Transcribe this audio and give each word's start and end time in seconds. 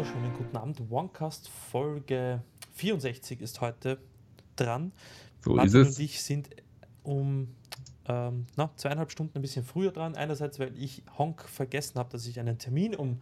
wunderschönen 0.00 0.32
guten 0.32 0.56
Abend. 0.56 0.80
OneCast 0.88 1.50
Folge 1.50 2.40
64 2.72 3.42
ist 3.42 3.60
heute 3.60 3.98
dran. 4.56 4.92
So 5.44 5.52
Martin 5.52 5.82
ist 5.82 5.88
es. 5.88 5.98
und 5.98 6.02
ich 6.02 6.22
sind 6.22 6.48
um 7.02 7.48
ähm, 8.06 8.46
na, 8.56 8.70
zweieinhalb 8.76 9.10
Stunden 9.10 9.36
ein 9.36 9.42
bisschen 9.42 9.62
früher 9.62 9.92
dran. 9.92 10.16
Einerseits, 10.16 10.58
weil 10.58 10.72
ich 10.78 11.02
Honk 11.18 11.42
vergessen 11.42 11.98
habe, 11.98 12.08
dass 12.12 12.26
ich 12.26 12.40
einen 12.40 12.56
Termin 12.56 12.96
um 12.96 13.20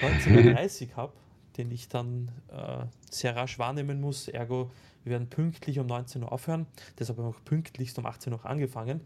19.30 0.00 0.88
Uhr 0.88 0.96
habe, 0.96 1.12
den 1.56 1.70
ich 1.70 1.86
dann 1.86 2.32
äh, 2.48 2.86
sehr 3.08 3.36
rasch 3.36 3.60
wahrnehmen 3.60 4.00
muss. 4.00 4.26
Ergo, 4.26 4.72
wir 5.04 5.12
werden 5.12 5.28
pünktlich 5.28 5.78
um 5.78 5.86
19 5.86 6.24
Uhr 6.24 6.32
aufhören. 6.32 6.66
Deshalb 6.98 7.18
haben 7.18 7.26
wir 7.26 7.36
auch 7.36 7.44
pünktlichst 7.44 7.96
um 8.00 8.06
18 8.06 8.32
Uhr 8.32 8.44
angefangen. 8.44 9.02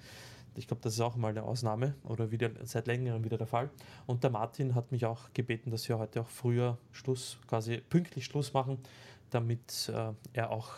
Ich 0.56 0.66
glaube, 0.68 0.82
das 0.82 0.94
ist 0.94 1.00
auch 1.00 1.16
mal 1.16 1.28
eine 1.28 1.42
Ausnahme 1.42 1.94
oder 2.04 2.30
wieder 2.30 2.50
seit 2.64 2.86
längerem 2.86 3.24
wieder 3.24 3.38
der 3.38 3.46
Fall. 3.46 3.70
Und 4.06 4.22
der 4.22 4.30
Martin 4.30 4.74
hat 4.74 4.92
mich 4.92 5.04
auch 5.06 5.32
gebeten, 5.34 5.70
dass 5.70 5.88
wir 5.88 5.98
heute 5.98 6.20
auch 6.20 6.28
früher 6.28 6.78
Schluss, 6.92 7.38
quasi 7.48 7.78
pünktlich 7.88 8.24
Schluss 8.24 8.52
machen, 8.52 8.78
damit 9.30 9.90
äh, 9.92 10.12
er 10.32 10.50
auch 10.50 10.72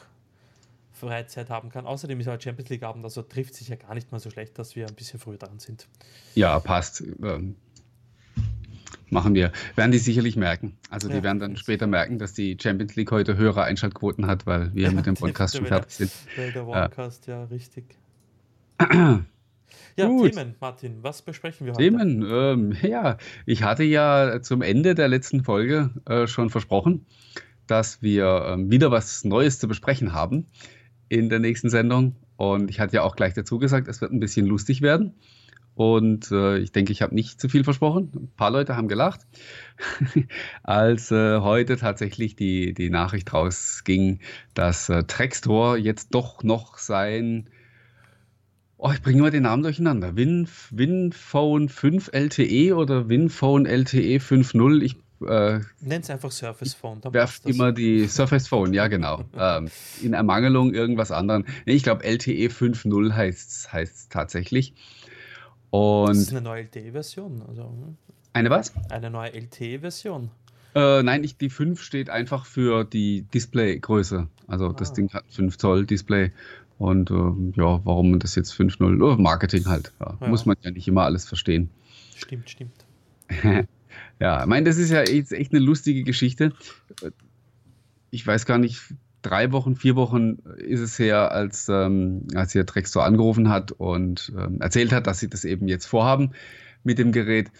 Freizeit 0.92 1.50
haben 1.50 1.68
kann. 1.68 1.86
Außerdem 1.86 2.18
ist 2.20 2.26
heute 2.26 2.44
Champions 2.44 2.70
League 2.70 2.82
Abend, 2.82 3.04
also 3.04 3.22
trifft 3.22 3.54
sich 3.54 3.68
ja 3.68 3.76
gar 3.76 3.94
nicht 3.94 4.10
mal 4.12 4.18
so 4.18 4.30
schlecht, 4.30 4.58
dass 4.58 4.76
wir 4.76 4.86
ein 4.86 4.94
bisschen 4.94 5.20
früher 5.20 5.36
dran 5.36 5.58
sind. 5.58 5.86
Ja, 6.34 6.58
passt. 6.58 7.02
Ähm, 7.22 7.56
machen 9.10 9.34
wir. 9.34 9.52
Werden 9.74 9.92
die 9.92 9.98
sicherlich 9.98 10.36
merken. 10.36 10.76
Also 10.90 11.08
die 11.08 11.16
Ja, 11.16 11.22
werden 11.22 11.38
dann 11.38 11.56
später 11.56 11.86
merken, 11.86 12.18
dass 12.18 12.32
die 12.32 12.56
Champions 12.60 12.96
League 12.96 13.10
heute 13.10 13.36
höhere 13.36 13.64
Einschaltquoten 13.64 14.26
hat, 14.26 14.46
weil 14.46 14.74
wir 14.74 14.90
mit 14.92 15.04
dem 15.04 15.14
Podcast 15.14 15.56
schon 15.56 15.66
fertig 15.66 15.92
sind. 15.92 16.12
Der 16.36 16.48
Ja. 16.48 16.66
Warcast, 16.66 17.26
ja, 17.26 17.44
richtig. 17.44 17.84
Ja, 19.96 20.06
Gut. 20.06 20.32
Themen, 20.32 20.54
Martin, 20.60 21.02
was 21.02 21.22
besprechen 21.22 21.66
wir 21.66 21.74
heute? 21.74 21.82
Themen, 21.82 22.26
ähm, 22.28 22.76
ja, 22.82 23.16
ich 23.46 23.62
hatte 23.62 23.84
ja 23.84 24.40
zum 24.42 24.62
Ende 24.62 24.94
der 24.94 25.08
letzten 25.08 25.44
Folge 25.44 25.90
äh, 26.06 26.26
schon 26.26 26.50
versprochen, 26.50 27.06
dass 27.66 28.02
wir 28.02 28.46
ähm, 28.48 28.70
wieder 28.70 28.90
was 28.90 29.24
Neues 29.24 29.58
zu 29.58 29.68
besprechen 29.68 30.12
haben 30.12 30.46
in 31.08 31.28
der 31.28 31.38
nächsten 31.38 31.70
Sendung. 31.70 32.16
Und 32.36 32.70
ich 32.70 32.80
hatte 32.80 32.96
ja 32.96 33.02
auch 33.02 33.16
gleich 33.16 33.34
dazu 33.34 33.58
gesagt, 33.58 33.88
es 33.88 34.00
wird 34.00 34.12
ein 34.12 34.20
bisschen 34.20 34.46
lustig 34.46 34.82
werden. 34.82 35.14
Und 35.74 36.30
äh, 36.30 36.56
ich 36.58 36.72
denke, 36.72 36.90
ich 36.92 37.02
habe 37.02 37.14
nicht 37.14 37.38
zu 37.38 37.50
viel 37.50 37.62
versprochen. 37.62 38.10
Ein 38.14 38.32
paar 38.34 38.50
Leute 38.50 38.76
haben 38.76 38.88
gelacht, 38.88 39.26
als 40.62 41.10
äh, 41.10 41.40
heute 41.40 41.76
tatsächlich 41.76 42.34
die, 42.34 42.72
die 42.72 42.88
Nachricht 42.88 43.32
rausging, 43.32 44.20
dass 44.54 44.88
äh, 44.88 45.04
Trackstore 45.04 45.76
jetzt 45.76 46.14
doch 46.14 46.42
noch 46.42 46.78
sein 46.78 47.50
Oh, 48.78 48.90
ich 48.92 49.00
bringe 49.00 49.20
immer 49.20 49.30
den 49.30 49.44
Namen 49.44 49.62
durcheinander. 49.62 50.16
Win, 50.16 50.48
WinPhone 50.70 51.68
5 51.68 52.10
LTE 52.12 52.74
oder 52.76 53.08
WinPhone 53.08 53.64
LTE 53.64 54.18
5.0. 54.18 54.82
Ich 54.82 54.96
äh, 55.26 55.60
es 55.88 56.10
einfach 56.10 56.30
Surface 56.30 56.74
Phone. 56.74 57.00
das. 57.46 57.54
immer 57.56 57.72
die 57.72 58.06
Surface 58.06 58.48
Phone, 58.48 58.74
ja 58.74 58.88
genau. 58.88 59.24
ähm, 59.38 59.70
in 60.02 60.12
Ermangelung 60.12 60.74
irgendwas 60.74 61.10
anderen. 61.10 61.46
Nee, 61.64 61.72
ich 61.72 61.82
glaube 61.84 62.04
LTE 62.04 62.48
5.0 62.48 63.12
heißt 63.14 63.50
es 63.72 64.08
tatsächlich. 64.10 64.74
Das 65.72 66.18
ist 66.18 66.28
Und 66.28 66.36
eine 66.36 66.40
neue 66.42 66.62
LTE-Version. 66.62 67.42
Also 67.48 67.62
hm, 67.64 67.96
eine 68.34 68.50
was? 68.50 68.74
eine 68.90 69.10
neue 69.10 69.32
LTE-Version. 69.32 70.30
Äh, 70.74 71.02
nein, 71.02 71.24
ich, 71.24 71.38
die 71.38 71.48
5 71.48 71.80
steht 71.80 72.10
einfach 72.10 72.44
für 72.44 72.84
die 72.84 73.22
Displaygröße. 73.32 74.28
Also 74.46 74.72
das 74.72 74.90
Ah. 74.90 74.94
Ding 74.94 75.12
hat 75.14 75.24
5 75.30 75.56
Zoll 75.56 75.86
Display. 75.86 76.32
Und 76.78 77.10
ähm, 77.10 77.52
ja, 77.56 77.80
warum 77.84 78.18
das 78.18 78.34
jetzt 78.34 78.52
5.0? 78.52 79.02
Oh, 79.02 79.16
Marketing 79.16 79.66
halt. 79.66 79.92
Ja. 80.00 80.18
Ja. 80.20 80.28
Muss 80.28 80.44
man 80.46 80.56
ja 80.62 80.70
nicht 80.70 80.88
immer 80.88 81.02
alles 81.02 81.26
verstehen. 81.26 81.70
Stimmt, 82.14 82.50
stimmt. 82.50 82.84
Ja, 84.18 84.40
ich 84.40 84.46
meine, 84.46 84.64
das 84.64 84.78
ist 84.78 84.90
ja 84.90 85.04
jetzt 85.04 85.32
echt 85.32 85.52
eine 85.52 85.60
lustige 85.60 86.02
Geschichte. 86.02 86.52
Ich 88.10 88.26
weiß 88.26 88.46
gar 88.46 88.58
nicht, 88.58 88.94
drei 89.22 89.52
Wochen, 89.52 89.76
vier 89.76 89.96
Wochen 89.96 90.38
ist 90.56 90.80
es 90.80 90.98
her, 90.98 91.32
als, 91.32 91.68
ähm, 91.68 92.26
als 92.34 92.52
hier 92.52 92.64
Drextor 92.64 93.04
angerufen 93.04 93.48
hat 93.48 93.72
und 93.72 94.32
ähm, 94.36 94.60
erzählt 94.60 94.92
hat, 94.92 95.06
dass 95.06 95.20
sie 95.20 95.28
das 95.28 95.44
eben 95.44 95.68
jetzt 95.68 95.86
vorhaben 95.86 96.30
mit 96.82 96.98
dem 96.98 97.12
Gerät. 97.12 97.50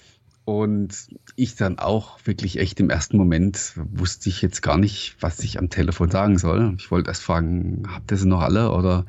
Und 0.46 1.08
ich 1.34 1.56
dann 1.56 1.80
auch 1.80 2.20
wirklich 2.24 2.60
echt 2.60 2.78
im 2.78 2.88
ersten 2.88 3.16
Moment 3.16 3.72
wusste 3.74 4.28
ich 4.28 4.42
jetzt 4.42 4.62
gar 4.62 4.78
nicht, 4.78 5.16
was 5.18 5.40
ich 5.40 5.58
am 5.58 5.70
Telefon 5.70 6.08
sagen 6.08 6.38
soll. 6.38 6.76
Ich 6.78 6.92
wollte 6.92 7.10
erst 7.10 7.24
fragen, 7.24 7.82
habt 7.92 8.12
ihr 8.12 8.16
sie 8.16 8.28
noch 8.28 8.42
alle? 8.42 8.70
Oder 8.70 9.06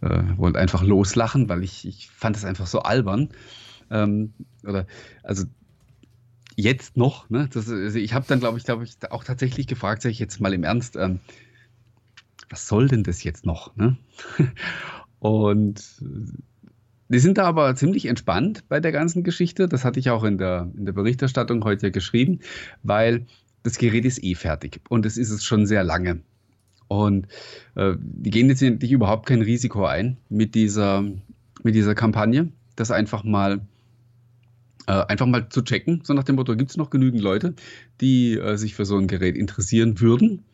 äh, 0.00 0.22
wollte 0.36 0.60
einfach 0.60 0.84
loslachen, 0.84 1.48
weil 1.48 1.64
ich, 1.64 1.88
ich 1.88 2.08
fand 2.08 2.36
das 2.36 2.44
einfach 2.44 2.68
so 2.68 2.82
albern. 2.82 3.30
Ähm, 3.90 4.32
oder 4.62 4.86
also 5.24 5.46
jetzt 6.54 6.96
noch, 6.96 7.28
ne? 7.30 7.48
Das, 7.52 7.68
also 7.68 7.98
ich 7.98 8.14
habe 8.14 8.26
dann, 8.28 8.38
glaube 8.38 8.58
ich, 8.58 8.64
glaube 8.64 8.84
ich, 8.84 8.96
auch 9.10 9.24
tatsächlich 9.24 9.66
gefragt, 9.66 10.02
sag 10.02 10.10
ich 10.10 10.20
jetzt 10.20 10.40
mal 10.40 10.54
im 10.54 10.62
Ernst, 10.62 10.94
ähm, 10.94 11.18
was 12.48 12.68
soll 12.68 12.86
denn 12.86 13.02
das 13.02 13.24
jetzt 13.24 13.44
noch? 13.44 13.74
Ne? 13.74 13.96
Und 15.18 15.82
die 17.08 17.18
sind 17.18 17.38
da 17.38 17.44
aber 17.44 17.74
ziemlich 17.74 18.06
entspannt 18.06 18.64
bei 18.68 18.80
der 18.80 18.92
ganzen 18.92 19.22
Geschichte. 19.22 19.68
Das 19.68 19.84
hatte 19.84 20.00
ich 20.00 20.10
auch 20.10 20.24
in 20.24 20.38
der, 20.38 20.70
in 20.76 20.86
der 20.86 20.92
Berichterstattung 20.92 21.64
heute 21.64 21.90
geschrieben, 21.90 22.40
weil 22.82 23.26
das 23.62 23.78
Gerät 23.78 24.04
ist 24.04 24.22
eh 24.22 24.34
fertig 24.34 24.80
und 24.88 25.06
es 25.06 25.16
ist 25.16 25.30
es 25.30 25.44
schon 25.44 25.66
sehr 25.66 25.84
lange. 25.84 26.20
Und 26.88 27.26
äh, 27.74 27.94
die 27.98 28.30
gehen 28.30 28.48
jetzt 28.48 28.62
nicht 28.62 28.92
überhaupt 28.92 29.26
kein 29.26 29.42
Risiko 29.42 29.84
ein 29.86 30.16
mit 30.28 30.54
dieser, 30.54 31.02
mit 31.62 31.74
dieser 31.74 31.94
Kampagne, 31.94 32.52
das 32.76 32.90
einfach 32.90 33.24
mal 33.24 33.60
äh, 34.86 35.04
einfach 35.06 35.26
mal 35.26 35.48
zu 35.48 35.62
checken, 35.62 36.02
so 36.04 36.14
nach 36.14 36.24
dem 36.24 36.36
Motto, 36.36 36.56
gibt 36.56 36.70
es 36.70 36.76
noch 36.76 36.90
genügend 36.90 37.20
Leute, 37.20 37.54
die 38.00 38.34
äh, 38.34 38.56
sich 38.56 38.74
für 38.74 38.84
so 38.84 38.96
ein 38.96 39.08
Gerät 39.08 39.36
interessieren 39.36 40.00
würden? 40.00 40.44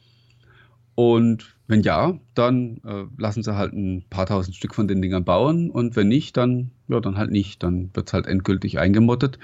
Und 0.94 1.56
wenn 1.66 1.82
ja, 1.82 2.18
dann 2.34 2.80
äh, 2.84 3.04
lassen 3.16 3.42
sie 3.42 3.56
halt 3.56 3.72
ein 3.72 4.04
paar 4.10 4.26
tausend 4.26 4.56
Stück 4.56 4.74
von 4.74 4.88
den 4.88 5.00
Dingern 5.00 5.24
bauen 5.24 5.70
und 5.70 5.96
wenn 5.96 6.08
nicht, 6.08 6.36
dann, 6.36 6.70
ja, 6.88 7.00
dann 7.00 7.16
halt 7.16 7.30
nicht. 7.30 7.62
Dann 7.62 7.90
wird 7.94 8.08
es 8.08 8.12
halt 8.12 8.26
endgültig 8.26 8.78
eingemottet. 8.78 9.38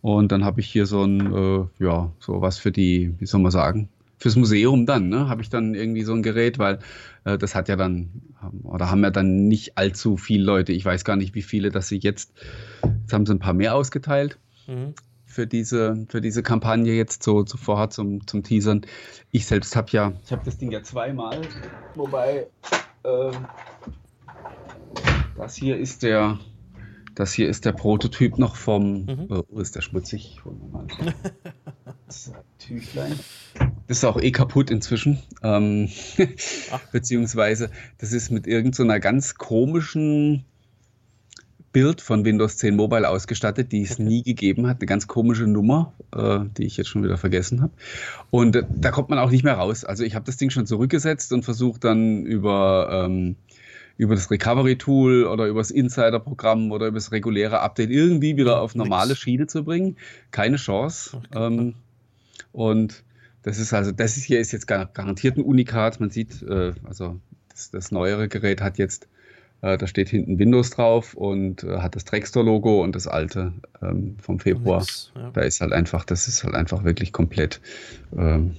Und 0.00 0.32
dann 0.32 0.44
habe 0.44 0.60
ich 0.60 0.68
hier 0.68 0.86
so 0.86 1.04
ein, 1.04 1.34
äh, 1.34 1.84
ja, 1.84 2.12
so 2.18 2.40
was 2.40 2.58
für 2.58 2.72
die, 2.72 3.14
wie 3.18 3.26
soll 3.26 3.40
man 3.40 3.50
sagen, 3.52 3.88
fürs 4.18 4.36
Museum 4.36 4.86
dann, 4.86 5.08
ne, 5.10 5.28
habe 5.28 5.42
ich 5.42 5.50
dann 5.50 5.74
irgendwie 5.74 6.02
so 6.02 6.14
ein 6.14 6.22
Gerät, 6.22 6.58
weil 6.58 6.78
äh, 7.24 7.36
das 7.36 7.54
hat 7.54 7.68
ja 7.68 7.76
dann, 7.76 8.22
oder 8.62 8.90
haben 8.90 9.02
ja 9.02 9.10
dann 9.10 9.48
nicht 9.48 9.76
allzu 9.76 10.16
viele 10.16 10.44
Leute, 10.44 10.72
ich 10.72 10.84
weiß 10.84 11.04
gar 11.04 11.16
nicht, 11.16 11.34
wie 11.34 11.42
viele, 11.42 11.70
dass 11.70 11.88
sie 11.88 11.98
jetzt, 11.98 12.32
jetzt 13.02 13.12
haben 13.12 13.26
sie 13.26 13.34
ein 13.34 13.40
paar 13.40 13.52
mehr 13.52 13.74
ausgeteilt 13.74 14.38
Mhm. 14.66 14.94
Für 15.36 15.46
diese, 15.46 16.06
für 16.08 16.22
diese 16.22 16.42
Kampagne 16.42 16.94
jetzt 16.94 17.22
so 17.22 17.44
zuvor 17.44 17.90
zum, 17.90 18.26
zum 18.26 18.42
Teasern. 18.42 18.86
Ich 19.32 19.44
selbst 19.44 19.76
habe 19.76 19.88
ja, 19.90 20.14
ich 20.24 20.32
habe 20.32 20.42
das 20.46 20.56
Ding 20.56 20.72
ja 20.72 20.82
zweimal, 20.82 21.42
wobei 21.94 22.46
äh, 23.02 23.30
das 25.36 25.54
hier 25.54 25.76
ist 25.76 26.02
der, 26.02 26.38
das 27.14 27.34
hier 27.34 27.50
ist 27.50 27.66
der 27.66 27.72
Prototyp 27.72 28.38
noch 28.38 28.56
vom, 28.56 29.04
Mhm. 29.04 29.26
äh, 29.30 29.42
oh, 29.46 29.60
ist 29.60 29.76
der 29.76 29.82
schmutzig? 29.82 30.40
Holen 30.42 30.58
wir 30.62 30.68
mal. 30.68 30.86
Das 32.06 32.32
Tüchlein. 32.58 33.18
Das 33.88 33.98
ist 33.98 34.04
auch 34.04 34.20
eh 34.20 34.30
kaputt 34.30 34.70
inzwischen. 34.70 35.18
Ähm, 35.42 35.90
beziehungsweise, 36.92 37.68
das 37.98 38.12
ist 38.12 38.30
mit 38.30 38.46
irgendeiner 38.46 38.94
so 38.94 39.00
ganz 39.00 39.34
komischen 39.34 40.44
Bild 41.76 42.00
von 42.00 42.24
Windows 42.24 42.56
10 42.56 42.74
Mobile 42.74 43.06
ausgestattet, 43.06 43.70
die 43.70 43.82
es 43.82 43.98
nie 43.98 44.22
gegeben 44.22 44.66
hat. 44.66 44.78
Eine 44.78 44.86
ganz 44.86 45.06
komische 45.08 45.46
Nummer, 45.46 45.92
äh, 46.16 46.38
die 46.56 46.64
ich 46.64 46.78
jetzt 46.78 46.88
schon 46.88 47.04
wieder 47.04 47.18
vergessen 47.18 47.60
habe. 47.60 47.74
Und 48.30 48.56
äh, 48.56 48.62
da 48.74 48.90
kommt 48.90 49.10
man 49.10 49.18
auch 49.18 49.30
nicht 49.30 49.44
mehr 49.44 49.56
raus. 49.58 49.84
Also 49.84 50.02
ich 50.02 50.14
habe 50.14 50.24
das 50.24 50.38
Ding 50.38 50.48
schon 50.48 50.64
zurückgesetzt 50.64 51.34
und 51.34 51.44
versucht 51.44 51.84
dann 51.84 52.24
über, 52.24 53.04
ähm, 53.04 53.36
über 53.98 54.14
das 54.14 54.30
Recovery-Tool 54.30 55.24
oder 55.26 55.48
über 55.48 55.60
das 55.60 55.70
Insider-Programm 55.70 56.72
oder 56.72 56.86
über 56.86 56.94
das 56.96 57.12
reguläre 57.12 57.60
Update 57.60 57.90
irgendwie 57.90 58.38
wieder 58.38 58.62
auf 58.62 58.74
normale 58.74 59.10
Nix. 59.10 59.20
Schiene 59.20 59.46
zu 59.46 59.62
bringen. 59.62 59.98
Keine 60.30 60.56
Chance. 60.56 61.20
Ähm, 61.34 61.74
und 62.52 63.04
das 63.42 63.58
ist 63.58 63.74
also, 63.74 63.92
das 63.92 64.16
ist 64.16 64.24
hier 64.24 64.40
ist 64.40 64.50
jetzt 64.50 64.66
gar- 64.66 64.86
garantiert 64.86 65.36
ein 65.36 65.44
Unikat. 65.44 66.00
Man 66.00 66.08
sieht, 66.08 66.40
äh, 66.40 66.72
also 66.84 67.20
das, 67.50 67.70
das 67.70 67.92
neuere 67.92 68.28
Gerät 68.28 68.62
hat 68.62 68.78
jetzt, 68.78 69.08
äh, 69.66 69.78
da 69.78 69.86
steht 69.86 70.08
hinten 70.08 70.38
Windows 70.38 70.70
drauf 70.70 71.14
und 71.14 71.64
äh, 71.64 71.78
hat 71.78 71.96
das 71.96 72.04
Trackstore-Logo 72.04 72.82
und 72.82 72.94
das 72.94 73.06
alte 73.06 73.52
ähm, 73.82 74.16
vom 74.20 74.38
Februar. 74.38 74.80
Nix, 74.80 75.12
ja. 75.16 75.30
Da 75.32 75.40
ist 75.42 75.60
halt 75.60 75.72
einfach, 75.72 76.04
das 76.04 76.28
ist 76.28 76.44
halt 76.44 76.54
einfach 76.54 76.84
wirklich 76.84 77.12
komplett. 77.12 77.60
Ähm, 78.16 78.56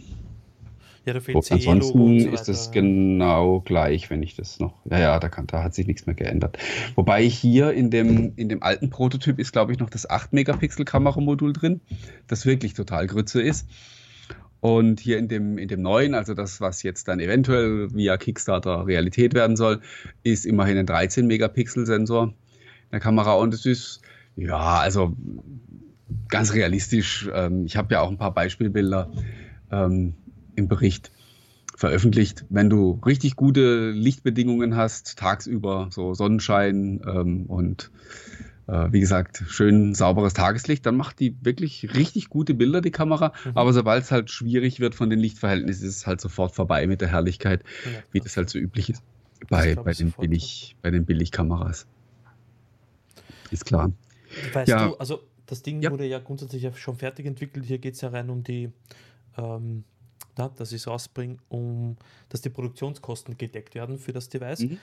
ja, 1.05 1.13
da 1.13 1.21
fehlt 1.21 1.49
ansonsten 1.49 2.19
so 2.19 2.29
ist 2.29 2.49
das 2.49 2.71
genau 2.71 3.61
gleich, 3.61 4.09
wenn 4.09 4.21
ich 4.21 4.35
das 4.35 4.59
noch. 4.59 4.73
Ja, 4.91 4.99
ja, 4.99 5.19
da, 5.19 5.29
kann, 5.29 5.47
da 5.47 5.63
hat 5.63 5.73
sich 5.73 5.87
nichts 5.87 6.05
mehr 6.05 6.15
geändert. 6.15 6.57
Wobei 6.95 7.23
hier 7.23 7.71
in 7.71 7.89
dem, 7.89 8.33
in 8.35 8.49
dem 8.49 8.61
alten 8.61 8.89
Prototyp 8.89 9.39
ist, 9.39 9.53
glaube 9.53 9.71
ich, 9.71 9.79
noch 9.79 9.89
das 9.89 10.09
8-Megapixel-Kameramodul 10.09 11.53
drin, 11.53 11.79
das 12.27 12.45
wirklich 12.45 12.73
total 12.73 13.07
Grütze 13.07 13.41
ist. 13.41 13.69
Und 14.59 14.99
hier 14.99 15.17
in 15.17 15.27
dem, 15.27 15.57
in 15.57 15.67
dem 15.67 15.81
neuen, 15.81 16.15
also 16.15 16.33
das, 16.33 16.61
was 16.61 16.83
jetzt 16.83 17.07
dann 17.07 17.19
eventuell 17.19 17.93
via 17.93 18.17
Kickstarter 18.17 18.87
Realität 18.87 19.33
werden 19.33 19.55
soll, 19.55 19.81
ist 20.23 20.45
immerhin 20.45 20.77
ein 20.77 20.87
13-Megapixel-Sensor 20.87 22.23
in 22.27 22.91
der 22.91 22.99
Kamera. 22.99 23.33
Und 23.33 23.53
es 23.53 23.65
ist, 23.65 24.01
ja, 24.35 24.79
also 24.79 25.15
ganz 26.29 26.53
realistisch. 26.53 27.29
Ähm, 27.33 27.65
ich 27.65 27.77
habe 27.77 27.93
ja 27.93 28.01
auch 28.01 28.09
ein 28.09 28.17
paar 28.17 28.33
Beispielbilder 28.33 29.11
ähm, 29.71 30.15
im 30.55 30.67
Bericht 30.67 31.11
veröffentlicht. 31.75 32.45
Wenn 32.49 32.69
du 32.69 32.99
richtig 33.05 33.35
gute 33.35 33.91
Lichtbedingungen 33.91 34.75
hast, 34.75 35.19
tagsüber, 35.19 35.89
so 35.91 36.15
Sonnenschein 36.15 37.01
ähm, 37.07 37.45
und 37.45 37.91
wie 38.67 38.99
gesagt, 38.99 39.43
schön 39.47 39.93
sauberes 39.93 40.33
Tageslicht, 40.33 40.85
dann 40.85 40.97
macht 40.97 41.19
die 41.19 41.37
wirklich 41.41 41.95
richtig 41.95 42.29
gute 42.29 42.53
Bilder, 42.53 42.81
die 42.81 42.91
Kamera. 42.91 43.31
Mhm. 43.45 43.51
Aber 43.55 43.73
sobald 43.73 44.03
es 44.03 44.11
halt 44.11 44.29
schwierig 44.29 44.79
wird 44.79 44.93
von 44.93 45.09
den 45.09 45.19
Lichtverhältnissen, 45.19 45.87
ist 45.87 45.97
es 45.97 46.07
halt 46.07 46.19
sofort 46.19 46.53
vorbei 46.53 46.85
mit 46.87 47.01
der 47.01 47.07
Herrlichkeit, 47.07 47.63
ja, 47.85 47.99
wie 48.11 48.19
das 48.19 48.35
halt 48.35 48.49
so 48.49 48.59
üblich 48.59 48.89
ist 48.89 49.03
bei, 49.49 49.75
bei, 49.75 49.93
den, 49.93 50.11
Billig, 50.11 50.75
bei 50.81 50.91
den 50.91 51.05
Billigkameras. 51.05 51.87
Ist 53.51 53.65
klar. 53.65 53.91
Weißt 54.53 54.67
ja. 54.67 54.89
du, 54.89 54.95
also 54.95 55.21
das 55.45 55.61
Ding 55.61 55.81
ja. 55.81 55.91
wurde 55.91 56.05
ja 56.05 56.19
grundsätzlich 56.19 56.63
ja 56.63 56.73
schon 56.73 56.97
fertig 56.97 57.25
entwickelt. 57.25 57.65
Hier 57.65 57.77
geht 57.77 57.93
es 57.93 58.01
ja 58.01 58.09
rein 58.09 58.29
um 58.29 58.43
die, 58.43 58.69
ähm, 59.37 59.83
na, 60.37 60.49
dass 60.49 60.71
ich 60.71 60.81
es 60.81 60.87
rausbringe, 60.87 61.37
um 61.49 61.97
dass 62.29 62.41
die 62.41 62.49
Produktionskosten 62.49 63.37
gedeckt 63.37 63.75
werden 63.75 63.97
für 63.97 64.13
das 64.13 64.29
Device. 64.29 64.59
Mhm. 64.59 64.77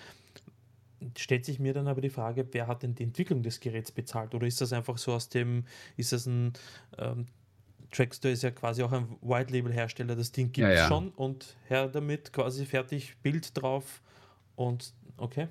Stellt 1.17 1.45
sich 1.45 1.59
mir 1.59 1.73
dann 1.73 1.89
aber 1.89 2.01
die 2.01 2.11
Frage, 2.11 2.47
wer 2.53 2.67
hat 2.67 2.83
denn 2.83 2.95
die 2.95 3.05
Entwicklung 3.05 3.43
des 3.43 3.61
Geräts 3.61 3.93
bezahlt? 3.93 4.35
Oder 4.35 4.47
ist 4.47 4.61
das 4.61 4.73
einfach 4.73 4.99
so 4.99 5.13
aus 5.13 5.29
dem, 5.29 5.65
ist 5.97 6.13
das 6.13 6.27
ein 6.27 6.53
ähm, 6.99 7.27
Trackster 7.95 8.31
ist 8.31 8.43
ja 8.43 8.51
quasi 8.51 8.83
auch 8.83 8.93
ein 8.93 9.07
White-Label-Hersteller, 9.23 10.17
das 10.17 10.33
Ding 10.33 10.53
gibt 10.53 10.67
es 10.67 10.75
ja, 10.75 10.83
ja. 10.83 10.89
schon 10.89 11.11
und 11.11 11.57
her 11.69 11.89
damit, 11.89 12.33
quasi 12.33 12.67
fertig, 12.67 13.17
Bild 13.23 13.57
drauf 13.57 14.03
und 14.57 14.93
okay. 15.17 15.49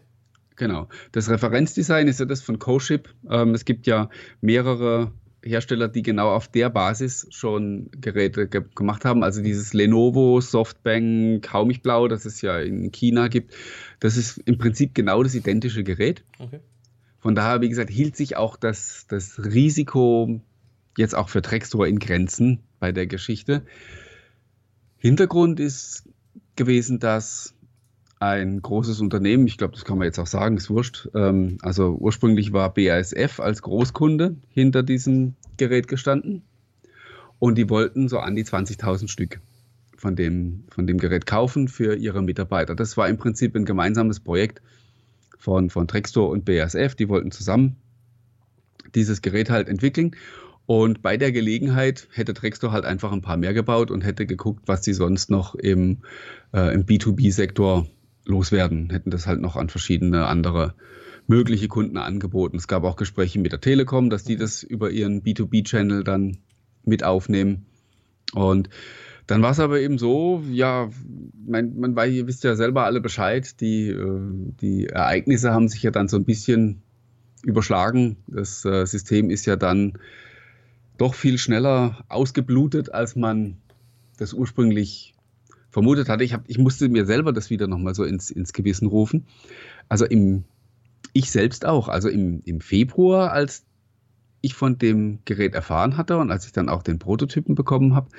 Genau. 0.56 0.88
Das 1.14 1.30
Referenzdesign 1.30 2.08
ist 2.08 2.20
ja 2.20 2.26
das 2.26 2.42
von 2.42 2.60
CoShip. 2.60 3.14
Ähm, 3.30 3.56
es 3.56 3.66
gibt 3.66 3.88
ja 3.88 4.10
mehrere 4.42 5.12
Hersteller, 5.44 5.88
die 5.88 6.02
genau 6.02 6.32
auf 6.32 6.48
der 6.48 6.70
Basis 6.70 7.28
schon 7.30 7.90
Geräte 8.00 8.48
ge 8.48 8.64
gemacht 8.76 9.06
haben. 9.06 9.24
Also 9.24 9.42
dieses 9.42 9.74
Lenovo, 9.74 10.42
Softbank, 10.42 11.48
Blau, 11.84 12.08
das 12.08 12.26
es 12.26 12.42
ja 12.42 12.60
in 12.60 12.92
China 12.92 13.28
gibt, 13.28 13.54
das 14.00 14.18
ist 14.18 14.38
im 14.46 14.58
Prinzip 14.58 14.96
genau 14.96 15.22
das 15.24 15.36
identische 15.36 15.84
Gerät. 15.84 16.24
Okay. 16.40 16.60
Von 17.20 17.36
daher, 17.36 17.62
wie 17.62 17.70
gesagt, 17.70 17.90
hielt 17.90 18.18
sich 18.18 18.36
auch 18.36 18.58
das, 18.58 19.06
das 19.08 19.40
Risiko 19.44 20.42
jetzt 20.98 21.16
auch 21.16 21.30
für 21.30 21.42
Trackstore 21.42 21.88
in 21.88 22.00
Grenzen 22.00 22.60
bei 22.80 22.92
der 22.92 23.08
Geschichte. 23.08 23.64
Hintergrund 24.98 25.60
ist 25.60 26.04
gewesen, 26.56 27.00
dass 27.00 27.53
ein 28.24 28.62
großes 28.62 29.02
Unternehmen, 29.02 29.48
ich 29.48 29.58
glaube, 29.58 29.74
das 29.74 29.84
kann 29.84 29.98
man 29.98 30.06
jetzt 30.06 30.20
auch 30.20 30.28
sagen, 30.28 30.56
ist 30.58 30.70
wurscht. 30.70 31.10
Ähm, 31.14 31.58
also 31.62 31.98
ursprünglich 32.00 32.54
war 32.54 32.74
BASF 32.74 33.40
als 33.40 33.62
Großkunde 33.62 34.38
hinter 34.50 34.82
diesem 34.82 35.36
Gerät 35.58 35.88
gestanden 35.88 36.42
und 37.40 37.58
die 37.58 37.70
wollten 37.70 38.08
so 38.08 38.20
an 38.20 38.36
die 38.36 38.46
20.000 38.46 39.10
Stück 39.10 39.42
von 39.98 40.16
dem, 40.16 40.64
von 40.70 40.88
dem 40.88 40.98
Gerät 40.98 41.26
kaufen 41.26 41.68
für 41.68 41.96
ihre 41.96 42.22
Mitarbeiter. 42.22 42.76
Das 42.76 42.96
war 42.96 43.10
im 43.10 43.18
Prinzip 43.18 43.56
ein 43.56 43.66
gemeinsames 43.66 44.22
Projekt 44.22 44.62
von, 45.38 45.70
von 45.70 45.88
Trextor 45.88 46.30
und 46.30 46.46
BASF. 46.46 46.96
Die 46.96 47.10
wollten 47.10 47.32
zusammen 47.32 47.76
dieses 48.96 49.22
Gerät 49.22 49.50
halt 49.50 49.68
entwickeln. 49.68 50.16
Und 50.66 51.02
bei 51.02 51.18
der 51.18 51.34
Gelegenheit 51.34 52.08
hätte 52.12 52.34
Trextor 52.34 52.72
halt 52.72 52.86
einfach 52.86 53.12
ein 53.12 53.22
paar 53.22 53.36
mehr 53.36 53.54
gebaut 53.54 53.92
und 53.92 54.02
hätte 54.02 54.26
geguckt, 54.26 54.64
was 54.66 54.86
sie 54.86 54.94
sonst 54.94 55.30
noch 55.30 55.56
im, 55.56 55.98
äh, 56.54 56.74
im 56.74 56.86
B2B-Sektor 56.86 57.86
loswerden, 58.26 58.90
hätten 58.90 59.12
das 59.12 59.28
halt 59.28 59.42
noch 59.42 59.56
an 59.56 59.70
verschiedene 59.70 60.26
andere 60.28 60.76
mögliche 61.28 61.68
Kunden 61.68 61.98
angeboten. 61.98 62.58
Es 62.58 62.68
gab 62.68 62.84
auch 62.84 62.96
Gespräche 62.96 63.40
mit 63.40 63.52
der 63.52 63.62
Telekom, 63.62 64.10
dass 64.10 64.24
die 64.24 64.36
das 64.36 64.64
über 64.64 64.92
ihren 64.92 65.24
B2B-Channel 65.24 66.04
dann 66.04 66.38
mit 66.84 67.04
aufnehmen. 67.04 67.66
Und 68.34 68.70
dann 69.28 69.42
war 69.42 69.52
es 69.52 69.60
aber 69.60 69.80
eben 69.80 69.98
so, 69.98 70.44
ja, 70.52 70.90
man, 71.46 71.80
man 71.80 71.96
weiß, 71.96 72.14
ihr 72.14 72.28
wisst 72.28 72.44
ja 72.44 72.56
selber 72.56 72.86
alle 72.86 73.00
Bescheid, 73.00 73.62
die, 73.62 73.88
äh, 73.88 74.20
die 74.62 74.88
Ereignisse 74.88 75.54
haben 75.54 75.70
sich 75.70 75.84
ja 75.84 75.92
dann 75.92 76.10
so 76.10 76.18
ein 76.18 76.26
bisschen 76.26 76.82
überschlagen. 77.44 78.18
Das 78.28 78.66
äh, 78.66 78.86
System 78.86 79.30
ist 79.30 79.46
ja 79.46 79.56
dann 79.56 79.94
doch 80.98 81.14
viel 81.14 81.38
schneller 81.38 82.04
ausgeblutet, 82.10 82.94
als 82.94 83.16
man 83.16 83.58
das 84.18 84.34
ursprünglich 84.34 85.13
vermutet 85.74 86.08
hatte. 86.08 86.24
Ich, 86.24 86.34
hab, 86.34 86.44
ich 86.48 86.60
musste 86.60 86.88
mir 86.88 87.06
selber 87.06 87.34
das 87.34 87.50
wieder 87.50 87.68
nochmal 87.68 87.96
so 87.96 88.06
ins, 88.06 88.30
ins 88.30 88.54
Gewissen 88.54 88.88
rufen. 88.88 89.26
Also 89.90 90.06
im, 90.06 90.44
ich 91.12 91.32
selbst 91.32 91.66
auch, 91.66 91.90
also 91.90 92.08
im, 92.08 92.42
im 92.46 92.62
Februar, 92.62 93.32
als 93.32 93.66
ich 94.42 94.54
von 94.54 94.78
dem 94.78 95.20
Gerät 95.26 95.56
erfahren 95.56 95.98
hatte 95.98 96.18
und 96.18 96.32
als 96.32 96.46
ich 96.46 96.52
dann 96.52 96.70
auch 96.70 96.84
den 96.84 97.00
Prototypen 97.00 97.56
bekommen 97.56 97.96
habe, 97.96 98.10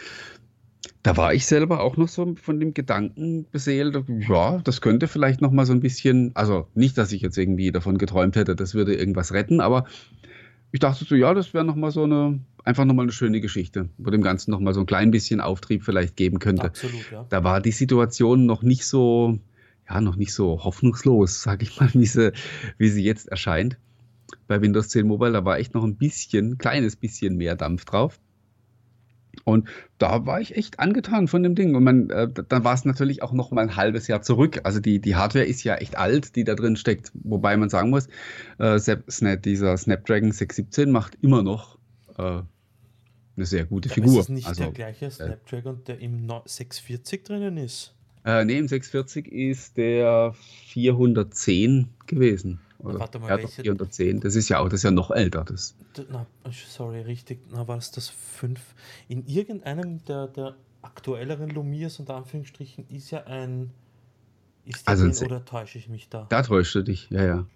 da 1.03 1.17
war 1.17 1.33
ich 1.33 1.47
selber 1.47 1.81
auch 1.81 1.97
noch 1.97 2.09
so 2.09 2.35
von 2.35 2.59
dem 2.59 2.75
Gedanken 2.75 3.47
beseelt, 3.51 3.97
ja, 4.29 4.59
das 4.65 4.81
könnte 4.81 5.07
vielleicht 5.07 5.41
noch 5.41 5.53
mal 5.53 5.67
so 5.67 5.73
ein 5.73 5.81
bisschen, 5.81 6.33
also 6.35 6.67
nicht, 6.75 6.99
dass 6.99 7.13
ich 7.13 7.23
jetzt 7.23 7.39
irgendwie 7.39 7.71
davon 7.73 7.99
geträumt 7.99 8.37
hätte, 8.37 8.57
das 8.57 8.75
würde 8.75 8.95
irgendwas 8.95 9.33
retten, 9.33 9.61
aber 9.61 9.85
ich 10.75 10.81
dachte 10.81 11.05
so, 11.05 11.15
ja, 11.15 11.33
das 11.35 11.55
wäre 11.55 11.65
noch 11.65 11.77
mal 11.77 11.93
so 11.93 12.03
eine, 12.03 12.41
einfach 12.65 12.85
nochmal 12.85 13.05
eine 13.05 13.13
schöne 13.13 13.41
Geschichte, 13.41 13.91
wo 13.97 14.11
dem 14.11 14.23
Ganzen 14.23 14.51
nochmal 14.51 14.75
so 14.75 14.81
ein 14.81 14.87
klein 14.87 15.13
bisschen 15.13 15.41
Auftrieb 15.41 15.85
vielleicht 15.85 16.17
geben 16.17 16.41
könnte. 16.41 16.65
Absolut, 16.65 17.13
ja. 17.13 17.25
Da 17.29 17.45
war 17.45 17.61
die 17.61 17.71
Situation 17.71 18.45
noch 18.45 18.65
nicht 18.65 18.85
so, 18.85 19.39
ja, 19.89 20.01
noch 20.01 20.17
nicht 20.17 20.35
so 20.35 20.65
hoffnungslos, 20.65 21.43
sage 21.43 21.63
ich 21.63 21.79
mal, 21.79 21.89
wie 21.95 22.07
sie, 22.07 22.33
wie 22.77 22.89
sie 22.89 23.05
jetzt 23.05 23.29
erscheint. 23.29 23.79
Bei 24.49 24.61
Windows 24.61 24.89
10 24.89 25.07
Mobile, 25.07 25.31
da 25.31 25.45
war 25.45 25.61
echt 25.61 25.75
noch 25.75 25.85
ein 25.85 25.95
bisschen, 25.95 26.59
kleines 26.59 26.97
bisschen 26.97 27.37
mehr 27.37 27.55
Dampf 27.55 27.85
drauf. 27.85 28.19
Und 29.45 29.69
da 29.99 30.27
war 30.27 30.41
ich 30.41 30.57
echt 30.57 30.79
angetan 30.81 31.29
von 31.29 31.43
dem 31.43 31.55
Ding. 31.55 31.75
Und 31.75 31.85
man, 31.85 32.11
äh, 32.11 32.29
dann 32.49 32.65
war 32.65 32.75
es 32.75 32.85
natürlich 32.85 33.23
auch 33.23 33.33
noch 33.33 33.51
mal 33.51 33.63
ein 33.63 33.77
halbes 33.77 34.07
Jahr 34.07 34.23
zurück. 34.23 34.61
Also 34.65 34.81
die, 34.81 35.01
die 35.01 35.17
Hardware 35.17 35.45
ist 35.45 35.65
ja 35.65 35.77
echt 35.77 35.97
alt, 35.97 36.37
die 36.37 36.45
da 36.45 36.55
drin 36.55 36.77
steckt. 36.77 37.11
Wobei 37.15 37.57
man 37.57 37.69
sagen 37.69 37.91
muss, 37.91 38.09
äh, 38.59 38.79
dieser 39.39 39.77
Snapdragon 39.77 40.33
617 40.33 40.91
macht 40.91 41.19
immer 41.21 41.43
noch 41.43 41.79
äh, 42.19 42.43
eine 43.37 43.47
sehr 43.47 43.65
gute 43.65 43.89
Figur. 43.89 44.21
Ist 44.21 44.29
das 44.29 44.29
nicht 44.29 44.47
also, 44.47 44.63
der 44.65 44.73
gleiche 44.73 45.07
äh, 45.07 45.11
Snapdragon, 45.11 45.83
der 45.85 45.99
im 46.01 46.29
640 46.45 47.25
drinnen 47.25 47.57
ist? 47.57 47.95
Äh, 48.25 48.45
ne, 48.45 48.59
im 48.59 48.69
640 48.69 49.31
ist 49.31 49.77
der 49.77 50.35
410 50.69 51.91
gewesen. 52.07 52.61
Oder 52.85 53.01
warte 53.01 53.19
mal, 53.19 53.37
welche? 53.39 53.63
410. 53.63 54.21
Das 54.21 54.35
ist 54.35 54.49
ja 54.49 54.61
auch, 54.61 54.69
das 54.69 54.81
ist 54.81 54.83
ja 54.85 54.91
noch 54.91 55.11
älter. 55.11 55.45
Das. 55.45 55.75
Na, 56.11 56.27
sorry, 56.69 57.01
richtig. 57.01 57.41
Na, 57.51 57.67
war 57.67 57.79
es 57.79 57.91
das 57.91 58.09
5? 58.09 58.61
In 59.09 59.27
irgendeinem 59.27 60.05
der, 60.05 60.29
der 60.29 60.57
aktuelleren 60.83 61.51
Lumiers 61.51 61.99
unter 61.99 62.15
Anführungsstrichen 62.17 62.87
ist 62.89 63.11
ja 63.11 63.25
ein. 63.25 63.71
Ist 64.65 64.89
also 64.89 65.07
den, 65.07 65.27
oder 65.27 65.45
täusche 65.45 65.79
ich 65.79 65.89
mich 65.89 66.09
da? 66.09 66.27
Da 66.31 66.43
täuscht 66.43 66.75
du 66.75 66.83
dich, 66.83 67.11
ja, 67.11 67.25
ja. 67.25 67.47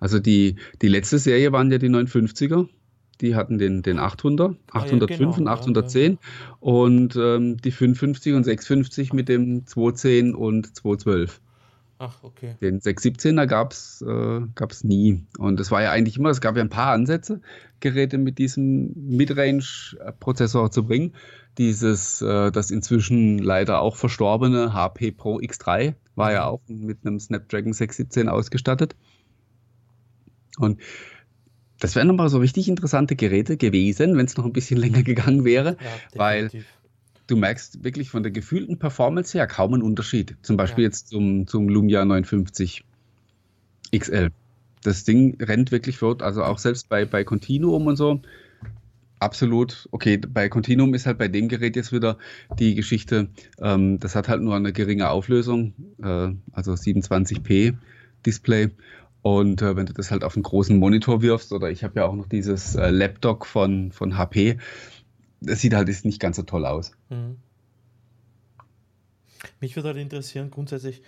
Also 0.00 0.18
die, 0.18 0.56
die 0.82 0.88
letzte 0.88 1.18
Serie 1.18 1.52
waren 1.52 1.70
ja 1.70 1.78
die 1.78 1.88
950er 1.88 2.68
die 3.20 3.34
hatten 3.34 3.58
den, 3.58 3.82
den 3.82 3.98
800, 3.98 4.56
805 4.70 4.72
ah, 4.72 5.12
ja, 5.12 5.18
genau, 5.18 5.36
und 5.36 5.48
810 5.48 6.12
ja, 6.12 6.18
und 6.60 7.16
ähm, 7.16 7.56
die 7.58 7.70
550 7.70 8.34
und 8.34 8.44
650 8.44 9.12
mit 9.12 9.28
dem 9.28 9.66
210 9.66 10.34
und 10.34 10.74
212. 10.76 11.40
Ach, 11.98 12.22
okay. 12.22 12.56
Den 12.60 12.80
617er 12.80 13.46
gab 13.46 13.72
es 13.72 14.02
äh, 14.02 14.86
nie. 14.86 15.26
Und 15.38 15.60
es 15.60 15.70
war 15.70 15.82
ja 15.82 15.90
eigentlich 15.90 16.16
immer, 16.16 16.30
es 16.30 16.40
gab 16.40 16.56
ja 16.56 16.62
ein 16.62 16.68
paar 16.68 16.92
Ansätze, 16.92 17.40
Geräte 17.80 18.18
mit 18.18 18.38
diesem 18.38 18.92
Midrange-Prozessor 18.94 20.70
zu 20.70 20.84
bringen. 20.84 21.14
Dieses, 21.56 22.20
äh, 22.20 22.50
das 22.50 22.70
inzwischen 22.70 23.38
leider 23.38 23.80
auch 23.80 23.96
verstorbene 23.96 24.72
HP 24.72 25.12
Pro 25.12 25.38
X3 25.38 25.94
war 26.16 26.32
ja 26.32 26.42
mhm. 26.42 26.48
auch 26.48 26.60
mit 26.66 26.98
einem 27.04 27.20
Snapdragon 27.20 27.72
617 27.72 28.28
ausgestattet. 28.28 28.96
Und 30.58 30.80
das 31.78 31.94
wären 31.96 32.08
nochmal 32.08 32.28
so 32.28 32.38
richtig 32.38 32.68
interessante 32.68 33.16
Geräte 33.16 33.56
gewesen, 33.56 34.16
wenn 34.16 34.26
es 34.26 34.36
noch 34.36 34.44
ein 34.44 34.52
bisschen 34.52 34.78
länger 34.80 35.02
gegangen 35.02 35.44
wäre, 35.44 35.76
ja, 35.80 36.18
weil 36.18 36.50
du 37.26 37.36
merkst 37.36 37.84
wirklich 37.84 38.10
von 38.10 38.22
der 38.22 38.32
gefühlten 38.32 38.78
Performance 38.78 39.36
her 39.36 39.46
kaum 39.46 39.74
einen 39.74 39.82
Unterschied. 39.82 40.36
Zum 40.42 40.56
Beispiel 40.56 40.84
ja. 40.84 40.88
jetzt 40.88 41.08
zum, 41.08 41.46
zum 41.46 41.68
Lumia 41.68 42.04
950 42.04 42.84
XL. 43.96 44.30
Das 44.82 45.04
Ding 45.04 45.40
rennt 45.40 45.72
wirklich 45.72 45.98
fort, 45.98 46.22
also 46.22 46.42
auch 46.42 46.58
selbst 46.58 46.88
bei, 46.88 47.04
bei 47.04 47.24
Continuum 47.24 47.86
und 47.86 47.96
so. 47.96 48.20
Absolut, 49.18 49.88
okay, 49.92 50.18
bei 50.18 50.50
Continuum 50.50 50.92
ist 50.92 51.06
halt 51.06 51.16
bei 51.16 51.28
dem 51.28 51.48
Gerät 51.48 51.76
jetzt 51.76 51.92
wieder 51.92 52.18
die 52.58 52.74
Geschichte, 52.74 53.28
ähm, 53.58 53.98
das 53.98 54.16
hat 54.16 54.28
halt 54.28 54.42
nur 54.42 54.54
eine 54.54 54.72
geringe 54.72 55.08
Auflösung, 55.08 55.72
äh, 56.02 56.28
also 56.52 56.72
27p 56.72 57.74
Display 58.26 58.70
und 59.24 59.62
äh, 59.62 59.74
wenn 59.74 59.86
du 59.86 59.94
das 59.94 60.10
halt 60.10 60.22
auf 60.22 60.36
einen 60.36 60.42
großen 60.42 60.78
Monitor 60.78 61.22
wirfst, 61.22 61.54
oder 61.54 61.70
ich 61.70 61.82
habe 61.82 62.00
ja 62.00 62.04
auch 62.04 62.14
noch 62.14 62.28
dieses 62.28 62.74
äh, 62.74 62.90
Laptop 62.90 63.46
von, 63.46 63.90
von 63.90 64.18
HP, 64.18 64.58
das 65.46 65.60
sieht 65.60 65.74
halt 65.74 65.88
nicht 66.04 66.20
ganz 66.20 66.36
so 66.36 66.42
toll 66.42 66.66
aus. 66.66 66.92
Mhm. 67.08 67.36
Mich 69.60 69.76
würde 69.76 69.88
halt 69.88 69.98
interessieren, 69.98 70.50
grundsätzlich, 70.50 71.02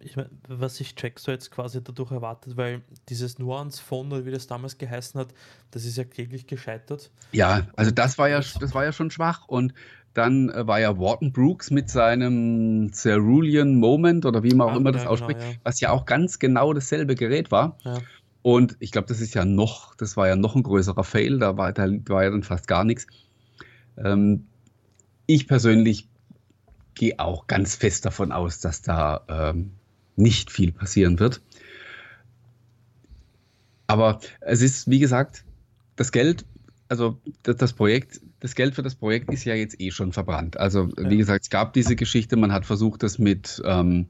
ich 0.00 0.16
mein, 0.16 0.26
was 0.48 0.76
sich 0.76 0.94
Trackstore 0.94 1.34
jetzt 1.34 1.50
quasi 1.50 1.82
dadurch 1.82 2.10
erwartet, 2.10 2.56
weil 2.56 2.82
dieses 3.08 3.38
Nuance 3.38 3.82
Phone 3.82 4.12
oder 4.12 4.24
wie 4.24 4.30
das 4.30 4.46
damals 4.46 4.78
geheißen 4.78 5.20
hat, 5.20 5.34
das 5.70 5.84
ist 5.84 5.96
ja 5.96 6.04
kläglich 6.04 6.46
gescheitert. 6.46 7.10
Ja, 7.32 7.66
also 7.76 7.90
das 7.90 8.16
war 8.18 8.28
ja, 8.28 8.40
das 8.40 8.74
war 8.74 8.84
ja 8.84 8.92
schon 8.92 9.10
schwach 9.10 9.46
und 9.46 9.74
dann 10.14 10.50
äh, 10.50 10.66
war 10.66 10.80
ja 10.80 10.98
Wharton 10.98 11.32
Brooks 11.32 11.70
mit 11.70 11.88
seinem 11.88 12.92
Cerulean 12.92 13.76
Moment 13.76 14.26
oder 14.26 14.42
wie 14.42 14.54
man 14.54 14.68
auch 14.68 14.72
ah, 14.72 14.76
immer 14.76 14.92
das 14.92 15.04
ja, 15.04 15.08
ausspricht, 15.08 15.38
genau, 15.40 15.52
ja. 15.52 15.58
was 15.62 15.80
ja 15.80 15.90
auch 15.90 16.04
ganz 16.04 16.38
genau 16.38 16.72
dasselbe 16.72 17.14
Gerät 17.14 17.50
war. 17.50 17.76
Ja. 17.84 17.98
Und 18.42 18.76
ich 18.80 18.90
glaube, 18.90 19.06
das 19.06 19.20
ist 19.20 19.34
ja 19.34 19.44
noch, 19.44 19.94
das 19.94 20.16
war 20.16 20.26
ja 20.26 20.34
noch 20.34 20.56
ein 20.56 20.62
größerer 20.62 21.04
Fail, 21.04 21.38
da 21.38 21.56
war, 21.56 21.72
da 21.72 21.88
war 22.08 22.24
ja 22.24 22.30
dann 22.30 22.42
fast 22.42 22.66
gar 22.66 22.84
nichts. 22.84 23.06
Ähm, 24.04 24.46
ich 25.26 25.46
persönlich 25.46 26.08
gehe 26.94 27.18
auch 27.18 27.46
ganz 27.46 27.76
fest 27.76 28.04
davon 28.04 28.32
aus, 28.32 28.60
dass 28.60 28.82
da 28.82 29.22
ähm, 29.28 29.72
nicht 30.16 30.50
viel 30.50 30.72
passieren 30.72 31.18
wird. 31.18 31.40
Aber 33.86 34.20
es 34.40 34.62
ist, 34.62 34.88
wie 34.88 34.98
gesagt, 34.98 35.44
das 35.96 36.12
Geld, 36.12 36.44
also 36.88 37.18
das, 37.42 37.72
Projekt, 37.72 38.20
das 38.40 38.54
Geld 38.54 38.74
für 38.74 38.82
das 38.82 38.94
Projekt 38.94 39.32
ist 39.32 39.44
ja 39.44 39.54
jetzt 39.54 39.80
eh 39.80 39.90
schon 39.90 40.12
verbrannt. 40.12 40.58
Also 40.58 40.90
wie 40.96 41.16
gesagt, 41.16 41.44
es 41.44 41.50
gab 41.50 41.72
diese 41.72 41.96
Geschichte, 41.96 42.36
man 42.36 42.52
hat 42.52 42.66
versucht, 42.66 43.02
das 43.02 43.18
mit, 43.18 43.60
ähm, 43.64 44.06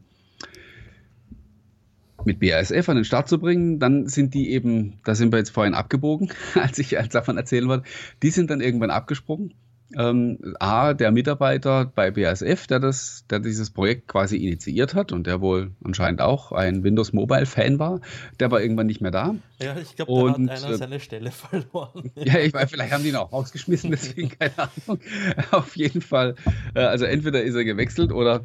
mit 2.24 2.40
BASF 2.40 2.88
an 2.88 2.96
den 2.96 3.04
Start 3.04 3.28
zu 3.28 3.38
bringen. 3.38 3.78
Dann 3.78 4.06
sind 4.06 4.34
die 4.34 4.50
eben, 4.50 4.98
da 5.04 5.14
sind 5.14 5.32
wir 5.32 5.38
jetzt 5.38 5.50
vorhin 5.50 5.74
abgebogen, 5.74 6.30
als 6.54 6.78
ich 6.78 6.98
als 6.98 7.12
davon 7.12 7.36
erzählen 7.36 7.68
wollte, 7.68 7.88
die 8.22 8.30
sind 8.30 8.50
dann 8.50 8.60
irgendwann 8.60 8.90
abgesprungen 8.90 9.54
ähm, 9.96 10.38
A, 10.60 10.94
der 10.94 11.10
Mitarbeiter 11.10 11.84
bei 11.84 12.10
BASF, 12.10 12.66
der, 12.66 12.80
das, 12.80 13.24
der 13.28 13.40
dieses 13.40 13.70
Projekt 13.70 14.08
quasi 14.08 14.36
initiiert 14.36 14.94
hat 14.94 15.12
und 15.12 15.26
der 15.26 15.40
wohl 15.40 15.72
anscheinend 15.84 16.20
auch 16.20 16.52
ein 16.52 16.84
Windows 16.84 17.12
Mobile 17.12 17.46
Fan 17.46 17.78
war, 17.78 18.00
der 18.38 18.50
war 18.50 18.60
irgendwann 18.60 18.86
nicht 18.86 19.00
mehr 19.00 19.10
da. 19.10 19.34
Ja, 19.60 19.76
ich 19.76 19.96
glaube, 19.96 20.12
da 20.12 20.28
hat 20.30 20.36
einer 20.36 20.70
äh, 20.70 20.76
seine 20.76 21.00
Stelle 21.00 21.30
verloren. 21.30 22.12
Ja, 22.16 22.38
ich 22.38 22.52
weiß, 22.52 22.70
vielleicht 22.70 22.92
haben 22.92 23.02
die 23.02 23.10
ihn 23.10 23.16
auch 23.16 23.32
rausgeschmissen, 23.32 23.90
deswegen 23.90 24.28
keine 24.38 24.52
Ahnung. 24.58 25.00
Auf 25.50 25.76
jeden 25.76 26.00
Fall, 26.00 26.34
äh, 26.74 26.80
also 26.80 27.04
entweder 27.04 27.42
ist 27.42 27.54
er 27.54 27.64
gewechselt 27.64 28.12
oder 28.12 28.44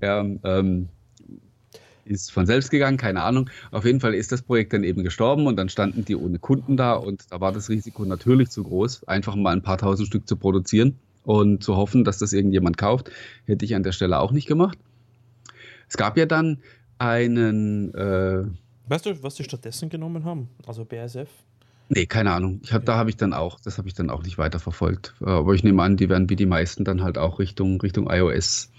er 0.00 0.26
ähm, 0.44 0.88
ist 2.04 2.32
von 2.32 2.46
selbst 2.46 2.70
gegangen, 2.70 2.96
keine 2.96 3.22
Ahnung. 3.22 3.50
Auf 3.70 3.84
jeden 3.84 4.00
Fall 4.00 4.14
ist 4.14 4.32
das 4.32 4.42
Projekt 4.42 4.72
dann 4.72 4.84
eben 4.84 5.02
gestorben 5.02 5.46
und 5.46 5.56
dann 5.56 5.68
standen 5.68 6.04
die 6.04 6.16
ohne 6.16 6.38
Kunden 6.38 6.76
da 6.76 6.94
und 6.94 7.24
da 7.30 7.40
war 7.40 7.52
das 7.52 7.68
Risiko 7.68 8.04
natürlich 8.04 8.50
zu 8.50 8.64
groß, 8.64 9.04
einfach 9.08 9.34
mal 9.36 9.52
ein 9.52 9.62
paar 9.62 9.78
tausend 9.78 10.08
Stück 10.08 10.28
zu 10.28 10.36
produzieren 10.36 10.98
und 11.24 11.62
zu 11.62 11.76
hoffen, 11.76 12.04
dass 12.04 12.18
das 12.18 12.32
irgendjemand 12.32 12.76
kauft, 12.76 13.10
hätte 13.44 13.64
ich 13.64 13.74
an 13.74 13.82
der 13.82 13.92
Stelle 13.92 14.18
auch 14.18 14.32
nicht 14.32 14.46
gemacht. 14.46 14.78
Es 15.88 15.96
gab 15.96 16.16
ja 16.16 16.26
dann 16.26 16.58
einen. 16.98 17.94
Äh, 17.94 18.44
weißt 18.88 19.06
du, 19.06 19.22
was 19.22 19.36
sie 19.36 19.44
stattdessen 19.44 19.88
genommen 19.88 20.24
haben? 20.24 20.48
Also 20.66 20.84
BASF? 20.84 21.28
Nee, 21.88 22.06
keine 22.06 22.32
Ahnung. 22.32 22.60
Ich 22.64 22.72
hab, 22.72 22.86
da 22.86 22.96
habe 22.96 23.10
ich 23.10 23.16
dann 23.16 23.34
auch, 23.34 23.60
das 23.60 23.76
habe 23.76 23.88
ich 23.88 23.94
dann 23.94 24.08
auch 24.08 24.22
nicht 24.22 24.38
weiter 24.38 24.58
verfolgt. 24.58 25.14
Aber 25.20 25.52
ich 25.52 25.62
nehme 25.62 25.82
an, 25.82 25.98
die 25.98 26.08
werden 26.08 26.30
wie 26.30 26.36
die 26.36 26.46
meisten 26.46 26.84
dann 26.84 27.02
halt 27.02 27.18
auch 27.18 27.38
Richtung, 27.38 27.78
Richtung 27.82 28.08
iOS 28.10 28.70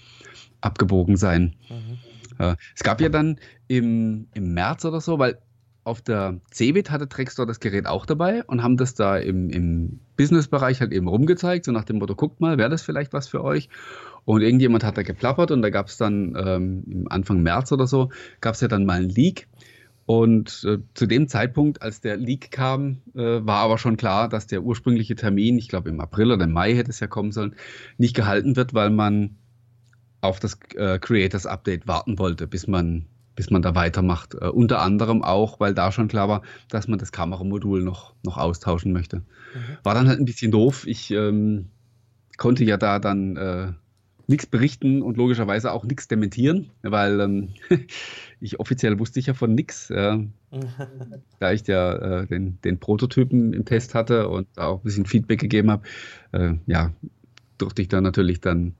abgebogen 0.60 1.16
sein. 1.16 1.54
Mhm. 1.68 1.83
Äh, 2.52 2.56
es 2.74 2.82
gab 2.82 3.00
ja 3.00 3.08
dann 3.08 3.38
im, 3.68 4.28
im 4.34 4.54
März 4.54 4.84
oder 4.84 5.00
so, 5.00 5.18
weil 5.18 5.38
auf 5.84 6.00
der 6.00 6.40
CeBIT 6.50 6.90
hatte 6.90 7.08
Trextor 7.08 7.46
das 7.46 7.60
Gerät 7.60 7.86
auch 7.86 8.06
dabei 8.06 8.42
und 8.44 8.62
haben 8.62 8.78
das 8.78 8.94
da 8.94 9.18
im, 9.18 9.50
im 9.50 10.00
Business-Bereich 10.16 10.80
halt 10.80 10.92
eben 10.92 11.08
rumgezeigt, 11.08 11.66
so 11.66 11.72
nach 11.72 11.84
dem 11.84 11.98
Motto, 11.98 12.14
guckt 12.14 12.40
mal, 12.40 12.56
wäre 12.56 12.70
das 12.70 12.82
vielleicht 12.82 13.12
was 13.12 13.28
für 13.28 13.44
euch? 13.44 13.68
Und 14.24 14.40
irgendjemand 14.40 14.82
hat 14.82 14.96
da 14.96 15.02
geplappert 15.02 15.50
und 15.50 15.60
da 15.60 15.68
gab 15.68 15.88
es 15.88 15.98
dann 15.98 16.34
ähm, 16.38 17.06
Anfang 17.10 17.42
März 17.42 17.70
oder 17.72 17.86
so, 17.86 18.10
gab 18.40 18.54
es 18.54 18.62
ja 18.62 18.68
dann 18.68 18.86
mal 18.86 18.94
einen 18.94 19.10
Leak. 19.10 19.46
Und 20.06 20.64
äh, 20.66 20.78
zu 20.94 21.06
dem 21.06 21.28
Zeitpunkt, 21.28 21.82
als 21.82 22.00
der 22.00 22.16
Leak 22.16 22.50
kam, 22.50 23.02
äh, 23.14 23.40
war 23.44 23.60
aber 23.60 23.78
schon 23.78 23.96
klar, 23.96 24.28
dass 24.28 24.46
der 24.46 24.62
ursprüngliche 24.62 25.14
Termin, 25.14 25.58
ich 25.58 25.68
glaube 25.68 25.88
im 25.88 26.00
April 26.00 26.32
oder 26.32 26.44
im 26.44 26.52
Mai 26.52 26.74
hätte 26.74 26.90
es 26.90 27.00
ja 27.00 27.06
kommen 27.06 27.32
sollen, 27.32 27.54
nicht 27.96 28.14
gehalten 28.14 28.56
wird, 28.56 28.74
weil 28.74 28.90
man 28.90 29.36
auf 30.24 30.40
das 30.40 30.58
äh, 30.74 30.98
Creators 30.98 31.46
Update 31.46 31.86
warten 31.86 32.18
wollte, 32.18 32.46
bis 32.46 32.66
man, 32.66 33.06
bis 33.36 33.50
man 33.50 33.62
da 33.62 33.74
weitermacht. 33.74 34.34
Äh, 34.34 34.48
unter 34.48 34.80
anderem 34.80 35.22
auch, 35.22 35.60
weil 35.60 35.74
da 35.74 35.92
schon 35.92 36.08
klar 36.08 36.28
war, 36.28 36.42
dass 36.68 36.88
man 36.88 36.98
das 36.98 37.12
Kameramodul 37.12 37.82
noch, 37.82 38.14
noch 38.22 38.38
austauschen 38.38 38.92
möchte. 38.92 39.18
Mhm. 39.18 39.78
War 39.82 39.94
dann 39.94 40.08
halt 40.08 40.18
ein 40.18 40.24
bisschen 40.24 40.50
doof. 40.50 40.86
Ich 40.86 41.10
ähm, 41.10 41.68
konnte 42.38 42.64
ja 42.64 42.78
da 42.78 42.98
dann 42.98 43.36
äh, 43.36 43.72
nichts 44.26 44.46
berichten 44.46 45.02
und 45.02 45.18
logischerweise 45.18 45.72
auch 45.72 45.84
nichts 45.84 46.08
dementieren, 46.08 46.70
weil 46.82 47.20
ähm, 47.20 47.48
ich 48.40 48.58
offiziell 48.60 48.98
wusste 48.98 49.20
ich 49.20 49.26
ja 49.26 49.34
von 49.34 49.54
nichts, 49.54 49.90
äh, 49.90 50.18
da 51.38 51.52
ich 51.52 51.66
ja 51.66 52.22
äh, 52.22 52.26
den, 52.26 52.58
den 52.62 52.78
Prototypen 52.80 53.52
im 53.52 53.66
Test 53.66 53.94
hatte 53.94 54.28
und 54.28 54.46
auch 54.58 54.78
ein 54.78 54.84
bisschen 54.84 55.04
Feedback 55.04 55.40
gegeben 55.40 55.70
habe. 55.70 55.82
Äh, 56.32 56.54
ja, 56.66 56.92
durfte 57.58 57.82
ich 57.82 57.88
da 57.88 58.00
natürlich 58.00 58.40
dann 58.40 58.74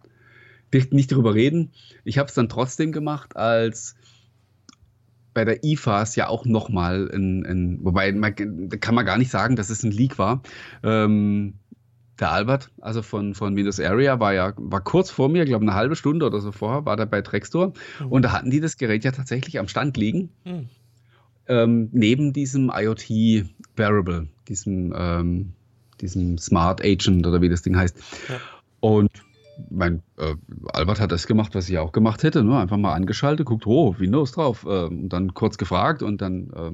nicht 0.92 1.12
drüber 1.12 1.34
reden. 1.34 1.72
Ich 2.04 2.18
habe 2.18 2.28
es 2.28 2.34
dann 2.34 2.48
trotzdem 2.48 2.92
gemacht, 2.92 3.36
als 3.36 3.94
bei 5.32 5.44
der 5.44 5.64
IFAS 5.64 6.16
ja 6.16 6.28
auch 6.28 6.44
nochmal 6.44 7.10
wobei 7.82 8.12
man, 8.12 8.34
da 8.68 8.76
kann 8.76 8.94
man 8.94 9.04
gar 9.04 9.18
nicht 9.18 9.30
sagen, 9.30 9.56
dass 9.56 9.70
es 9.70 9.82
ein 9.82 9.90
Leak 9.90 10.18
war. 10.18 10.42
Ähm, 10.82 11.54
der 12.20 12.30
Albert, 12.30 12.70
also 12.80 13.02
von, 13.02 13.34
von 13.34 13.56
Windows 13.56 13.80
Area, 13.80 14.20
war 14.20 14.32
ja 14.32 14.52
war 14.56 14.80
kurz 14.80 15.10
vor 15.10 15.28
mir, 15.28 15.44
glaube 15.44 15.62
eine 15.64 15.74
halbe 15.74 15.96
Stunde 15.96 16.26
oder 16.26 16.40
so 16.40 16.52
vorher, 16.52 16.86
war 16.86 16.96
der 16.96 17.06
bei 17.06 17.22
Trextor. 17.22 17.72
Mhm. 18.00 18.06
Und 18.06 18.22
da 18.22 18.32
hatten 18.32 18.50
die 18.50 18.60
das 18.60 18.76
Gerät 18.76 19.02
ja 19.02 19.10
tatsächlich 19.10 19.58
am 19.58 19.66
Stand 19.66 19.96
liegen. 19.96 20.30
Mhm. 20.44 20.68
Ähm, 21.46 21.88
neben 21.92 22.32
diesem 22.32 22.70
IoT 22.72 23.46
Variable, 23.76 24.28
diesem, 24.48 24.94
ähm, 24.96 25.52
diesem 26.00 26.38
Smart 26.38 26.82
Agent 26.82 27.26
oder 27.26 27.42
wie 27.42 27.48
das 27.48 27.62
Ding 27.62 27.76
heißt. 27.76 27.98
Ja. 28.28 28.40
Und 28.80 29.23
mein 29.70 30.02
äh, 30.18 30.34
Albert 30.72 31.00
hat 31.00 31.12
das 31.12 31.26
gemacht, 31.26 31.54
was 31.54 31.68
ich 31.68 31.78
auch 31.78 31.92
gemacht 31.92 32.22
hätte, 32.22 32.42
ne? 32.44 32.58
einfach 32.58 32.76
mal 32.76 32.94
angeschaltet, 32.94 33.46
guckt, 33.46 33.66
oh, 33.66 33.94
Windows 33.98 34.32
drauf, 34.32 34.64
äh, 34.64 34.84
und 34.84 35.08
dann 35.10 35.34
kurz 35.34 35.58
gefragt 35.58 36.02
und 36.02 36.20
dann 36.20 36.50
äh, 36.50 36.72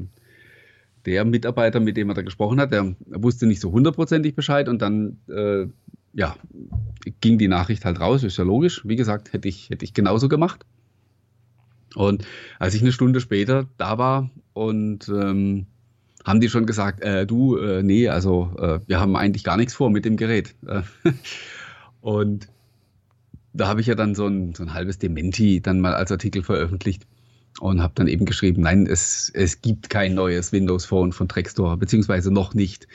der 1.07 1.25
Mitarbeiter, 1.25 1.81
mit 1.81 1.97
dem 1.97 2.11
er 2.11 2.15
da 2.15 2.23
gesprochen 2.23 2.61
hat, 2.61 2.73
der 2.73 2.95
wusste 3.07 3.47
nicht 3.47 3.61
so 3.61 3.73
hundertprozentig 3.73 4.35
Bescheid 4.35 4.69
und 4.69 4.83
dann 4.83 5.19
äh, 5.29 5.67
ja, 6.13 6.37
ging 7.21 7.39
die 7.39 7.49
Nachricht 7.49 7.85
halt 7.85 8.01
raus, 8.01 8.23
ist 8.23 8.37
ja 8.37 8.45
logisch. 8.45 8.83
Wie 8.85 8.97
gesagt, 8.97 9.33
hätte 9.33 9.49
ich, 9.49 9.71
hätte 9.71 9.85
ich 9.85 9.95
genauso 9.95 10.29
gemacht. 10.29 10.67
Und 11.95 12.27
als 12.59 12.75
ich 12.75 12.83
eine 12.83 12.93
Stunde 12.93 13.21
später 13.21 13.69
da 13.79 13.99
war 13.99 14.31
und 14.53 15.09
ähm, 15.09 15.67
haben 16.25 16.41
die 16.41 16.49
schon 16.49 16.67
gesagt, 16.67 17.03
äh, 17.03 17.27
du, 17.27 17.57
äh, 17.57 17.83
nee, 17.83 18.09
also 18.09 18.53
äh, 18.59 18.81
wir 18.87 19.01
haben 19.01 19.17
eigentlich 19.17 19.45
gar 19.45 19.57
nichts 19.57 19.75
vor 19.75 19.91
mit 19.91 20.05
dem 20.05 20.17
Gerät. 20.17 20.55
und 22.01 22.49
da 23.53 23.69
habe 23.69 23.81
ich 23.81 23.87
ja 23.87 23.95
dann 23.95 24.15
so 24.15 24.27
ein, 24.27 24.55
so 24.55 24.63
ein 24.63 24.75
halbes 24.75 24.99
Dementi 24.99 25.61
dann 25.61 25.81
mal 25.81 25.95
als 25.95 26.13
Artikel 26.13 26.43
veröffentlicht 26.43 27.07
und 27.61 27.83
habe 27.83 27.93
dann 27.97 28.07
eben 28.07 28.25
geschrieben, 28.25 28.63
nein, 28.63 28.87
es, 28.87 29.31
es 29.35 29.61
gibt 29.61 29.91
kein 29.91 30.15
neues 30.15 30.53
Windows 30.53 30.85
Phone 30.85 31.13
von 31.13 31.29
Trextor, 31.29 31.77
beziehungsweise 31.77 32.31
noch 32.31 32.55
nicht. 32.55 32.87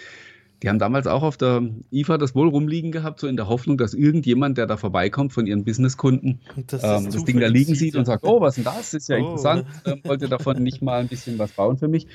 Die 0.63 0.69
haben 0.69 0.79
damals 0.79 1.05
auch 1.05 1.21
auf 1.21 1.35
der 1.35 1.62
IFA 1.91 2.17
das 2.17 2.33
wohl 2.33 2.47
rumliegen 2.47 2.91
gehabt, 2.91 3.19
so 3.19 3.27
in 3.27 3.35
der 3.35 3.50
Hoffnung, 3.50 3.77
dass 3.77 3.93
irgendjemand, 3.93 4.57
der 4.57 4.65
da 4.65 4.77
vorbeikommt 4.77 5.33
von 5.33 5.45
ihren 5.45 5.65
Businesskunden, 5.65 6.39
das, 6.67 6.81
ähm, 6.83 7.12
das 7.12 7.25
Ding 7.25 7.39
da 7.39 7.47
liegen 7.47 7.75
sieht 7.75 7.95
und 7.95 8.05
sagt, 8.05 8.24
oh, 8.24 8.39
was 8.39 8.57
ist 8.57 8.65
denn 8.65 8.74
das? 8.74 8.93
Ist 8.93 9.09
ja 9.09 9.17
oh. 9.17 9.19
interessant. 9.19 9.65
Ähm, 9.85 10.01
wollte 10.05 10.29
davon 10.29 10.63
nicht 10.63 10.81
mal 10.81 11.01
ein 11.01 11.09
bisschen 11.09 11.38
was 11.38 11.51
bauen 11.51 11.77
für 11.77 11.89
mich. 11.89 12.07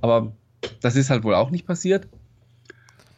Aber 0.00 0.32
das 0.80 0.96
ist 0.96 1.10
halt 1.10 1.24
wohl 1.24 1.34
auch 1.34 1.50
nicht 1.50 1.66
passiert. 1.66 2.08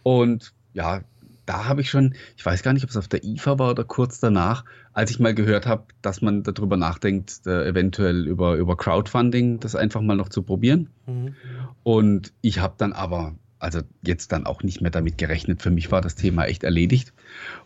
Und 0.02 0.52
ja, 0.74 1.02
da 1.46 1.66
habe 1.66 1.80
ich 1.80 1.90
schon, 1.90 2.14
ich 2.36 2.44
weiß 2.44 2.62
gar 2.62 2.72
nicht, 2.72 2.84
ob 2.84 2.90
es 2.90 2.96
auf 2.96 3.08
der 3.08 3.24
IFA 3.24 3.58
war 3.58 3.70
oder 3.70 3.84
kurz 3.84 4.20
danach, 4.20 4.64
als 4.92 5.10
ich 5.10 5.20
mal 5.20 5.34
gehört 5.34 5.66
habe, 5.66 5.84
dass 6.02 6.20
man 6.20 6.42
darüber 6.42 6.76
nachdenkt, 6.76 7.46
äh, 7.46 7.68
eventuell 7.68 8.26
über, 8.26 8.56
über 8.56 8.76
Crowdfunding 8.76 9.60
das 9.60 9.76
einfach 9.76 10.00
mal 10.00 10.16
noch 10.16 10.28
zu 10.28 10.42
probieren. 10.42 10.90
Mhm. 11.06 11.34
Und 11.82 12.32
ich 12.42 12.58
habe 12.58 12.74
dann 12.78 12.92
aber, 12.92 13.34
also 13.58 13.80
jetzt 14.02 14.32
dann 14.32 14.46
auch 14.46 14.62
nicht 14.62 14.80
mehr 14.80 14.90
damit 14.90 15.18
gerechnet. 15.18 15.62
Für 15.62 15.70
mich 15.70 15.90
war 15.90 16.00
das 16.00 16.16
Thema 16.16 16.44
echt 16.44 16.64
erledigt. 16.64 17.12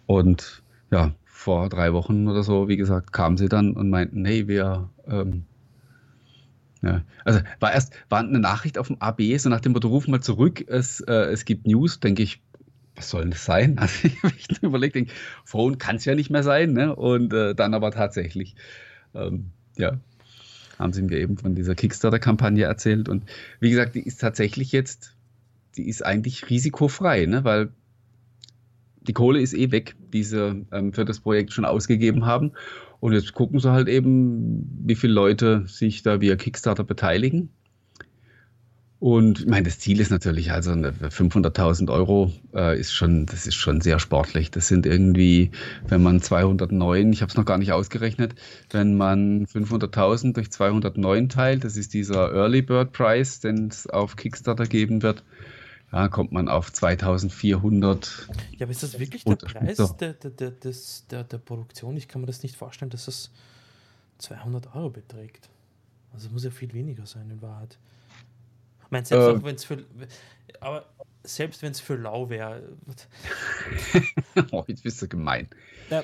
Und 0.06 0.62
ja, 0.90 1.12
vor 1.24 1.68
drei 1.70 1.92
Wochen 1.92 2.28
oder 2.28 2.42
so, 2.42 2.68
wie 2.68 2.76
gesagt, 2.76 3.12
kamen 3.12 3.38
sie 3.38 3.48
dann 3.48 3.72
und 3.72 3.88
meinten, 3.88 4.24
hey, 4.24 4.46
wir 4.46 4.90
ähm, 5.06 5.44
ja, 6.82 7.02
also 7.24 7.40
war 7.60 7.72
erst 7.72 7.92
war 8.08 8.20
eine 8.20 8.38
Nachricht 8.38 8.78
auf 8.78 8.86
dem 8.86 9.00
AB, 9.00 9.22
so 9.36 9.48
nach 9.48 9.60
dem 9.60 9.72
Motto, 9.72 9.88
ruf 9.88 10.08
mal 10.08 10.20
zurück, 10.20 10.64
es, 10.66 11.00
äh, 11.00 11.12
es 11.12 11.44
gibt 11.44 11.66
News, 11.66 12.00
denke 12.00 12.22
ich, 12.22 12.42
was 13.00 13.08
soll 13.08 13.30
das 13.30 13.46
sein? 13.46 13.76
Also 13.80 14.06
ich 14.08 14.22
habe 14.22 14.34
echt 14.34 14.62
überlegt, 14.62 14.94
denk, 14.94 15.10
Phone 15.44 15.78
kann 15.78 15.96
es 15.96 16.04
ja 16.04 16.14
nicht 16.14 16.30
mehr 16.30 16.42
sein. 16.42 16.74
Ne? 16.74 16.94
Und 16.94 17.32
äh, 17.32 17.54
dann 17.54 17.72
aber 17.72 17.90
tatsächlich, 17.90 18.56
ähm, 19.14 19.52
ja, 19.78 19.98
haben 20.78 20.92
sie 20.92 21.02
mir 21.02 21.18
eben 21.18 21.38
von 21.38 21.54
dieser 21.54 21.74
Kickstarter-Kampagne 21.74 22.64
erzählt. 22.64 23.08
Und 23.08 23.24
wie 23.58 23.70
gesagt, 23.70 23.94
die 23.94 24.02
ist 24.02 24.20
tatsächlich 24.20 24.72
jetzt, 24.72 25.16
die 25.76 25.88
ist 25.88 26.04
eigentlich 26.04 26.50
risikofrei, 26.50 27.24
ne? 27.24 27.42
weil 27.42 27.70
die 29.00 29.14
Kohle 29.14 29.40
ist 29.40 29.54
eh 29.54 29.70
weg, 29.70 29.96
die 30.12 30.22
sie 30.22 30.66
ähm, 30.70 30.92
für 30.92 31.06
das 31.06 31.20
Projekt 31.20 31.54
schon 31.54 31.64
ausgegeben 31.64 32.26
haben. 32.26 32.52
Und 33.00 33.14
jetzt 33.14 33.32
gucken 33.32 33.60
sie 33.60 33.72
halt 33.72 33.88
eben, 33.88 34.82
wie 34.84 34.94
viele 34.94 35.14
Leute 35.14 35.64
sich 35.66 36.02
da 36.02 36.20
via 36.20 36.36
Kickstarter 36.36 36.84
beteiligen. 36.84 37.48
Und 39.00 39.40
ich 39.40 39.46
meine, 39.46 39.62
das 39.62 39.78
Ziel 39.78 39.98
ist 39.98 40.10
natürlich, 40.10 40.52
also 40.52 40.72
500.000 40.72 41.90
Euro 41.90 42.30
äh, 42.54 42.78
ist 42.78 42.92
schon, 42.92 43.24
das 43.24 43.46
ist 43.46 43.54
schon 43.54 43.80
sehr 43.80 43.98
sportlich. 43.98 44.50
Das 44.50 44.68
sind 44.68 44.84
irgendwie, 44.84 45.52
wenn 45.88 46.02
man 46.02 46.20
209, 46.20 47.10
ich 47.10 47.22
habe 47.22 47.30
es 47.30 47.36
noch 47.36 47.46
gar 47.46 47.56
nicht 47.56 47.72
ausgerechnet, 47.72 48.34
wenn 48.68 48.98
man 48.98 49.46
500.000 49.46 50.34
durch 50.34 50.50
209 50.50 51.30
teilt, 51.30 51.64
das 51.64 51.78
ist 51.78 51.94
dieser 51.94 52.30
Early 52.34 52.60
Bird 52.60 52.92
Price, 52.92 53.40
den 53.40 53.68
es 53.68 53.86
auf 53.86 54.16
Kickstarter 54.16 54.66
geben 54.66 55.00
wird, 55.00 55.24
ja, 55.92 56.08
kommt 56.08 56.32
man 56.32 56.50
auf 56.50 56.70
2400. 56.70 58.28
Ja, 58.58 58.66
aber 58.66 58.70
ist 58.70 58.82
das 58.82 58.98
wirklich 58.98 59.24
der 59.24 59.36
Preis 59.36 59.78
der, 59.98 60.12
der, 60.12 60.30
der, 60.30 60.52
der, 61.10 61.24
der 61.24 61.38
Produktion? 61.38 61.96
Ich 61.96 62.06
kann 62.06 62.20
mir 62.20 62.26
das 62.26 62.42
nicht 62.42 62.54
vorstellen, 62.54 62.90
dass 62.90 63.06
das 63.06 63.30
200 64.18 64.74
Euro 64.76 64.90
beträgt. 64.90 65.48
Also 66.12 66.28
muss 66.28 66.44
ja 66.44 66.50
viel 66.50 66.74
weniger 66.74 67.06
sein 67.06 67.30
in 67.30 67.40
Wahrheit. 67.40 67.78
Ich 68.90 68.92
meine, 68.92 69.06
selbst 69.06 69.28
ähm, 69.28 69.44
wenn 69.44 69.54
es 69.54 69.64
für. 69.64 69.84
Aber 70.58 70.84
selbst 71.22 71.62
wenn 71.62 71.70
es 71.70 71.78
für 71.78 71.94
lau 71.94 72.28
wäre. 72.28 72.76
oh, 74.50 74.64
jetzt 74.66 74.82
bist 74.82 75.00
du 75.00 75.06
gemein. 75.06 75.48
Ja, 75.90 76.02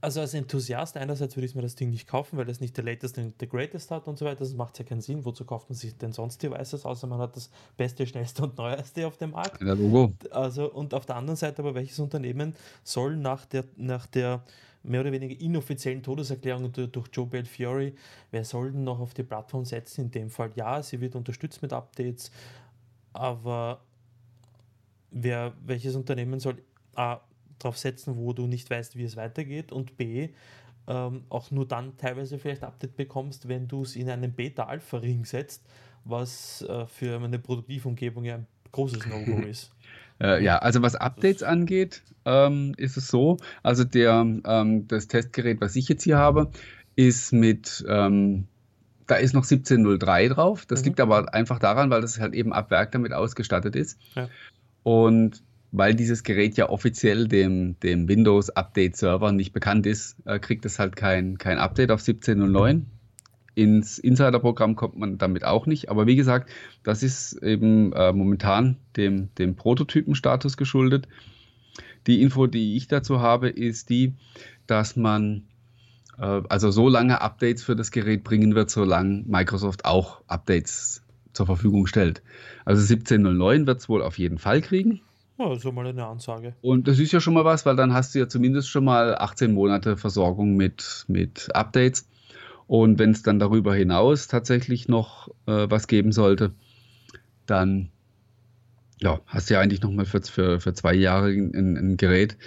also 0.00 0.20
als 0.20 0.32
Enthusiast 0.32 0.96
einerseits 0.96 1.36
würde 1.36 1.46
ich 1.46 1.56
mir 1.56 1.62
das 1.62 1.74
Ding 1.74 1.90
nicht 1.90 2.06
kaufen, 2.06 2.38
weil 2.38 2.48
es 2.48 2.60
nicht 2.60 2.76
der 2.76 2.84
latest 2.84 3.18
und 3.18 3.40
der 3.40 3.48
greatest 3.48 3.90
hat 3.90 4.06
und 4.06 4.16
so 4.16 4.24
weiter. 4.24 4.40
Das 4.40 4.54
macht 4.54 4.78
ja 4.78 4.84
keinen 4.84 5.00
Sinn. 5.00 5.24
Wozu 5.24 5.44
kauft 5.44 5.70
man 5.70 5.76
sich 5.76 5.98
denn 5.98 6.12
sonst 6.12 6.40
Devices, 6.40 6.84
außer 6.84 7.08
man 7.08 7.18
hat 7.18 7.34
das 7.34 7.50
beste, 7.76 8.06
schnellste 8.06 8.44
und 8.44 8.56
neueste 8.58 9.08
auf 9.08 9.16
dem 9.16 9.32
Markt? 9.32 9.60
Ja, 9.60 9.72
Logo. 9.72 10.12
Also, 10.30 10.72
und 10.72 10.94
auf 10.94 11.04
der 11.04 11.16
anderen 11.16 11.36
Seite 11.36 11.62
aber, 11.62 11.74
welches 11.74 11.98
Unternehmen 11.98 12.54
soll 12.84 13.16
nach 13.16 13.44
der, 13.46 13.64
nach 13.76 14.06
der 14.06 14.44
mehr 14.82 15.00
oder 15.00 15.12
weniger 15.12 15.40
inoffiziellen 15.40 16.02
Todeserklärung 16.02 16.72
durch 16.72 17.08
Joe 17.12 17.26
Belfiore, 17.26 17.92
wer 18.30 18.44
soll 18.44 18.72
denn 18.72 18.84
noch 18.84 19.00
auf 19.00 19.14
die 19.14 19.22
Plattform 19.22 19.64
setzen? 19.64 20.06
In 20.06 20.10
dem 20.10 20.30
Fall 20.30 20.50
ja, 20.54 20.82
sie 20.82 21.00
wird 21.00 21.14
unterstützt 21.14 21.62
mit 21.62 21.72
Updates, 21.72 22.30
aber 23.12 23.80
wer, 25.10 25.52
welches 25.64 25.94
Unternehmen 25.94 26.40
soll 26.40 26.62
A, 26.94 27.20
drauf 27.58 27.78
setzen, 27.78 28.16
wo 28.16 28.32
du 28.32 28.46
nicht 28.46 28.68
weißt, 28.68 28.96
wie 28.96 29.04
es 29.04 29.16
weitergeht 29.16 29.72
und 29.72 29.96
B, 29.96 30.30
ähm, 30.88 31.24
auch 31.28 31.50
nur 31.50 31.66
dann 31.66 31.96
teilweise 31.96 32.38
vielleicht 32.38 32.64
Update 32.64 32.96
bekommst, 32.96 33.48
wenn 33.48 33.68
du 33.68 33.82
es 33.82 33.94
in 33.94 34.10
einen 34.10 34.32
Beta-Alpha-Ring 34.32 35.24
setzt, 35.24 35.62
was 36.04 36.62
äh, 36.62 36.86
für 36.86 37.20
eine 37.20 37.38
Produktivumgebung 37.38 38.24
ja 38.24 38.36
ein 38.36 38.46
großes 38.72 39.06
No-Go 39.06 39.40
ist. 39.46 39.70
Äh, 40.22 40.42
ja, 40.44 40.58
also 40.58 40.82
was 40.82 40.94
Updates 40.94 41.42
angeht, 41.42 42.02
ähm, 42.24 42.74
ist 42.76 42.96
es 42.96 43.08
so, 43.08 43.38
also 43.62 43.82
der, 43.82 44.24
ähm, 44.44 44.86
das 44.86 45.08
Testgerät, 45.08 45.60
was 45.60 45.74
ich 45.74 45.88
jetzt 45.88 46.04
hier 46.04 46.16
habe, 46.16 46.50
ist 46.94 47.32
mit, 47.32 47.84
ähm, 47.88 48.46
da 49.08 49.16
ist 49.16 49.34
noch 49.34 49.44
1703 49.44 50.28
drauf. 50.28 50.64
Das 50.64 50.80
mhm. 50.80 50.86
liegt 50.86 51.00
aber 51.00 51.34
einfach 51.34 51.58
daran, 51.58 51.90
weil 51.90 52.00
das 52.00 52.20
halt 52.20 52.34
eben 52.34 52.52
ab 52.52 52.70
Werk 52.70 52.92
damit 52.92 53.12
ausgestattet 53.12 53.74
ist. 53.74 53.98
Ja. 54.14 54.28
Und 54.84 55.42
weil 55.72 55.94
dieses 55.94 56.22
Gerät 56.22 56.56
ja 56.56 56.68
offiziell 56.68 57.26
dem, 57.26 57.80
dem 57.80 58.06
Windows 58.06 58.50
Update 58.50 58.96
Server 58.96 59.32
nicht 59.32 59.52
bekannt 59.52 59.86
ist, 59.86 60.16
äh, 60.26 60.38
kriegt 60.38 60.64
es 60.66 60.78
halt 60.78 60.94
kein, 60.94 61.38
kein 61.38 61.58
Update 61.58 61.90
auf 61.90 62.00
17.09. 62.00 62.82
Ins 63.54 63.98
Insider-Programm 63.98 64.76
kommt 64.76 64.96
man 64.96 65.18
damit 65.18 65.44
auch 65.44 65.66
nicht. 65.66 65.90
Aber 65.90 66.06
wie 66.06 66.16
gesagt, 66.16 66.50
das 66.84 67.02
ist 67.02 67.34
eben 67.42 67.92
äh, 67.92 68.12
momentan 68.12 68.76
dem, 68.96 69.28
dem 69.36 69.56
Prototypen-Status 69.56 70.56
geschuldet. 70.56 71.06
Die 72.06 72.22
Info, 72.22 72.46
die 72.46 72.76
ich 72.76 72.88
dazu 72.88 73.20
habe, 73.20 73.48
ist 73.48 73.90
die, 73.90 74.14
dass 74.66 74.96
man 74.96 75.44
äh, 76.18 76.42
also 76.48 76.70
so 76.70 76.88
lange 76.88 77.20
Updates 77.20 77.62
für 77.62 77.76
das 77.76 77.90
Gerät 77.90 78.24
bringen 78.24 78.54
wird, 78.54 78.70
solange 78.70 79.24
Microsoft 79.26 79.84
auch 79.84 80.22
Updates 80.26 81.02
zur 81.32 81.46
Verfügung 81.46 81.86
stellt. 81.86 82.22
Also 82.64 82.82
17.09 82.94 83.66
wird 83.66 83.80
es 83.80 83.88
wohl 83.88 84.02
auf 84.02 84.18
jeden 84.18 84.38
Fall 84.38 84.60
kriegen. 84.60 85.00
Ja, 85.38 85.54
so 85.56 85.72
mal 85.72 85.86
eine 85.86 86.06
Ansage. 86.06 86.54
Und 86.60 86.88
das 86.88 86.98
ist 86.98 87.12
ja 87.12 87.20
schon 87.20 87.34
mal 87.34 87.44
was, 87.44 87.64
weil 87.64 87.76
dann 87.76 87.92
hast 87.92 88.14
du 88.14 88.18
ja 88.18 88.28
zumindest 88.28 88.68
schon 88.68 88.84
mal 88.84 89.16
18 89.16 89.52
Monate 89.52 89.96
Versorgung 89.96 90.56
mit, 90.56 91.04
mit 91.08 91.48
Updates. 91.54 92.06
Und 92.72 92.98
wenn 92.98 93.10
es 93.10 93.22
dann 93.22 93.38
darüber 93.38 93.74
hinaus 93.74 94.28
tatsächlich 94.28 94.88
noch 94.88 95.28
äh, 95.44 95.66
was 95.68 95.88
geben 95.88 96.10
sollte, 96.10 96.54
dann 97.44 97.90
ja, 98.98 99.20
hast 99.26 99.50
du 99.50 99.54
ja 99.54 99.60
eigentlich 99.60 99.82
nochmal 99.82 100.06
für, 100.06 100.22
für, 100.22 100.58
für 100.58 100.72
zwei 100.72 100.94
Jahre 100.94 101.28
ein, 101.28 101.76
ein 101.76 101.96
Gerät. 101.98 102.38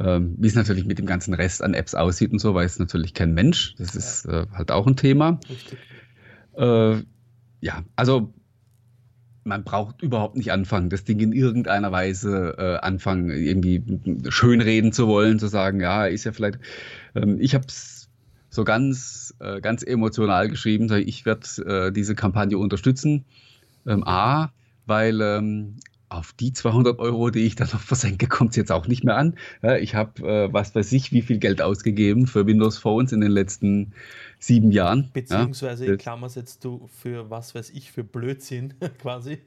Ähm, 0.00 0.34
Wie 0.38 0.46
es 0.46 0.54
natürlich 0.54 0.86
mit 0.86 0.98
dem 0.98 1.04
ganzen 1.04 1.34
Rest 1.34 1.62
an 1.62 1.74
Apps 1.74 1.94
aussieht 1.94 2.32
und 2.32 2.38
so, 2.38 2.54
weiß 2.54 2.78
natürlich 2.78 3.12
kein 3.12 3.34
Mensch. 3.34 3.74
Das 3.76 3.94
ist 3.94 4.24
äh, 4.24 4.46
halt 4.54 4.70
auch 4.70 4.86
ein 4.86 4.96
Thema. 4.96 5.40
Äh, 6.56 6.96
ja, 7.60 7.84
also 7.96 8.32
man 9.44 9.62
braucht 9.62 10.00
überhaupt 10.00 10.38
nicht 10.38 10.52
anfangen, 10.52 10.88
das 10.88 11.04
Ding 11.04 11.20
in 11.20 11.32
irgendeiner 11.32 11.92
Weise 11.92 12.54
äh, 12.56 12.76
anfangen, 12.78 13.28
irgendwie 13.28 13.82
schönreden 14.30 14.92
zu 14.92 15.06
wollen, 15.06 15.38
zu 15.38 15.48
sagen, 15.48 15.80
ja, 15.80 16.06
ist 16.06 16.24
ja 16.24 16.32
vielleicht. 16.32 16.60
Ähm, 17.14 17.36
ich 17.40 17.54
habe 17.54 17.66
es 17.68 17.95
so 18.56 18.64
ganz, 18.64 19.34
äh, 19.38 19.60
ganz 19.60 19.84
emotional 19.84 20.48
geschrieben, 20.48 20.92
ich 21.06 21.24
werde 21.24 21.46
äh, 21.64 21.92
diese 21.92 22.16
Kampagne 22.16 22.58
unterstützen. 22.58 23.24
Ähm, 23.86 24.02
A, 24.04 24.50
weil 24.86 25.20
ähm, 25.20 25.76
auf 26.08 26.32
die 26.32 26.52
200 26.52 26.98
Euro, 26.98 27.30
die 27.30 27.40
ich 27.40 27.56
dann 27.56 27.68
noch 27.72 27.80
versenke, 27.80 28.26
kommt 28.26 28.50
es 28.50 28.56
jetzt 28.56 28.72
auch 28.72 28.86
nicht 28.86 29.04
mehr 29.04 29.16
an. 29.16 29.34
Ja, 29.62 29.76
ich 29.76 29.94
habe, 29.94 30.22
äh, 30.22 30.52
was 30.52 30.74
weiß 30.74 30.92
ich, 30.92 31.12
wie 31.12 31.22
viel 31.22 31.38
Geld 31.38 31.60
ausgegeben 31.60 32.26
für 32.26 32.46
Windows 32.46 32.78
Phones 32.78 33.12
in 33.12 33.20
den 33.20 33.30
letzten 33.30 33.92
sieben 34.38 34.70
Jahren. 34.70 35.10
Beziehungsweise, 35.12 35.86
ja, 35.86 35.92
in 35.92 35.98
Klammer 35.98 36.28
setzt 36.28 36.64
du 36.64 36.88
für 37.00 37.30
was 37.30 37.54
weiß 37.54 37.70
ich, 37.70 37.90
für 37.90 38.04
Blödsinn 38.04 38.74
quasi. 39.00 39.38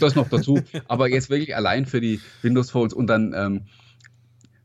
Das 0.00 0.14
noch 0.14 0.28
dazu. 0.28 0.60
Aber 0.88 1.08
jetzt 1.08 1.30
wirklich 1.30 1.54
allein 1.56 1.86
für 1.86 2.00
die 2.00 2.20
Windows 2.42 2.70
Phones 2.70 2.92
und 2.92 3.06
dann 3.08 3.32
ähm, 3.36 3.62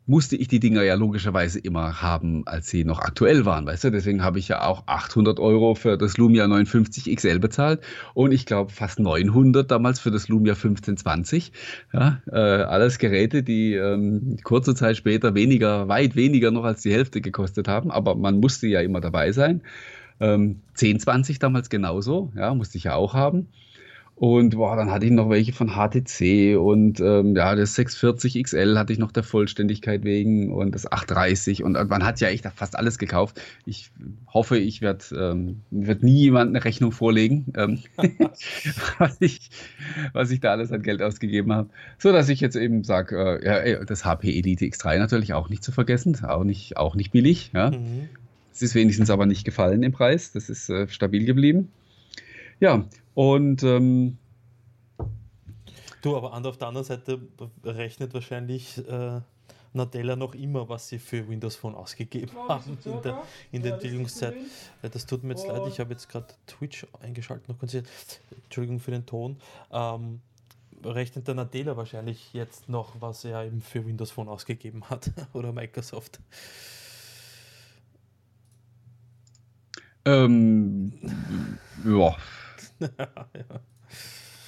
musste 0.10 0.36
ich 0.36 0.48
die 0.48 0.60
Dinger 0.60 0.82
ja 0.82 0.96
logischerweise 0.96 1.60
immer 1.60 2.02
haben, 2.02 2.42
als 2.48 2.68
sie 2.68 2.84
noch 2.84 3.00
aktuell 3.00 3.46
waren, 3.46 3.68
weißt 3.68 3.84
du? 3.84 3.92
Deswegen 3.92 4.24
habe 4.24 4.40
ich 4.40 4.48
ja 4.48 4.66
auch 4.66 4.88
800 4.88 5.40
Euro 5.40 5.76
für 5.76 6.00
das 6.00 6.18
Lumia 6.18 6.48
59 6.48 7.16
XL 7.16 7.38
bezahlt 7.38 7.82
und 8.16 8.32
ich 8.32 8.48
glaube 8.48 8.72
fast 8.72 9.00
900 9.00 9.70
damals 9.70 10.00
für 10.00 10.10
das 10.10 10.28
Lumia 10.28 10.54
1520. 10.54 11.52
Ja, 11.94 12.24
äh, 12.26 12.40
alles 12.40 12.98
Geräte, 12.98 13.44
die 13.44 13.76
ähm, 13.76 14.38
kurze 14.44 14.74
Zeit 14.74 14.98
später 14.98 15.36
weniger, 15.36 15.88
weit 15.90 16.16
weniger 16.16 16.50
noch 16.50 16.64
als 16.64 16.82
die 16.82 16.92
Hälfte 16.92 17.22
gekostet 17.22 17.68
haben, 17.68 17.92
aber 17.92 18.16
man 18.16 18.40
musste 18.40 18.66
ja 18.66 18.82
immer 18.82 19.02
dabei 19.02 19.32
sein. 19.32 19.62
Ähm, 20.20 20.62
1020 20.70 21.38
damals 21.38 21.70
genauso, 21.70 22.32
ja, 22.36 22.56
musste 22.56 22.80
ich 22.80 22.86
ja 22.86 22.96
auch 22.96 23.14
haben. 23.14 23.48
Und 24.20 24.58
boah, 24.58 24.76
dann 24.76 24.92
hatte 24.92 25.06
ich 25.06 25.14
noch 25.14 25.30
welche 25.30 25.54
von 25.54 25.70
HTC 25.70 26.58
und 26.60 27.00
ähm, 27.00 27.38
ja, 27.38 27.56
das 27.56 27.76
640 27.76 28.44
XL 28.44 28.78
hatte 28.78 28.92
ich 28.92 29.00
noch 29.00 29.14
der 29.14 29.24
Vollständigkeit 29.24 30.04
wegen 30.04 30.52
und 30.52 30.76
das 30.76 30.92
830 30.92 31.64
und 31.64 31.76
man 31.88 32.04
hat 32.04 32.20
ja 32.20 32.28
echt 32.28 32.46
fast 32.54 32.78
alles 32.78 32.98
gekauft. 33.00 33.40
Ich 33.66 33.92
hoffe, 34.28 34.58
ich 34.58 34.82
werde 34.82 35.06
ähm, 35.16 35.62
werd 35.72 36.04
nie 36.04 36.24
jemand 36.24 36.50
eine 36.50 36.66
Rechnung 36.66 36.92
vorlegen, 36.92 37.46
ähm, 37.56 37.80
was, 38.98 39.16
ich, 39.22 39.52
was 40.12 40.32
ich 40.32 40.42
da 40.42 40.52
alles 40.52 40.74
an 40.74 40.82
Geld 40.82 41.02
ausgegeben 41.02 41.54
habe. 41.54 41.70
So 41.98 42.12
dass 42.12 42.28
ich 42.28 42.42
jetzt 42.42 42.58
eben 42.58 42.84
sage, 42.84 43.40
äh, 43.42 43.72
ja, 43.72 43.86
das 43.86 44.04
HP 44.04 44.38
Elite 44.38 44.66
X3 44.66 45.00
natürlich 45.00 45.32
auch 45.32 45.48
nicht 45.48 45.64
zu 45.64 45.72
vergessen, 45.72 46.18
auch 46.26 46.44
nicht, 46.44 46.76
auch 46.76 46.96
nicht 46.96 47.14
billig. 47.14 47.52
Ja. 47.54 47.72
Mhm. 47.72 48.10
Es 48.52 48.62
ist 48.62 48.76
wenigstens 48.76 49.10
aber 49.12 49.26
nicht 49.26 49.46
gefallen 49.46 49.82
im 49.82 49.94
Preis, 49.94 50.34
das 50.34 50.50
ist 50.50 50.70
äh, 50.70 50.90
stabil 50.90 51.24
geblieben. 51.24 51.70
Ja, 52.60 52.84
und 53.20 53.64
ähm, 53.64 54.18
du, 56.02 56.16
aber 56.16 56.32
auf 56.34 56.58
der 56.58 56.70
anderen 56.70 56.86
Seite 56.86 57.20
rechnet 57.66 58.14
wahrscheinlich 58.14 58.78
äh, 58.88 59.20
Nadella 59.74 60.16
noch 60.16 60.36
immer, 60.36 60.70
was 60.70 60.88
sie 60.88 61.00
für 61.00 61.28
Windows 61.28 61.58
Phone 61.58 61.76
ausgegeben 61.76 62.32
oh, 62.38 62.48
haben 62.48 62.78
in 62.86 63.02
der, 63.02 63.22
in 63.52 63.62
der 63.62 63.72
ja, 63.72 63.76
Entwicklungszeit. 63.76 64.36
Das, 64.82 64.92
das 64.92 65.06
tut 65.06 65.26
mir 65.26 65.32
jetzt 65.32 65.46
oh. 65.46 65.52
leid, 65.52 65.64
ich 65.68 65.82
habe 65.82 65.92
jetzt 65.92 66.08
gerade 66.08 66.28
Twitch 66.48 66.88
eingeschaltet, 67.02 67.50
noch 67.50 67.58
Entschuldigung 67.62 68.80
für 68.80 68.92
den 68.92 69.06
Ton. 69.06 69.36
Ähm, 69.70 70.22
rechnet 70.86 71.28
der 71.28 71.36
Nadella 71.36 71.76
wahrscheinlich 71.76 72.32
jetzt 72.32 72.70
noch, 72.70 73.02
was 73.02 73.26
er 73.26 73.44
eben 73.44 73.60
für 73.60 73.86
Windows 73.86 74.12
Phone 74.12 74.30
ausgegeben 74.30 74.90
hat 74.90 75.12
oder 75.34 75.52
Microsoft. 75.52 76.22
Ähm, 80.06 80.94
ja, 81.84 82.16
ja. 82.80 82.90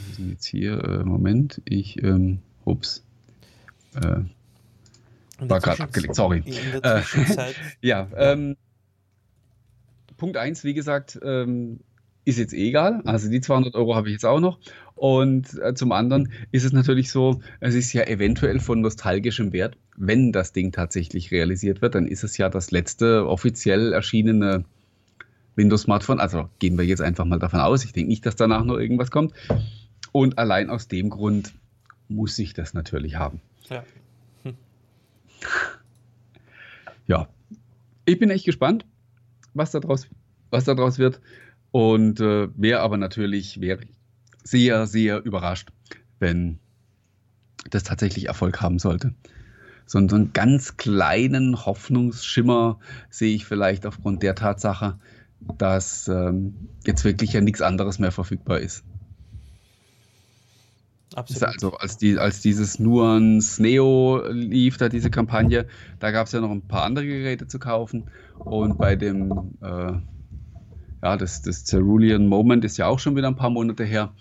Wir 0.07 0.15
sind 0.15 0.29
jetzt 0.31 0.45
hier, 0.45 0.83
äh, 0.83 1.03
Moment, 1.03 1.61
ich, 1.65 2.01
ähm, 2.03 2.39
ups. 2.65 3.03
Äh, 3.95 4.21
war 5.39 5.59
gerade 5.59 5.83
abgelegt, 5.83 6.15
sorry. 6.15 6.43
Äh, 6.83 7.01
ja, 7.81 8.07
ähm, 8.15 8.55
Punkt 10.17 10.37
1, 10.37 10.63
wie 10.63 10.73
gesagt, 10.73 11.19
ähm, 11.23 11.79
ist 12.25 12.37
jetzt 12.37 12.53
egal. 12.53 13.01
Also 13.05 13.29
die 13.29 13.41
200 13.41 13.73
Euro 13.75 13.95
habe 13.95 14.07
ich 14.07 14.13
jetzt 14.13 14.25
auch 14.25 14.39
noch. 14.39 14.59
Und 14.95 15.59
äh, 15.59 15.73
zum 15.73 15.91
anderen 15.91 16.31
ist 16.51 16.63
es 16.63 16.73
natürlich 16.73 17.09
so, 17.09 17.41
es 17.59 17.73
ist 17.73 17.91
ja 17.93 18.03
eventuell 18.03 18.59
von 18.59 18.81
nostalgischem 18.81 19.51
Wert, 19.51 19.77
wenn 19.97 20.31
das 20.31 20.53
Ding 20.53 20.71
tatsächlich 20.71 21.31
realisiert 21.31 21.81
wird, 21.81 21.95
dann 21.95 22.07
ist 22.07 22.23
es 22.23 22.37
ja 22.37 22.49
das 22.49 22.69
letzte 22.69 23.27
offiziell 23.27 23.93
erschienene 23.93 24.63
Windows-Smartphone. 25.55 26.19
Also 26.19 26.49
gehen 26.59 26.77
wir 26.77 26.85
jetzt 26.85 27.01
einfach 27.01 27.25
mal 27.25 27.39
davon 27.39 27.59
aus. 27.59 27.83
Ich 27.85 27.93
denke 27.93 28.09
nicht, 28.09 28.25
dass 28.25 28.35
danach 28.35 28.63
noch 28.63 28.77
irgendwas 28.77 29.11
kommt. 29.11 29.33
Und 30.11 30.37
allein 30.37 30.69
aus 30.69 30.87
dem 30.87 31.09
Grund 31.09 31.53
muss 32.07 32.37
ich 32.39 32.53
das 32.53 32.73
natürlich 32.73 33.15
haben. 33.15 33.41
Ja. 33.69 33.83
Hm. 34.43 34.55
Ja. 37.07 37.27
Ich 38.05 38.19
bin 38.19 38.29
echt 38.29 38.45
gespannt, 38.45 38.85
was 39.53 39.71
daraus, 39.71 40.07
was 40.49 40.63
daraus 40.63 40.97
wird. 40.97 41.19
Und 41.71 42.19
äh, 42.19 42.47
wäre 42.55 42.79
aber 42.81 42.97
natürlich 42.97 43.59
wäre 43.59 43.81
sehr, 44.43 44.87
sehr 44.87 45.23
überrascht, 45.23 45.69
wenn 46.19 46.59
das 47.69 47.83
tatsächlich 47.83 48.27
Erfolg 48.27 48.61
haben 48.61 48.79
sollte. 48.79 49.13
So, 49.85 49.99
so 50.07 50.15
einen 50.15 50.33
ganz 50.33 50.77
kleinen 50.77 51.65
Hoffnungsschimmer 51.65 52.79
sehe 53.09 53.35
ich 53.35 53.45
vielleicht 53.45 53.85
aufgrund 53.85 54.23
der 54.23 54.35
Tatsache, 54.35 54.99
dass 55.57 56.07
ähm, 56.07 56.69
jetzt 56.85 57.03
wirklich 57.03 57.33
ja 57.33 57.41
nichts 57.41 57.61
anderes 57.61 57.99
mehr 57.99 58.11
verfügbar 58.11 58.59
ist. 58.59 58.83
Absolut. 61.13 61.43
Also 61.43 61.73
als, 61.73 61.97
die, 61.97 62.17
als 62.17 62.39
dieses 62.41 62.79
Nuance 62.79 63.61
Neo 63.61 64.23
lief, 64.29 64.77
da 64.77 64.87
diese 64.87 65.09
Kampagne, 65.09 65.65
da 65.99 66.11
gab 66.11 66.27
es 66.27 66.33
ja 66.33 66.39
noch 66.39 66.51
ein 66.51 66.61
paar 66.61 66.83
andere 66.83 67.05
Geräte 67.05 67.47
zu 67.47 67.59
kaufen. 67.59 68.05
Und 68.39 68.77
bei 68.77 68.95
dem, 68.95 69.55
äh, 69.61 69.93
ja, 71.03 71.17
das, 71.17 71.41
das 71.41 71.65
Cerulean 71.65 72.27
Moment 72.27 72.63
ist 72.63 72.77
ja 72.77 72.87
auch 72.87 72.99
schon 72.99 73.15
wieder 73.15 73.27
ein 73.27 73.35
paar 73.35 73.49
Monate 73.49 73.83
her. 73.83 74.13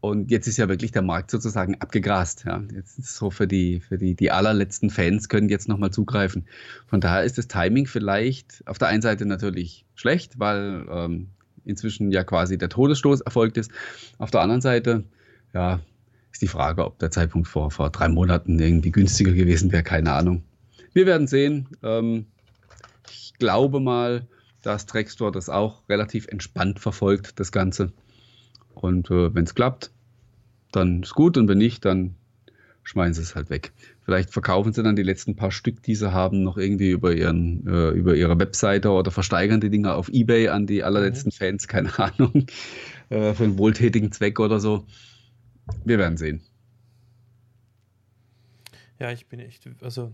Und 0.00 0.30
jetzt 0.30 0.46
ist 0.46 0.56
ja 0.56 0.68
wirklich 0.68 0.92
der 0.92 1.02
Markt 1.02 1.30
sozusagen 1.30 1.74
abgegrast. 1.80 2.44
Ja. 2.46 2.62
Jetzt 2.74 2.98
ist 2.98 3.14
so 3.14 3.30
für 3.30 3.46
die, 3.46 3.80
für 3.80 3.98
die, 3.98 4.14
die 4.14 4.30
allerletzten 4.30 4.88
Fans 4.88 5.28
können 5.28 5.50
jetzt 5.50 5.68
nochmal 5.68 5.90
zugreifen. 5.90 6.46
Von 6.86 7.00
daher 7.00 7.24
ist 7.24 7.36
das 7.36 7.48
Timing 7.48 7.86
vielleicht 7.86 8.62
auf 8.66 8.78
der 8.78 8.88
einen 8.88 9.02
Seite 9.02 9.26
natürlich 9.26 9.84
schlecht, 9.94 10.38
weil 10.38 10.86
ähm, 10.90 11.28
inzwischen 11.64 12.10
ja 12.10 12.24
quasi 12.24 12.56
der 12.56 12.70
Todesstoß 12.70 13.20
erfolgt 13.20 13.58
ist. 13.58 13.70
Auf 14.16 14.30
der 14.30 14.40
anderen 14.40 14.62
Seite, 14.62 15.04
ja, 15.52 15.80
ist 16.32 16.40
die 16.40 16.48
Frage, 16.48 16.86
ob 16.86 16.98
der 16.98 17.10
Zeitpunkt 17.10 17.48
vor, 17.48 17.70
vor 17.70 17.90
drei 17.90 18.08
Monaten 18.08 18.58
irgendwie 18.58 18.92
günstiger 18.92 19.32
gewesen 19.32 19.70
wäre, 19.72 19.82
keine 19.82 20.12
Ahnung. 20.12 20.42
Wir 20.94 21.04
werden 21.06 21.26
sehen. 21.26 21.68
Ähm, 21.82 22.26
ich 23.10 23.34
glaube 23.38 23.80
mal, 23.80 24.26
dass 24.62 24.86
Drextor 24.86 25.32
das 25.32 25.48
auch 25.48 25.88
relativ 25.88 26.26
entspannt 26.28 26.80
verfolgt, 26.80 27.38
das 27.38 27.52
Ganze. 27.52 27.92
Und 28.80 29.10
äh, 29.10 29.34
wenn 29.34 29.44
es 29.44 29.54
klappt, 29.54 29.90
dann 30.72 31.02
ist 31.02 31.14
gut 31.14 31.36
und 31.36 31.48
wenn 31.48 31.58
nicht, 31.58 31.84
dann 31.84 32.14
schmeißen 32.82 33.14
sie 33.14 33.22
es 33.22 33.34
halt 33.34 33.50
weg. 33.50 33.72
Vielleicht 34.02 34.30
verkaufen 34.30 34.72
sie 34.72 34.82
dann 34.82 34.96
die 34.96 35.02
letzten 35.02 35.36
paar 35.36 35.50
Stück, 35.50 35.82
die 35.82 35.94
sie 35.94 36.12
haben, 36.12 36.42
noch 36.42 36.56
irgendwie 36.56 36.90
über, 36.90 37.14
ihren, 37.14 37.66
äh, 37.66 37.90
über 37.90 38.14
ihre 38.14 38.38
Webseite 38.38 38.90
oder 38.90 39.10
versteigern 39.10 39.60
die 39.60 39.70
Dinger 39.70 39.94
auf 39.96 40.08
Ebay 40.08 40.48
an 40.48 40.66
die 40.66 40.82
allerletzten 40.82 41.28
mhm. 41.28 41.38
Fans, 41.38 41.68
keine 41.68 41.96
Ahnung, 41.98 42.46
äh, 43.10 43.34
für 43.34 43.44
einen 43.44 43.58
wohltätigen 43.58 44.12
Zweck 44.12 44.40
oder 44.40 44.60
so. 44.60 44.86
Wir 45.84 45.98
werden 45.98 46.16
sehen. 46.16 46.40
Ja, 48.98 49.12
ich 49.12 49.26
bin 49.26 49.40
echt, 49.40 49.68
also 49.80 50.12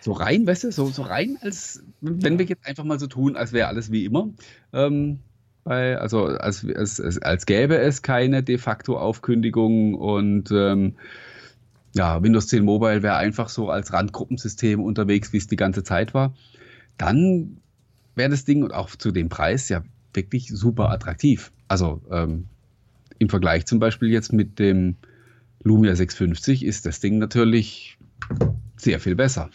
so 0.00 0.12
rein, 0.12 0.46
weißt 0.46 0.64
du, 0.64 0.72
so, 0.72 0.86
so 0.86 1.02
rein, 1.02 1.38
als 1.40 1.82
wenn 2.00 2.34
ja. 2.34 2.38
wir 2.38 2.46
jetzt 2.46 2.66
einfach 2.66 2.84
mal 2.84 2.98
so 2.98 3.06
tun, 3.06 3.36
als 3.36 3.52
wäre 3.52 3.68
alles 3.68 3.92
wie 3.92 4.04
immer. 4.04 4.30
Ähm, 4.72 5.20
bei, 5.64 5.98
also 5.98 6.24
als, 6.24 6.66
als, 6.74 7.00
als 7.22 7.46
gäbe 7.46 7.78
es 7.78 8.02
keine 8.02 8.42
de 8.42 8.58
facto 8.58 8.98
Aufkündigung 8.98 9.94
und 9.94 10.50
ähm, 10.50 10.94
ja, 11.94 12.22
Windows 12.22 12.46
10 12.48 12.64
Mobile 12.64 13.02
wäre 13.02 13.16
einfach 13.16 13.48
so 13.48 13.68
als 13.68 13.92
Randgruppensystem 13.92 14.80
unterwegs, 14.80 15.32
wie 15.32 15.38
es 15.38 15.48
die 15.48 15.56
ganze 15.56 15.82
Zeit 15.82 16.14
war, 16.14 16.34
dann 16.98 17.58
wäre 18.14 18.30
das 18.30 18.44
Ding 18.44 18.62
und 18.62 18.72
auch 18.72 18.90
zu 18.90 19.10
dem 19.10 19.28
Preis 19.28 19.68
ja 19.68 19.82
wirklich 20.14 20.48
super 20.48 20.90
attraktiv. 20.90 21.52
Also 21.68 22.02
ähm, 22.10 22.46
im 23.18 23.28
Vergleich 23.28 23.66
zum 23.66 23.78
Beispiel 23.78 24.08
jetzt 24.08 24.32
mit 24.32 24.58
dem 24.58 24.96
Lumia 25.62 25.94
650 25.94 26.64
ist 26.64 26.86
das 26.86 27.00
Ding 27.00 27.18
natürlich 27.18 27.98
sehr 28.76 29.00
viel 29.00 29.14
besser. 29.14 29.50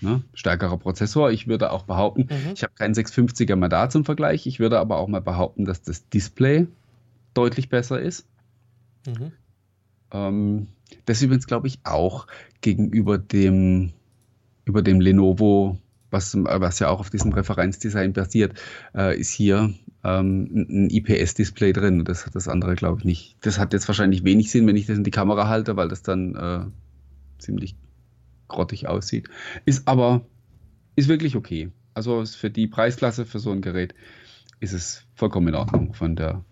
Ne? 0.00 0.22
Stärkerer 0.34 0.78
Prozessor. 0.78 1.30
Ich 1.30 1.46
würde 1.46 1.72
auch 1.72 1.84
behaupten, 1.84 2.28
mhm. 2.30 2.52
ich 2.54 2.62
habe 2.62 2.72
keinen 2.74 2.94
650er 2.94 3.56
mehr 3.56 3.68
da 3.68 3.88
zum 3.90 4.04
Vergleich. 4.04 4.46
Ich 4.46 4.60
würde 4.60 4.78
aber 4.78 4.98
auch 4.98 5.08
mal 5.08 5.20
behaupten, 5.20 5.64
dass 5.64 5.82
das 5.82 6.08
Display 6.08 6.66
deutlich 7.34 7.68
besser 7.68 8.00
ist. 8.00 8.26
Mhm. 9.06 9.32
Ähm, 10.12 10.66
das 11.04 11.22
übrigens, 11.22 11.46
glaube 11.46 11.66
ich, 11.66 11.78
auch 11.84 12.26
gegenüber 12.60 13.18
dem, 13.18 13.92
über 14.64 14.82
dem 14.82 15.00
Lenovo, 15.00 15.78
was, 16.10 16.36
was 16.36 16.78
ja 16.78 16.88
auch 16.88 17.00
auf 17.00 17.10
diesem 17.10 17.32
Referenzdesign 17.32 18.12
basiert, 18.12 18.58
äh, 18.94 19.18
ist 19.18 19.30
hier 19.30 19.72
ähm, 20.02 20.66
ein 20.68 20.90
IPS-Display 20.90 21.72
drin. 21.72 22.04
Das 22.04 22.26
hat 22.26 22.34
das 22.34 22.48
andere, 22.48 22.74
glaube 22.74 23.00
ich, 23.00 23.04
nicht. 23.04 23.36
Das 23.42 23.58
hat 23.58 23.72
jetzt 23.72 23.86
wahrscheinlich 23.86 24.24
wenig 24.24 24.50
Sinn, 24.50 24.66
wenn 24.66 24.76
ich 24.76 24.86
das 24.86 24.98
in 24.98 25.04
die 25.04 25.10
Kamera 25.10 25.48
halte, 25.48 25.76
weil 25.76 25.88
das 25.88 26.02
dann 26.02 26.34
äh, 26.34 26.64
ziemlich 27.38 27.76
grottig 28.50 28.86
aussieht. 28.86 29.28
Ist 29.64 29.88
aber, 29.88 30.22
ist 30.96 31.08
wirklich 31.08 31.36
okay. 31.36 31.70
Also 31.94 32.24
für 32.24 32.50
die 32.50 32.66
Preisklasse 32.66 33.26
für 33.26 33.38
so 33.38 33.50
ein 33.50 33.62
Gerät 33.62 33.94
ist 34.60 34.72
es 34.72 35.04
vollkommen 35.14 35.48
in 35.48 35.54
Ordnung 35.54 35.94
von 35.94 36.16
der, 36.16 36.44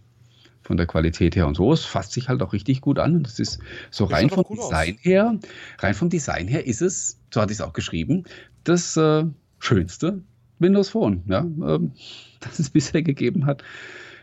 von 0.62 0.76
der 0.76 0.87
Qualität 0.87 1.37
her 1.37 1.46
und 1.46 1.56
so. 1.56 1.72
Es 1.72 1.84
fasst 1.84 2.12
sich 2.12 2.28
halt 2.28 2.42
auch 2.42 2.52
richtig 2.52 2.80
gut 2.80 2.98
an. 2.98 3.16
Und 3.16 3.26
das 3.26 3.38
ist 3.38 3.61
so 3.90 4.04
rein 4.04 4.30
vom 4.30 4.44
Design 4.44 4.94
aus. 4.94 5.04
her, 5.04 5.38
rein 5.78 5.94
vom 5.94 6.08
Design 6.08 6.48
her 6.48 6.66
ist 6.66 6.82
es, 6.82 7.20
so 7.32 7.40
hatte 7.40 7.52
ich 7.52 7.58
es 7.58 7.62
auch 7.62 7.72
geschrieben, 7.72 8.24
das 8.64 8.96
äh, 8.96 9.24
schönste 9.58 10.22
Windows 10.58 10.88
Phone, 10.88 11.22
ja, 11.26 11.40
äh, 11.40 11.78
das 12.40 12.58
es 12.58 12.70
bisher 12.70 13.02
gegeben 13.02 13.46
hat. 13.46 13.62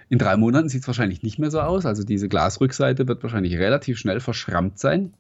In 0.09 0.19
drei 0.19 0.38
Monaten 0.38 0.69
sieht 0.69 0.81
es 0.81 0.88
wahrscheinlich 0.88 1.23
nicht 1.23 1.39
mehr 1.39 1.49
so 1.49 1.59
aus. 1.61 1.85
Also 1.85 2.03
diese 2.03 2.29
Glasrückseite 2.29 3.07
wird 3.07 3.23
wahrscheinlich 3.23 3.55
relativ 3.57 3.97
schnell 3.97 4.19
verschrammt 4.19 4.77
sein. 4.77 5.13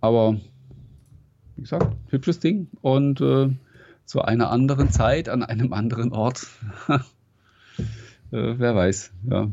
Aber 0.00 0.40
wie 1.60 1.64
gesagt, 1.64 1.94
hübsches 2.08 2.40
Ding 2.40 2.68
und 2.80 3.20
äh, 3.20 3.50
zu 4.06 4.22
einer 4.22 4.50
anderen 4.50 4.90
Zeit, 4.90 5.28
an 5.28 5.42
einem 5.42 5.74
anderen 5.74 6.10
Ort. 6.10 6.46
äh, 6.88 7.02
wer 8.30 8.74
weiß, 8.74 9.12
ja. 9.28 9.50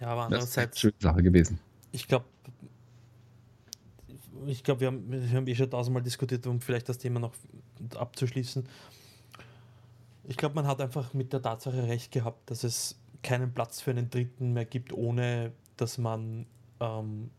Ja, 0.00 0.08
aber 0.08 0.24
andererseits. 0.24 0.52
Das 0.52 0.84
ist 0.84 0.84
eine 0.84 0.92
schöne 0.92 0.94
Sache 1.00 1.22
gewesen. 1.22 1.58
Ich 1.92 2.06
glaube, 2.08 2.26
ich 4.46 4.62
glaube, 4.62 4.82
wir 4.82 4.88
haben, 4.88 5.10
wir 5.10 5.30
haben 5.30 5.46
eh 5.46 5.54
schon 5.54 5.70
tausendmal 5.70 6.02
diskutiert, 6.02 6.46
um 6.46 6.60
vielleicht 6.60 6.90
das 6.90 6.98
Thema 6.98 7.20
noch 7.20 7.32
abzuschließen. 7.94 8.68
Ich 10.24 10.36
glaube, 10.36 10.56
man 10.56 10.66
hat 10.66 10.82
einfach 10.82 11.14
mit 11.14 11.32
der 11.32 11.40
Tatsache 11.40 11.84
recht 11.84 12.12
gehabt, 12.12 12.50
dass 12.50 12.64
es 12.64 13.00
keinen 13.22 13.54
Platz 13.54 13.80
für 13.80 13.92
einen 13.92 14.10
Dritten 14.10 14.52
mehr 14.52 14.66
gibt, 14.66 14.92
ohne 14.92 15.52
dass 15.78 15.96
man 15.96 16.44
ähm, 16.80 17.30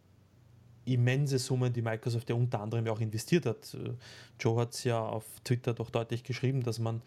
immense 0.86 1.40
Summen, 1.40 1.72
die 1.72 1.82
Microsoft 1.82 2.30
ja 2.30 2.36
unter 2.36 2.62
anderem 2.62 2.88
auch 2.88 3.00
investiert 3.00 3.46
hat. 3.46 3.74
Äh, 3.74 3.94
Joe 4.40 4.60
hat 4.60 4.74
es 4.74 4.84
ja 4.84 5.00
auf 5.00 5.26
Twitter 5.44 5.74
doch 5.74 5.90
deutlich 5.90 6.24
geschrieben, 6.24 6.64
dass 6.64 6.80
man 6.80 7.02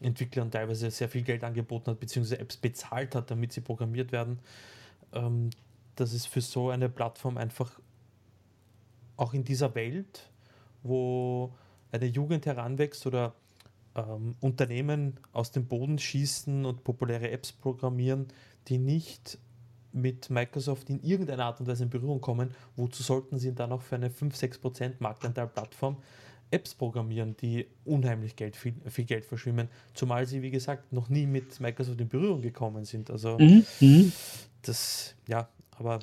Entwicklern 0.00 0.50
teilweise 0.50 0.90
sehr 0.90 1.08
viel 1.08 1.22
Geld 1.22 1.44
angeboten 1.44 1.90
hat, 1.90 2.00
beziehungsweise 2.00 2.40
Apps 2.40 2.56
bezahlt 2.56 3.14
hat, 3.14 3.30
damit 3.30 3.52
sie 3.52 3.60
programmiert 3.60 4.12
werden. 4.12 4.38
Ähm, 5.12 5.50
dass 5.96 6.12
es 6.12 6.26
für 6.26 6.40
so 6.40 6.70
eine 6.70 6.88
Plattform 6.88 7.36
einfach 7.36 7.80
auch 9.16 9.34
in 9.34 9.44
dieser 9.44 9.74
Welt, 9.74 10.30
wo 10.82 11.52
eine 11.90 12.06
Jugend 12.06 12.46
heranwächst 12.46 13.04
oder 13.06 13.34
ähm, 13.96 14.36
Unternehmen 14.40 15.18
aus 15.32 15.50
dem 15.50 15.66
Boden 15.66 15.98
schießen 15.98 16.64
und 16.64 16.84
populäre 16.84 17.30
Apps 17.30 17.52
programmieren, 17.52 18.28
die 18.68 18.78
nicht 18.78 19.38
mit 19.92 20.30
Microsoft 20.30 20.90
in 20.90 21.02
irgendeiner 21.02 21.46
Art 21.46 21.60
und 21.60 21.66
Weise 21.66 21.84
in 21.84 21.90
Berührung 21.90 22.20
kommen, 22.20 22.50
wozu 22.76 23.02
sollten 23.02 23.38
sie 23.38 23.54
dann 23.54 23.72
auch 23.72 23.82
für 23.82 23.96
eine 23.96 24.08
5-6% 24.08 24.94
Marktanteil-Plattform 24.98 25.96
Apps 26.50 26.74
programmieren, 26.74 27.36
die 27.36 27.66
unheimlich 27.84 28.36
Geld, 28.36 28.56
viel, 28.56 28.74
viel, 28.86 29.04
Geld 29.04 29.24
verschwimmen, 29.24 29.68
zumal 29.94 30.26
sie, 30.26 30.42
wie 30.42 30.50
gesagt, 30.50 30.92
noch 30.92 31.08
nie 31.08 31.26
mit 31.26 31.60
Microsoft 31.60 32.00
in 32.00 32.08
Berührung 32.08 32.40
gekommen 32.40 32.84
sind. 32.84 33.10
Also 33.10 33.38
mhm, 33.38 33.64
mhm. 33.80 34.12
das, 34.62 35.14
ja, 35.26 35.48
aber. 35.78 36.00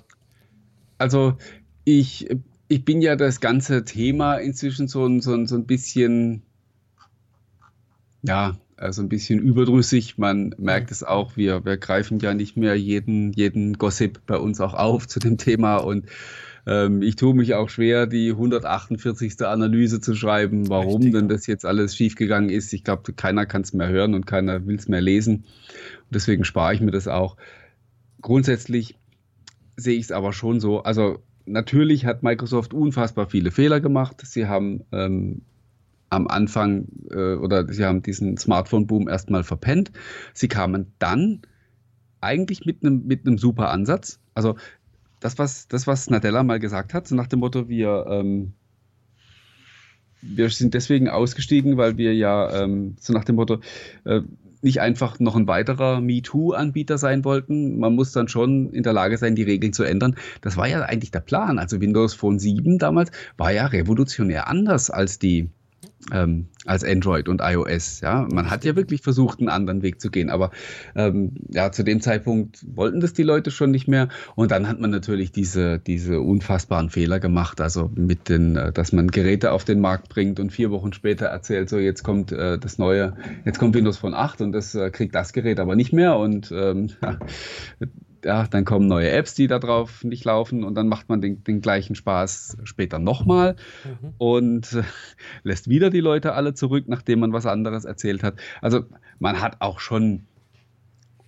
Also 0.98 1.38
ich, 1.84 2.30
ich 2.68 2.86
bin 2.86 3.02
ja 3.02 3.16
das 3.16 3.40
ganze 3.40 3.86
Thema 3.86 4.38
inzwischen 4.38 4.88
so, 4.88 5.20
so, 5.20 5.46
so 5.46 5.56
ein 5.56 5.66
bisschen, 5.66 6.44
ja, 8.22 8.56
also 8.78 9.02
ein 9.02 9.10
bisschen 9.10 9.40
überdrüssig. 9.40 10.18
Man 10.18 10.54
merkt 10.58 10.92
es 10.92 11.04
auch, 11.04 11.38
wir, 11.38 11.66
wir 11.66 11.78
greifen 11.78 12.20
ja 12.20 12.34
nicht 12.34 12.58
mehr 12.58 12.76
jeden, 12.76 13.32
jeden 13.34 13.78
Gossip 13.78 14.22
bei 14.26 14.38
uns 14.38 14.60
auch 14.62 14.74
auf 14.74 15.08
zu 15.08 15.20
dem 15.20 15.38
Thema 15.38 15.78
und 15.78 16.06
ähm, 16.68 17.02
ich 17.02 17.16
tue 17.16 17.34
mich 17.34 17.54
auch 17.54 17.70
schwer, 17.70 18.08
die 18.08 18.32
148. 18.32 19.42
Analyse 19.42 20.02
zu 20.02 20.16
schreiben, 20.16 20.68
warum 20.70 21.04
Richtig. 21.04 21.14
denn 21.14 21.30
das 21.30 21.46
jetzt 21.48 21.66
alles 21.66 21.96
schiefgegangen 21.96 22.50
ist. 22.50 22.74
Ich 22.74 22.84
glaube, 22.84 23.14
keiner 23.14 23.46
kann 23.46 23.62
es 23.62 23.74
mehr 23.74 23.88
hören 23.88 24.16
und 24.16 24.26
keiner 24.26 24.66
will 24.66 24.76
es 24.76 24.88
mehr 24.88 25.02
lesen. 25.02 25.36
Und 25.36 26.16
deswegen 26.16 26.44
spare 26.44 26.74
ich 26.74 26.82
mir 26.82 26.92
das 26.92 27.08
auch. 27.08 27.38
Grundsätzlich 28.22 28.98
sehe 29.78 29.98
ich 29.98 30.06
es 30.06 30.12
aber 30.12 30.34
schon 30.34 30.60
so. 30.60 30.82
Also 30.82 31.20
natürlich 31.46 32.06
hat 32.06 32.24
Microsoft 32.24 32.74
unfassbar 32.74 33.30
viele 33.30 33.52
Fehler 33.52 33.80
gemacht. 33.80 34.22
Sie 34.26 34.48
haben 34.48 34.82
ähm, 34.92 35.42
am 36.16 36.28
Anfang 36.28 36.88
äh, 37.12 37.36
oder 37.36 37.72
sie 37.72 37.86
haben 37.86 38.02
diesen 38.02 38.38
Smartphone-Boom 38.38 39.08
erstmal 39.08 39.44
verpennt. 39.44 39.92
Sie 40.34 40.48
kamen 40.48 40.94
dann 41.00 41.42
eigentlich 42.22 42.66
mit 42.66 42.84
einem 42.84 43.06
mit 43.06 43.22
super 43.40 43.70
Ansatz. 43.70 44.20
Also 44.34 44.56
das, 45.20 45.38
was, 45.38 45.68
das, 45.68 45.88
was 45.88 46.10
Nadella 46.10 46.44
mal 46.44 46.60
gesagt 46.60 46.94
hat, 46.94 47.08
so 47.08 47.16
nach 47.16 47.28
dem 47.28 47.40
Motto, 47.40 47.70
wir, 47.70 48.06
ähm, 48.10 48.54
wir 50.22 50.50
sind 50.50 50.74
deswegen 50.74 51.10
ausgestiegen, 51.10 51.78
weil 51.78 51.98
wir 51.98 52.14
ja 52.14 52.64
ähm, 52.64 52.96
so 53.00 53.14
nach 53.14 53.24
dem 53.24 53.36
Motto, 53.36 53.60
äh, 54.06 54.22
nicht 54.62 54.82
einfach 54.82 55.20
noch 55.20 55.36
ein 55.36 55.48
weiterer 55.48 56.02
MeToo-Anbieter 56.02 56.98
sein 56.98 57.24
wollten. 57.24 57.78
Man 57.80 57.94
muss 57.94 58.12
dann 58.12 58.28
schon 58.28 58.72
in 58.72 58.84
der 58.84 58.94
Lage 58.94 59.18
sein, 59.18 59.36
die 59.36 59.44
Regeln 59.44 59.74
zu 59.74 59.84
ändern. 59.84 60.16
Das 60.42 60.58
war 60.58 60.68
ja 60.68 60.82
eigentlich 60.82 61.12
der 61.12 61.20
Plan. 61.20 61.60
Also 61.60 61.80
Windows 61.82 62.16
Phone 62.16 62.40
7 62.40 62.80
damals 62.80 63.12
war 63.38 63.52
ja 63.52 63.68
revolutionär 63.68 64.48
anders 64.48 64.90
als 64.90 65.20
die 65.20 65.50
ähm, 66.12 66.48
als 66.66 66.84
Android 66.84 67.28
und 67.28 67.42
iOS. 67.44 68.02
Ja, 68.02 68.28
man 68.32 68.50
hat 68.50 68.64
ja 68.66 68.76
wirklich 68.76 69.02
versucht, 69.02 69.40
einen 69.40 69.50
anderen 69.50 69.82
Weg 69.82 70.02
zu 70.02 70.10
gehen, 70.10 70.30
aber 70.30 70.52
ähm, 70.96 71.34
ja, 71.50 71.72
zu 71.72 71.84
dem 71.84 72.02
Zeitpunkt 72.02 72.66
wollten 72.76 73.00
das 73.00 73.14
die 73.14 73.24
Leute 73.24 73.52
schon 73.52 73.72
nicht 73.72 73.88
mehr. 73.88 74.10
Und 74.36 74.52
dann 74.52 74.68
hat 74.68 74.80
man 74.80 74.92
natürlich 74.92 75.32
diese, 75.32 75.80
diese 75.80 76.22
unfassbaren 76.22 76.90
Fehler 76.90 77.20
gemacht, 77.20 77.62
also 77.62 77.90
mit 77.96 78.30
den, 78.30 78.56
äh, 78.56 78.72
dass 78.72 78.92
man 78.92 79.10
Geräte 79.10 79.52
auf 79.52 79.66
den 79.66 79.80
Markt 79.80 80.10
bringt 80.10 80.40
und 80.40 80.52
vier 80.52 80.72
Wochen 80.72 80.94
später 80.94 81.28
erzählt, 81.28 81.70
so 81.70 81.78
jetzt 81.78 82.04
kommt 82.04 82.32
äh, 82.32 82.58
das 82.58 82.78
neue, 82.78 83.16
jetzt 83.46 83.60
kommt 83.60 83.76
Windows 83.76 83.98
von 83.98 84.14
8 84.14 84.42
und 84.42 84.52
das 84.52 84.76
äh, 84.76 84.90
kriegt 84.92 85.16
das 85.16 85.34
Gerät 85.34 85.60
aber 85.60 85.76
nicht 85.76 85.94
mehr. 85.94 86.18
Und 86.18 86.52
ähm, 86.52 86.90
ja, 87.02 87.20
ja, 88.26 88.48
dann 88.48 88.66
kommen 88.66 88.88
neue 88.88 89.12
Apps, 89.12 89.36
die 89.36 89.46
da 89.46 89.60
drauf 89.60 90.04
nicht 90.04 90.26
laufen 90.26 90.64
und 90.64 90.74
dann 90.74 90.88
macht 90.88 91.10
man 91.10 91.22
den, 91.22 91.44
den 91.44 91.62
gleichen 91.62 91.94
Spaß 91.94 92.58
später 92.64 92.98
nochmal 92.98 93.56
mhm. 93.84 94.14
und 94.18 94.74
äh, 94.74 94.84
lässt 95.44 95.70
wieder 95.70 95.92
die 95.92 96.00
Leute 96.00 96.34
alle 96.34 96.56
zurück, 96.56 96.86
nachdem 96.88 97.20
man 97.20 97.34
was 97.34 97.46
anderes 97.46 97.86
erzählt 97.86 98.24
hat. 98.24 98.40
Also 98.64 98.86
man 99.20 99.42
hat 99.42 99.58
auch 99.62 99.80
schon 99.80 100.26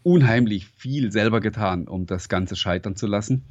unheimlich 0.02 0.66
viel 0.66 1.12
selber 1.12 1.40
getan, 1.40 1.88
um 1.88 2.08
das 2.08 2.30
Ganze 2.30 2.56
scheitern 2.56 2.96
zu 2.96 3.06
lassen. 3.06 3.46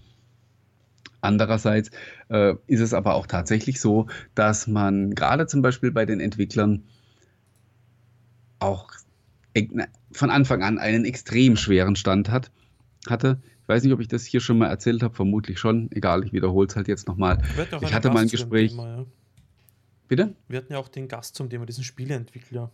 Andererseits 1.21 1.93
äh, 2.29 2.55
ist 2.67 2.81
es 2.81 2.95
aber 2.95 3.15
auch 3.15 3.29
tatsächlich 3.29 3.81
so, 3.81 4.09
dass 4.35 4.67
man 4.67 5.15
gerade 5.15 5.47
zum 5.47 5.63
Beispiel 5.63 5.93
bei 5.93 6.05
den 6.05 6.19
Entwicklern 6.19 6.83
auch 8.59 8.91
von 10.11 10.31
Anfang 10.31 10.65
an 10.65 10.79
einen 10.79 11.05
extrem 11.05 11.57
schweren 11.57 11.95
Stand 11.95 12.29
hat 12.29 12.51
hatte. 13.11 13.41
Ich 13.63 13.69
weiß 13.69 13.83
nicht, 13.83 13.93
ob 13.93 14.01
ich 14.01 14.09
das 14.09 14.25
hier 14.25 14.41
schon 14.41 14.59
mal 14.59 14.69
erzählt 14.69 15.03
habe, 15.03 15.15
vermutlich 15.15 15.59
schon. 15.59 15.91
Egal, 15.93 16.25
ich 16.25 16.33
wiederhole 16.33 16.69
es 16.69 16.77
halt 16.77 16.89
jetzt 16.89 17.09
nochmal. 17.09 17.43
Ich 17.81 17.95
hatte 17.95 18.11
mal 18.11 18.23
ein 18.23 18.29
Gespräch. 18.29 18.71
Thema, 18.71 18.99
ja. 18.99 19.07
Bitte? 20.09 20.35
Wir 20.49 20.59
hatten 20.59 20.73
ja 20.73 20.79
auch 20.79 20.89
den 20.89 21.09
Gast 21.09 21.35
zum 21.35 21.51
Thema, 21.51 21.67
diesen 21.67 21.83
Spieleentwickler. 21.83 22.71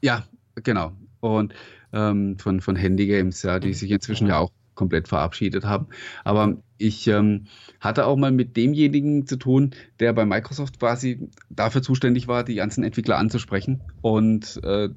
Ja, 0.00 0.24
genau. 0.54 0.92
Und 1.20 1.54
ähm, 1.92 2.38
von, 2.38 2.60
von 2.60 2.76
Handy 2.76 3.06
Games, 3.06 3.42
ja, 3.42 3.58
die 3.58 3.68
mhm. 3.68 3.74
sich 3.74 3.90
inzwischen 3.90 4.28
ja. 4.28 4.34
ja 4.34 4.38
auch 4.38 4.52
komplett 4.74 5.08
verabschiedet 5.08 5.64
haben. 5.64 5.88
Aber 6.22 6.56
ich 6.78 7.08
ähm, 7.08 7.46
hatte 7.80 8.06
auch 8.06 8.16
mal 8.16 8.30
mit 8.30 8.56
demjenigen 8.56 9.26
zu 9.26 9.36
tun, 9.36 9.72
der 9.98 10.12
bei 10.12 10.24
Microsoft 10.24 10.78
quasi 10.78 11.28
dafür 11.50 11.82
zuständig 11.82 12.28
war, 12.28 12.44
die 12.44 12.54
ganzen 12.54 12.84
Entwickler 12.84 13.18
anzusprechen 13.18 13.80
und 14.02 14.60
äh, 14.62 14.88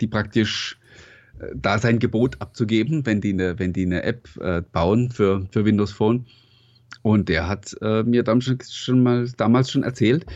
die 0.00 0.06
praktisch 0.06 0.78
da 1.54 1.78
sein 1.78 1.98
Gebot 1.98 2.40
abzugeben, 2.40 3.06
wenn 3.06 3.20
die 3.20 3.32
eine, 3.32 3.58
wenn 3.58 3.72
die 3.72 3.86
eine 3.86 4.02
App 4.02 4.28
äh, 4.40 4.62
bauen 4.62 5.10
für, 5.10 5.46
für 5.50 5.64
Windows 5.64 5.92
Phone. 5.92 6.26
Und 7.02 7.28
der 7.28 7.48
hat 7.48 7.76
äh, 7.82 8.02
mir 8.02 8.22
damals 8.22 8.74
schon, 8.74 9.02
mal, 9.02 9.28
damals 9.36 9.70
schon 9.70 9.82
erzählt, 9.82 10.26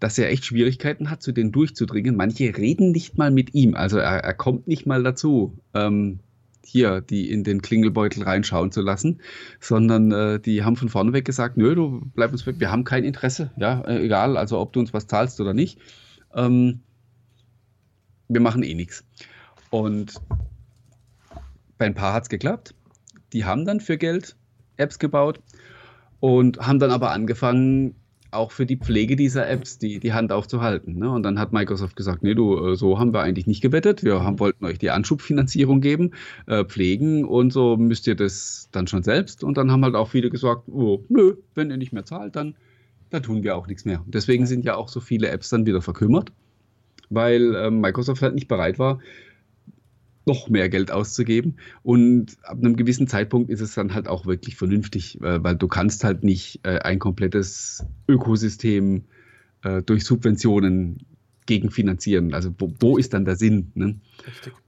dass 0.00 0.18
er 0.18 0.30
echt 0.30 0.44
Schwierigkeiten 0.44 1.10
hat, 1.10 1.22
zu 1.22 1.32
denen 1.32 1.52
durchzudringen. 1.52 2.16
Manche 2.16 2.56
reden 2.56 2.92
nicht 2.92 3.18
mal 3.18 3.30
mit 3.30 3.54
ihm, 3.54 3.74
also 3.74 3.98
er, 3.98 4.24
er 4.24 4.34
kommt 4.34 4.68
nicht 4.68 4.86
mal 4.86 5.02
dazu, 5.02 5.58
ähm, 5.74 6.20
hier 6.64 7.00
die 7.00 7.30
in 7.30 7.44
den 7.44 7.62
Klingelbeutel 7.62 8.22
reinschauen 8.22 8.70
zu 8.70 8.82
lassen, 8.82 9.20
sondern 9.58 10.12
äh, 10.12 10.38
die 10.38 10.64
haben 10.64 10.76
von 10.76 10.90
vorne 10.90 11.12
weg 11.12 11.24
gesagt, 11.24 11.56
nö, 11.56 11.74
du 11.74 12.02
bleib 12.14 12.32
uns 12.32 12.46
weg, 12.46 12.56
wir 12.58 12.70
haben 12.70 12.84
kein 12.84 13.04
Interesse, 13.04 13.50
ja, 13.56 13.80
äh, 13.82 14.04
egal, 14.04 14.36
also 14.36 14.58
ob 14.58 14.72
du 14.72 14.80
uns 14.80 14.92
was 14.92 15.06
zahlst 15.06 15.40
oder 15.40 15.54
nicht. 15.54 15.78
Ähm, 16.34 16.80
wir 18.28 18.42
machen 18.42 18.62
eh 18.62 18.74
nichts. 18.74 19.04
Und 19.70 20.14
bei 21.78 21.86
ein 21.86 21.94
paar 21.94 22.12
hat 22.12 22.24
es 22.24 22.28
geklappt. 22.28 22.74
Die 23.32 23.44
haben 23.44 23.64
dann 23.64 23.80
für 23.80 23.98
Geld 23.98 24.36
Apps 24.76 24.98
gebaut 24.98 25.40
und 26.20 26.58
haben 26.58 26.78
dann 26.78 26.90
aber 26.90 27.10
angefangen, 27.10 27.94
auch 28.30 28.52
für 28.52 28.66
die 28.66 28.76
Pflege 28.76 29.16
dieser 29.16 29.48
Apps 29.48 29.78
die, 29.78 30.00
die 30.00 30.12
Hand 30.12 30.32
aufzuhalten. 30.32 30.98
Ne? 30.98 31.10
Und 31.10 31.22
dann 31.22 31.38
hat 31.38 31.52
Microsoft 31.52 31.96
gesagt, 31.96 32.22
nee, 32.22 32.34
du, 32.34 32.72
äh, 32.72 32.76
so 32.76 32.98
haben 32.98 33.12
wir 33.14 33.20
eigentlich 33.20 33.46
nicht 33.46 33.62
gewettet. 33.62 34.04
Wir 34.04 34.22
haben, 34.22 34.38
wollten 34.38 34.64
euch 34.64 34.78
die 34.78 34.90
Anschubfinanzierung 34.90 35.80
geben, 35.80 36.10
äh, 36.46 36.64
pflegen 36.64 37.24
und 37.24 37.52
so 37.52 37.76
müsst 37.76 38.06
ihr 38.06 38.16
das 38.16 38.68
dann 38.70 38.86
schon 38.86 39.02
selbst. 39.02 39.44
Und 39.44 39.56
dann 39.56 39.70
haben 39.70 39.82
halt 39.84 39.94
auch 39.94 40.08
viele 40.08 40.30
gesagt, 40.30 40.68
oh, 40.68 41.02
nö, 41.08 41.36
wenn 41.54 41.70
ihr 41.70 41.78
nicht 41.78 41.92
mehr 41.92 42.04
zahlt, 42.04 42.36
dann, 42.36 42.54
dann 43.10 43.22
tun 43.22 43.42
wir 43.42 43.56
auch 43.56 43.66
nichts 43.66 43.84
mehr. 43.86 44.02
Und 44.04 44.14
deswegen 44.14 44.46
sind 44.46 44.64
ja 44.64 44.76
auch 44.76 44.88
so 44.88 45.00
viele 45.00 45.30
Apps 45.30 45.48
dann 45.48 45.64
wieder 45.64 45.80
verkümmert, 45.80 46.30
weil 47.08 47.54
äh, 47.54 47.70
Microsoft 47.70 48.20
halt 48.20 48.34
nicht 48.34 48.48
bereit 48.48 48.78
war, 48.78 48.98
noch 50.28 50.48
mehr 50.48 50.68
Geld 50.68 50.92
auszugeben. 50.92 51.56
Und 51.82 52.36
ab 52.42 52.58
einem 52.58 52.76
gewissen 52.76 53.08
Zeitpunkt 53.08 53.50
ist 53.50 53.60
es 53.60 53.74
dann 53.74 53.94
halt 53.94 54.06
auch 54.06 54.26
wirklich 54.26 54.54
vernünftig, 54.54 55.20
äh, 55.20 55.42
weil 55.42 55.56
du 55.56 55.66
kannst 55.66 56.04
halt 56.04 56.22
nicht 56.22 56.60
äh, 56.62 56.78
ein 56.78 57.00
komplettes 57.00 57.84
Ökosystem 58.06 59.04
äh, 59.64 59.82
durch 59.82 60.04
Subventionen 60.04 61.00
gegenfinanzieren. 61.46 62.34
Also 62.34 62.54
wo, 62.58 62.72
wo 62.78 62.96
ist 62.96 63.14
dann 63.14 63.24
der 63.24 63.34
Sinn? 63.36 63.72
Ne? 63.74 63.96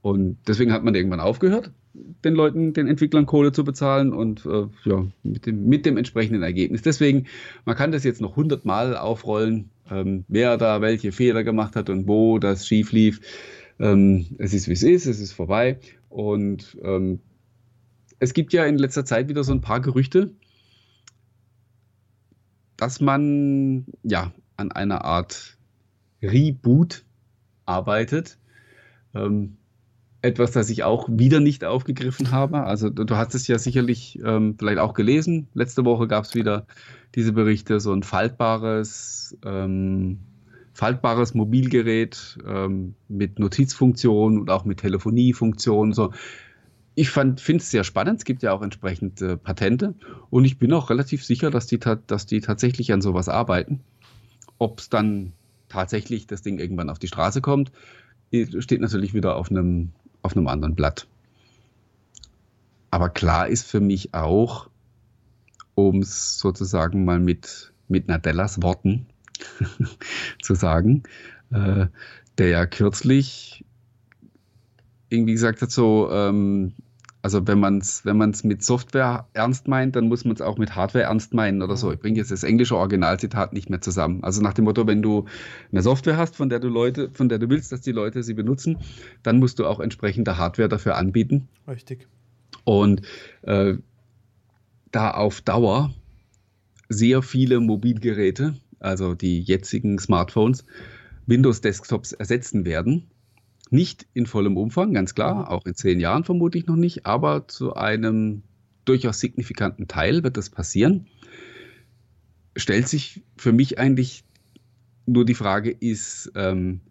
Und 0.01 0.37
deswegen 0.47 0.73
hat 0.73 0.83
man 0.83 0.95
irgendwann 0.95 1.19
aufgehört, 1.21 1.71
den 1.93 2.33
Leuten, 2.33 2.73
den 2.73 2.87
Entwicklern 2.87 3.25
Kohle 3.25 3.51
zu 3.51 3.63
bezahlen 3.63 4.13
und 4.13 4.45
äh, 4.45 4.65
ja, 4.85 5.05
mit 5.23 5.45
dem, 5.45 5.67
mit 5.67 5.85
dem 5.85 5.97
entsprechenden 5.97 6.43
Ergebnis. 6.43 6.81
Deswegen, 6.81 7.27
man 7.65 7.75
kann 7.75 7.91
das 7.91 8.03
jetzt 8.03 8.19
noch 8.19 8.35
hundertmal 8.35 8.97
aufrollen, 8.97 9.69
ähm, 9.89 10.25
wer 10.27 10.57
da 10.57 10.81
welche 10.81 11.11
Fehler 11.11 11.43
gemacht 11.43 11.75
hat 11.75 11.89
und 11.89 12.07
wo 12.07 12.39
das 12.39 12.67
schief 12.67 12.91
lief. 12.91 13.21
Ähm, 13.81 14.27
es 14.37 14.53
ist, 14.53 14.67
wie 14.67 14.73
es 14.73 14.83
ist, 14.83 15.07
es 15.07 15.19
ist 15.19 15.33
vorbei. 15.33 15.79
Und 16.07 16.77
ähm, 16.83 17.19
es 18.19 18.33
gibt 18.33 18.53
ja 18.53 18.65
in 18.65 18.77
letzter 18.77 19.03
Zeit 19.03 19.27
wieder 19.27 19.43
so 19.43 19.51
ein 19.51 19.61
paar 19.61 19.81
Gerüchte, 19.81 20.35
dass 22.77 23.01
man 23.01 23.85
ja 24.03 24.31
an 24.57 24.71
einer 24.71 25.03
Art 25.03 25.57
Reboot 26.21 27.03
arbeitet. 27.65 28.37
Ähm, 29.15 29.57
etwas, 30.21 30.51
das 30.51 30.69
ich 30.69 30.83
auch 30.83 31.09
wieder 31.09 31.39
nicht 31.39 31.63
aufgegriffen 31.63 32.31
habe. 32.31 32.63
Also 32.63 32.91
du, 32.91 33.15
hast 33.15 33.33
es 33.33 33.47
ja 33.47 33.57
sicherlich 33.57 34.19
ähm, 34.23 34.55
vielleicht 34.59 34.77
auch 34.77 34.93
gelesen. 34.93 35.47
Letzte 35.55 35.83
Woche 35.83 36.07
gab 36.07 36.25
es 36.25 36.35
wieder 36.35 36.67
diese 37.15 37.33
Berichte, 37.33 37.79
so 37.79 37.91
ein 37.91 38.03
faltbares 38.03 39.35
ähm, 39.43 40.19
faltbares 40.73 41.33
Mobilgerät 41.33 42.37
ähm, 42.45 42.95
mit 43.07 43.39
Notizfunktion 43.39 44.39
und 44.39 44.49
auch 44.49 44.65
mit 44.65 44.79
Telefoniefunktion. 44.79 45.93
So. 45.93 46.11
Ich 46.95 47.09
finde 47.09 47.37
es 47.37 47.71
sehr 47.71 47.83
spannend. 47.83 48.19
Es 48.19 48.25
gibt 48.25 48.43
ja 48.43 48.53
auch 48.53 48.61
entsprechend 48.61 49.21
äh, 49.21 49.37
Patente 49.37 49.95
und 50.29 50.45
ich 50.45 50.57
bin 50.57 50.73
auch 50.73 50.89
relativ 50.89 51.25
sicher, 51.25 51.51
dass 51.51 51.67
die, 51.67 51.79
dass 51.79 52.25
die 52.25 52.41
tatsächlich 52.41 52.93
an 52.93 53.01
sowas 53.01 53.29
arbeiten. 53.29 53.81
Ob 54.57 54.79
es 54.79 54.89
dann 54.89 55.33
tatsächlich 55.69 56.27
das 56.27 56.41
Ding 56.41 56.59
irgendwann 56.59 56.89
auf 56.89 56.99
die 56.99 57.07
Straße 57.07 57.41
kommt, 57.41 57.71
steht 58.59 58.81
natürlich 58.81 59.13
wieder 59.13 59.35
auf 59.35 59.49
einem, 59.49 59.91
auf 60.21 60.35
einem 60.35 60.47
anderen 60.47 60.75
Blatt. 60.75 61.07
Aber 62.91 63.09
klar 63.09 63.47
ist 63.47 63.65
für 63.65 63.79
mich 63.79 64.13
auch, 64.13 64.69
um 65.75 65.99
es 65.99 66.37
sozusagen 66.37 67.05
mal 67.05 67.19
mit, 67.19 67.71
mit 67.87 68.07
Nadellas 68.09 68.61
Worten 68.61 69.07
zu 70.41 70.55
sagen, 70.55 71.03
äh, 71.51 71.87
der 72.37 72.47
ja 72.47 72.65
kürzlich 72.65 73.65
irgendwie 75.09 75.33
gesagt 75.33 75.61
hat, 75.61 75.71
so, 75.71 76.09
ähm, 76.11 76.73
also 77.21 77.45
wenn 77.47 77.59
man 77.59 77.77
es 77.77 78.03
wenn 78.05 78.17
man's 78.17 78.43
mit 78.43 78.63
Software 78.63 79.27
ernst 79.33 79.67
meint, 79.67 79.95
dann 79.95 80.07
muss 80.07 80.25
man 80.25 80.33
es 80.33 80.41
auch 80.41 80.57
mit 80.57 80.75
Hardware 80.75 81.05
ernst 81.05 81.33
meinen 81.33 81.61
oder 81.61 81.77
so. 81.77 81.87
Mhm. 81.87 81.93
Ich 81.93 81.99
bringe 81.99 82.17
jetzt 82.17 82.31
das 82.31 82.43
englische 82.43 82.75
Originalzitat 82.75 83.53
nicht 83.53 83.69
mehr 83.69 83.81
zusammen. 83.81 84.23
Also 84.23 84.41
nach 84.41 84.53
dem 84.53 84.65
Motto, 84.65 84.87
wenn 84.87 85.01
du 85.01 85.25
eine 85.71 85.81
Software 85.81 86.17
hast, 86.17 86.35
von 86.35 86.49
der 86.49 86.59
du 86.59 86.69
Leute, 86.69 87.09
von 87.11 87.29
der 87.29 87.37
du 87.37 87.49
willst, 87.49 87.71
dass 87.71 87.81
die 87.81 87.91
Leute 87.91 88.23
sie 88.23 88.33
benutzen, 88.33 88.77
dann 89.23 89.39
musst 89.39 89.59
du 89.59 89.65
auch 89.65 89.79
entsprechende 89.79 90.37
Hardware 90.37 90.69
dafür 90.69 90.95
anbieten. 90.95 91.47
Richtig. 91.67 92.07
Und 92.63 93.01
äh, 93.43 93.75
da 94.91 95.11
auf 95.11 95.41
Dauer 95.41 95.93
sehr 96.89 97.21
viele 97.21 97.59
Mobilgeräte 97.59 98.55
also 98.81 99.15
die 99.15 99.41
jetzigen 99.41 99.99
Smartphones, 99.99 100.65
Windows-Desktops 101.27 102.13
ersetzen 102.13 102.65
werden. 102.65 103.09
Nicht 103.69 104.05
in 104.13 104.25
vollem 104.25 104.57
Umfang, 104.57 104.93
ganz 104.93 105.15
klar, 105.15 105.35
mhm. 105.35 105.45
auch 105.45 105.65
in 105.65 105.75
zehn 105.75 105.99
Jahren 105.99 106.23
vermutlich 106.23 106.67
noch 106.67 106.75
nicht, 106.75 107.05
aber 107.05 107.47
zu 107.47 107.73
einem 107.75 108.43
durchaus 108.85 109.19
signifikanten 109.19 109.87
Teil 109.87 110.23
wird 110.23 110.37
das 110.37 110.49
passieren. 110.49 111.07
stellt 112.57 112.89
sich 112.89 113.23
für 113.37 113.53
mich 113.53 113.79
eigentlich 113.79 114.25
nur 115.05 115.25
die 115.25 115.35
Frage, 115.35 115.71
ist, 115.71 116.31
ähm, 116.35 116.81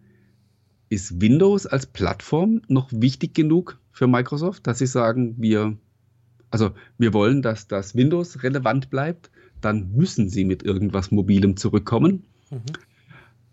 ist 0.89 1.21
Windows 1.21 1.67
als 1.67 1.85
Plattform 1.85 2.61
noch 2.67 2.89
wichtig 2.91 3.33
genug 3.33 3.79
für 3.91 4.07
Microsoft, 4.07 4.67
dass 4.67 4.79
sie 4.79 4.87
sagen, 4.87 5.35
wir, 5.37 5.77
also 6.49 6.71
wir 6.97 7.13
wollen, 7.13 7.41
dass 7.41 7.67
das 7.67 7.95
Windows 7.95 8.43
relevant 8.43 8.89
bleibt, 8.89 9.30
dann 9.61 9.93
müssen 9.93 10.29
sie 10.29 10.43
mit 10.43 10.63
irgendwas 10.63 11.11
Mobilem 11.11 11.57
zurückkommen. 11.57 12.23
Mhm. 12.49 12.61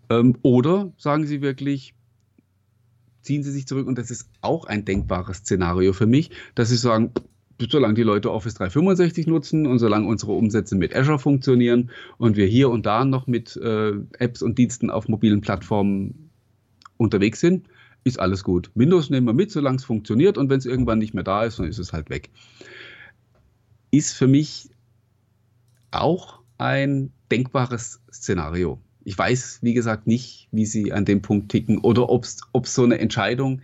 Ähm, 0.09 0.37
oder 0.41 0.91
sagen 0.97 1.25
sie 1.25 1.41
wirklich, 1.41 1.93
ziehen 3.21 3.43
sie 3.43 3.51
sich 3.51 3.67
zurück 3.67 3.87
und 3.87 3.97
das 3.97 4.11
ist 4.11 4.29
auch 4.41 4.65
ein 4.65 4.85
denkbares 4.85 5.37
Szenario 5.37 5.93
für 5.93 6.07
mich, 6.07 6.31
dass 6.55 6.69
sie 6.69 6.77
sagen, 6.77 7.11
solange 7.67 7.93
die 7.93 8.03
Leute 8.03 8.31
Office 8.31 8.53
365 8.55 9.27
nutzen 9.27 9.67
und 9.67 9.79
solange 9.79 10.07
unsere 10.07 10.31
Umsätze 10.31 10.75
mit 10.75 10.95
Azure 10.95 11.19
funktionieren 11.19 11.91
und 12.17 12.37
wir 12.37 12.45
hier 12.45 12.69
und 12.69 12.85
da 12.85 13.03
noch 13.03 13.27
mit 13.27 13.57
äh, 13.57 13.93
Apps 14.17 14.41
und 14.41 14.57
Diensten 14.57 14.89
auf 14.89 15.07
mobilen 15.07 15.41
Plattformen 15.41 16.29
unterwegs 16.97 17.39
sind, 17.39 17.67
ist 18.03 18.19
alles 18.19 18.43
gut. 18.43 18.71
Windows 18.75 19.09
nehmen 19.09 19.27
wir 19.27 19.33
mit, 19.33 19.51
solange 19.51 19.77
es 19.77 19.83
funktioniert 19.83 20.37
und 20.37 20.49
wenn 20.49 20.59
es 20.59 20.65
irgendwann 20.65 20.99
nicht 20.99 21.13
mehr 21.13 21.23
da 21.23 21.43
ist, 21.43 21.59
dann 21.59 21.67
ist 21.67 21.79
es 21.79 21.91
halt 21.91 22.09
weg. 22.09 22.29
Ist 23.91 24.13
für 24.13 24.27
mich 24.27 24.69
auch 25.91 26.39
ein 26.57 27.11
denkbares 27.31 28.01
Szenario. 28.11 28.79
Ich 29.03 29.17
weiß, 29.17 29.59
wie 29.61 29.73
gesagt, 29.73 30.07
nicht, 30.07 30.47
wie 30.51 30.65
sie 30.65 30.91
an 30.93 31.05
dem 31.05 31.21
Punkt 31.21 31.49
ticken 31.49 31.79
oder 31.79 32.09
ob 32.09 32.25
so 32.67 32.83
eine 32.83 32.99
Entscheidung 32.99 33.61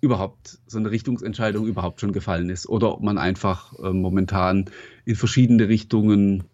überhaupt, 0.00 0.58
so 0.66 0.78
eine 0.78 0.90
Richtungsentscheidung 0.90 1.66
überhaupt 1.66 2.00
schon 2.00 2.12
gefallen 2.12 2.50
ist 2.50 2.68
oder 2.68 2.92
ob 2.92 3.02
man 3.02 3.16
einfach 3.16 3.78
äh, 3.78 3.92
momentan 3.92 4.70
in 5.06 5.16
verschiedene 5.16 5.68
Richtungen 5.68 6.44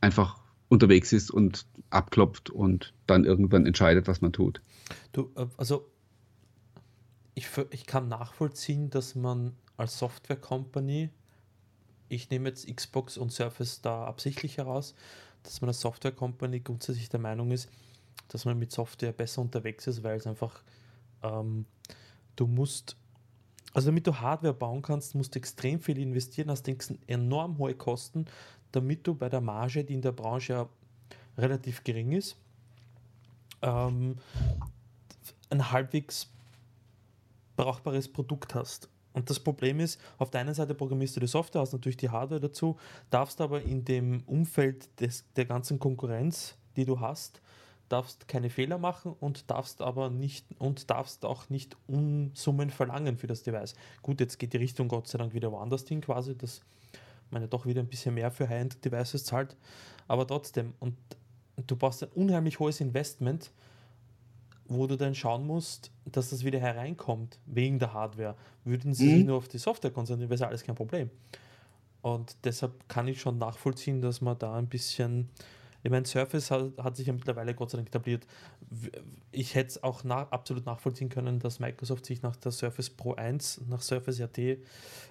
einfach 0.00 0.38
unterwegs 0.68 1.12
ist 1.12 1.30
und 1.30 1.66
abklopft 1.90 2.50
und 2.50 2.94
dann 3.06 3.24
irgendwann 3.24 3.66
entscheidet, 3.66 4.06
was 4.06 4.20
man 4.20 4.32
tut. 4.32 4.60
Du, 5.12 5.30
äh, 5.34 5.46
also 5.56 5.90
ich, 7.34 7.48
ich 7.70 7.86
kann 7.86 8.08
nachvollziehen, 8.08 8.90
dass 8.90 9.14
man 9.14 9.52
als 9.76 9.98
Software 9.98 10.36
Company, 10.36 11.10
ich 12.08 12.30
nehme 12.30 12.48
jetzt 12.48 12.74
Xbox 12.74 13.16
und 13.16 13.32
Surface 13.32 13.80
da 13.80 14.04
absichtlich 14.04 14.58
heraus, 14.58 14.94
dass 15.42 15.60
man 15.60 15.68
als 15.68 15.80
Software 15.80 16.12
Company 16.12 16.60
grundsätzlich 16.60 17.08
der 17.08 17.20
Meinung 17.20 17.50
ist, 17.50 17.68
dass 18.28 18.44
man 18.44 18.58
mit 18.58 18.72
Software 18.72 19.12
besser 19.12 19.42
unterwegs 19.42 19.86
ist, 19.86 20.02
weil 20.02 20.16
es 20.16 20.26
einfach, 20.26 20.62
ähm, 21.22 21.66
du 22.36 22.46
musst, 22.46 22.96
also 23.72 23.88
damit 23.88 24.06
du 24.06 24.14
Hardware 24.14 24.54
bauen 24.54 24.82
kannst, 24.82 25.14
musst 25.14 25.34
du 25.34 25.38
extrem 25.38 25.80
viel 25.80 25.98
investieren, 25.98 26.50
hast 26.50 26.68
enorm 27.06 27.58
hohe 27.58 27.74
Kosten, 27.74 28.26
damit 28.72 29.06
du 29.06 29.14
bei 29.14 29.28
der 29.28 29.40
Marge, 29.40 29.84
die 29.84 29.94
in 29.94 30.02
der 30.02 30.12
Branche 30.12 30.52
ja 30.52 30.68
relativ 31.38 31.84
gering 31.84 32.12
ist, 32.12 32.36
ähm, 33.62 34.16
ein 35.50 35.70
halbwegs 35.70 36.28
brauchbares 37.56 38.08
Produkt 38.08 38.54
hast. 38.54 38.88
Und 39.12 39.30
das 39.30 39.40
Problem 39.40 39.80
ist, 39.80 40.00
auf 40.18 40.30
der 40.30 40.42
einen 40.42 40.54
Seite 40.54 40.74
programmierst 40.74 41.16
du 41.16 41.20
die 41.20 41.26
Software, 41.26 41.62
hast 41.62 41.72
natürlich 41.72 41.96
die 41.96 42.10
Hardware 42.10 42.40
dazu, 42.40 42.76
darfst 43.10 43.40
aber 43.40 43.62
in 43.62 43.84
dem 43.84 44.22
Umfeld 44.26 44.88
des, 45.00 45.24
der 45.34 45.46
ganzen 45.46 45.78
Konkurrenz, 45.78 46.56
die 46.76 46.84
du 46.84 47.00
hast, 47.00 47.40
darfst 47.88 48.28
keine 48.28 48.50
Fehler 48.50 48.78
machen 48.78 49.14
und 49.18 49.50
darfst 49.50 49.80
aber 49.80 50.10
nicht 50.10 50.46
und 50.58 50.90
darfst 50.90 51.24
auch 51.24 51.48
nicht 51.48 51.76
Unsummen 51.86 52.70
verlangen 52.70 53.16
für 53.16 53.26
das 53.26 53.42
Device. 53.42 53.74
Gut, 54.02 54.20
jetzt 54.20 54.38
geht 54.38 54.52
die 54.52 54.58
Richtung 54.58 54.88
Gott 54.88 55.08
sei 55.08 55.18
Dank 55.18 55.32
wieder 55.34 55.50
woanders 55.50 55.88
hin, 55.88 56.00
quasi, 56.00 56.36
dass 56.36 56.60
man 57.30 57.42
ja 57.42 57.48
doch 57.48 57.66
wieder 57.66 57.80
ein 57.80 57.88
bisschen 57.88 58.14
mehr 58.14 58.30
für 58.30 58.48
High-End-Devices 58.48 59.24
zahlt, 59.24 59.56
aber 60.06 60.26
trotzdem, 60.26 60.74
und 60.80 60.96
du 61.66 61.76
brauchst 61.76 62.02
ein 62.02 62.10
unheimlich 62.14 62.58
hohes 62.58 62.80
Investment, 62.80 63.50
wo 64.68 64.86
du 64.86 64.96
dann 64.96 65.14
schauen 65.14 65.46
musst, 65.46 65.90
dass 66.04 66.30
das 66.30 66.44
wieder 66.44 66.60
hereinkommt, 66.60 67.38
wegen 67.46 67.78
der 67.78 67.92
Hardware. 67.92 68.36
Würden 68.64 68.94
sie 68.94 69.06
mhm. 69.06 69.16
sich 69.16 69.26
nur 69.26 69.38
auf 69.38 69.48
die 69.48 69.58
Software 69.58 69.90
konzentrieren, 69.90 70.30
wäre 70.30 70.46
alles 70.46 70.62
kein 70.62 70.74
Problem. 70.74 71.10
Und 72.02 72.36
deshalb 72.44 72.88
kann 72.88 73.08
ich 73.08 73.20
schon 73.20 73.38
nachvollziehen, 73.38 74.00
dass 74.00 74.20
man 74.20 74.38
da 74.38 74.56
ein 74.56 74.68
bisschen, 74.68 75.28
ich 75.82 75.90
meine, 75.90 76.06
Surface 76.06 76.50
hat, 76.50 76.76
hat 76.78 76.96
sich 76.96 77.06
ja 77.06 77.12
mittlerweile 77.12 77.54
Gott 77.54 77.70
sei 77.70 77.78
Dank 77.78 77.88
etabliert. 77.88 78.26
Ich 79.32 79.54
hätte 79.54 79.70
es 79.70 79.82
auch 79.82 80.04
nach, 80.04 80.30
absolut 80.30 80.66
nachvollziehen 80.66 81.08
können, 81.08 81.40
dass 81.40 81.58
Microsoft 81.58 82.06
sich 82.06 82.22
nach 82.22 82.36
der 82.36 82.52
Surface 82.52 82.90
Pro 82.90 83.14
1, 83.14 83.62
nach 83.68 83.80
Surface 83.80 84.20
RT 84.20 84.58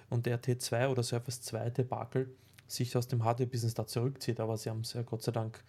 und 0.08 0.26
RT 0.26 0.62
2 0.62 0.88
oder 0.88 1.02
Surface 1.02 1.42
2 1.42 1.70
Debakel 1.70 2.30
sich 2.66 2.96
aus 2.96 3.08
dem 3.08 3.24
Hardware-Business 3.24 3.74
da 3.74 3.86
zurückzieht, 3.86 4.40
aber 4.40 4.56
sie 4.56 4.70
haben 4.70 4.80
es 4.80 4.92
ja 4.92 5.02
Gott 5.02 5.22
sei 5.22 5.32
Dank 5.32 5.62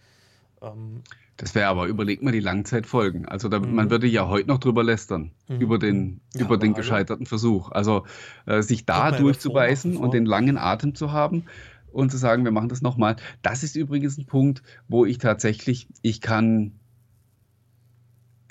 ähm, 0.62 1.02
das 1.36 1.54
wäre 1.54 1.68
aber, 1.68 1.86
überleg 1.86 2.22
mal 2.22 2.32
die 2.32 2.40
Langzeitfolgen. 2.40 3.26
Also 3.26 3.48
da, 3.48 3.60
mhm. 3.60 3.74
man 3.74 3.90
würde 3.90 4.06
ja 4.06 4.28
heute 4.28 4.48
noch 4.48 4.58
drüber 4.58 4.84
lästern, 4.84 5.30
mhm. 5.48 5.60
über 5.60 5.78
den, 5.78 6.20
ja, 6.34 6.42
über 6.42 6.58
den 6.58 6.74
gescheiterten 6.74 7.24
Versuch. 7.24 7.70
Also 7.70 8.04
äh, 8.44 8.60
sich 8.60 8.84
da 8.84 9.10
durchzubeißen 9.10 9.96
und 9.96 10.12
den 10.12 10.26
langen 10.26 10.58
Atem 10.58 10.94
zu 10.94 11.12
haben 11.12 11.44
und 11.92 12.10
zu 12.10 12.18
sagen, 12.18 12.44
wir 12.44 12.52
machen 12.52 12.68
das 12.68 12.82
nochmal. 12.82 13.16
Das 13.40 13.62
ist 13.62 13.74
übrigens 13.74 14.18
ein 14.18 14.26
Punkt, 14.26 14.62
wo 14.86 15.06
ich 15.06 15.16
tatsächlich, 15.16 15.88
ich 16.02 16.20
kann, 16.20 16.72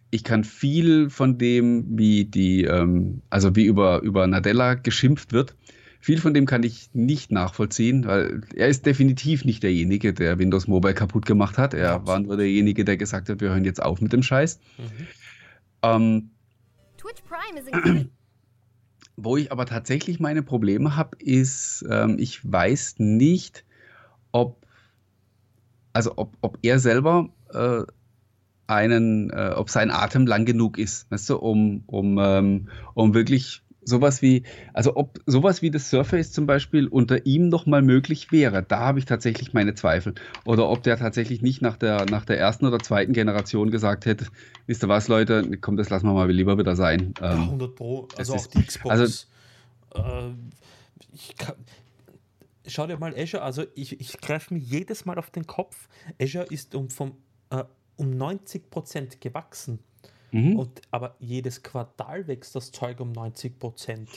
ich 0.09 0.23
kann 0.23 0.43
viel 0.43 1.11
von 1.11 1.37
dem, 1.37 1.97
wie 1.97 2.25
die, 2.25 2.63
ähm, 2.63 3.21
also 3.29 3.55
wie 3.55 3.65
über, 3.65 4.01
über 4.01 4.25
Nadella 4.25 4.73
geschimpft 4.73 5.31
wird, 5.31 5.55
viel 5.99 6.19
von 6.19 6.33
dem 6.33 6.45
kann 6.45 6.63
ich 6.63 6.89
nicht 6.93 7.31
nachvollziehen, 7.31 8.05
weil 8.05 8.41
er 8.55 8.69
ist 8.69 8.85
definitiv 8.85 9.43
nicht 9.43 9.63
derjenige, 9.63 10.13
der 10.13 10.39
Windows 10.39 10.67
Mobile 10.67 10.93
kaputt 10.93 11.25
gemacht 11.25 11.57
hat. 11.57 11.73
Er 11.73 12.07
war 12.07 12.19
nur 12.19 12.37
derjenige, 12.37 12.85
der 12.85 12.97
gesagt 12.97 13.29
hat, 13.29 13.41
wir 13.41 13.49
hören 13.49 13.65
jetzt 13.65 13.81
auf 13.81 13.99
mit 13.99 14.13
dem 14.13 14.23
Scheiß. 14.23 14.59
Mhm. 14.77 15.07
Ähm, 15.83 16.29
Twitch 16.97 17.21
Prime 17.23 17.59
ist 17.59 18.09
Wo 19.17 19.35
ich 19.35 19.51
aber 19.51 19.65
tatsächlich 19.65 20.21
meine 20.21 20.41
Probleme 20.41 20.95
habe, 20.95 21.17
ist, 21.19 21.83
ähm, 21.89 22.15
ich 22.17 22.49
weiß 22.49 22.95
nicht, 22.99 23.65
ob, 24.31 24.65
also 25.91 26.13
ob, 26.15 26.37
ob 26.39 26.57
er 26.61 26.79
selber 26.79 27.29
äh, 27.53 27.83
einen, 28.67 29.29
äh, 29.31 29.51
ob 29.55 29.69
sein 29.69 29.91
Atem 29.91 30.25
lang 30.25 30.45
genug 30.45 30.77
ist, 30.77 31.11
weißt 31.11 31.31
du, 31.31 31.37
um, 31.37 31.83
um, 31.87 32.17
ähm, 32.17 32.69
um 32.93 33.13
wirklich 33.13 33.63
sowas 33.81 34.21
wie, 34.21 34.43
also 34.73 34.95
ob 34.95 35.19
sowas 35.25 35.61
wie 35.61 35.71
das 35.71 35.89
Surface 35.89 36.31
zum 36.31 36.45
Beispiel 36.45 36.87
unter 36.87 37.25
ihm 37.25 37.49
nochmal 37.49 37.81
möglich 37.81 38.31
wäre, 38.31 38.63
da 38.63 38.79
habe 38.79 38.99
ich 38.99 39.05
tatsächlich 39.05 39.53
meine 39.53 39.73
Zweifel. 39.75 40.15
Oder 40.45 40.69
ob 40.69 40.83
der 40.83 40.97
tatsächlich 40.97 41.41
nicht 41.41 41.61
nach 41.61 41.77
der, 41.77 42.05
nach 42.05 42.25
der 42.25 42.37
ersten 42.39 42.65
oder 42.65 42.79
zweiten 42.79 43.13
Generation 43.13 43.71
gesagt 43.71 44.05
hätte, 44.05 44.27
wisst 44.67 44.83
ihr 44.83 44.89
was, 44.89 45.07
Leute, 45.07 45.57
komm, 45.61 45.77
das 45.77 45.89
lassen 45.89 46.07
wir 46.07 46.13
mal 46.13 46.29
lieber 46.29 46.57
wieder 46.57 46.75
sein. 46.75 47.13
Ähm, 47.21 47.37
ja, 47.37 47.43
100 47.43 47.75
Pro, 47.75 48.07
also 48.17 48.35
auch 48.35 48.47
die 48.47 48.63
Xbox. 48.63 48.89
Also, 48.89 49.25
äh, 49.95 50.33
ich 51.13 51.35
kann, 51.37 51.55
schau 52.67 52.87
dir 52.87 52.97
mal 52.97 53.13
Azure, 53.17 53.43
also 53.43 53.65
ich, 53.75 53.99
ich 53.99 54.19
greife 54.19 54.53
mir 54.53 54.59
jedes 54.59 55.05
Mal 55.05 55.17
auf 55.17 55.29
den 55.31 55.47
Kopf. 55.47 55.87
Azure 56.21 56.45
ist 56.45 56.75
um, 56.75 56.89
vom, 56.89 57.17
äh, 57.49 57.63
um 57.95 58.11
90 58.11 58.69
Prozent 58.69 59.21
gewachsen. 59.21 59.79
Mhm. 60.31 60.57
Und, 60.57 60.81
aber 60.91 61.15
jedes 61.19 61.63
Quartal 61.63 62.27
wächst 62.27 62.55
das 62.55 62.71
Zeug 62.71 62.99
um 62.99 63.11
90 63.11 63.59
Prozent. 63.59 64.09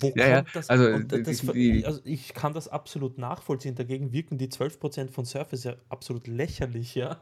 Wo 0.00 0.12
ja, 0.14 0.42
kommt 0.42 0.56
das? 0.56 0.68
Also, 0.68 0.98
das, 0.98 1.40
die, 1.40 1.84
also, 1.84 2.00
ich 2.04 2.34
kann 2.34 2.52
das 2.52 2.68
absolut 2.68 3.18
nachvollziehen. 3.18 3.74
Dagegen 3.74 4.12
wirken 4.12 4.38
die 4.38 4.48
12% 4.48 5.10
von 5.10 5.24
Surface 5.24 5.64
ja 5.64 5.74
absolut 5.88 6.26
lächerlich, 6.26 6.94
ja. 6.94 7.20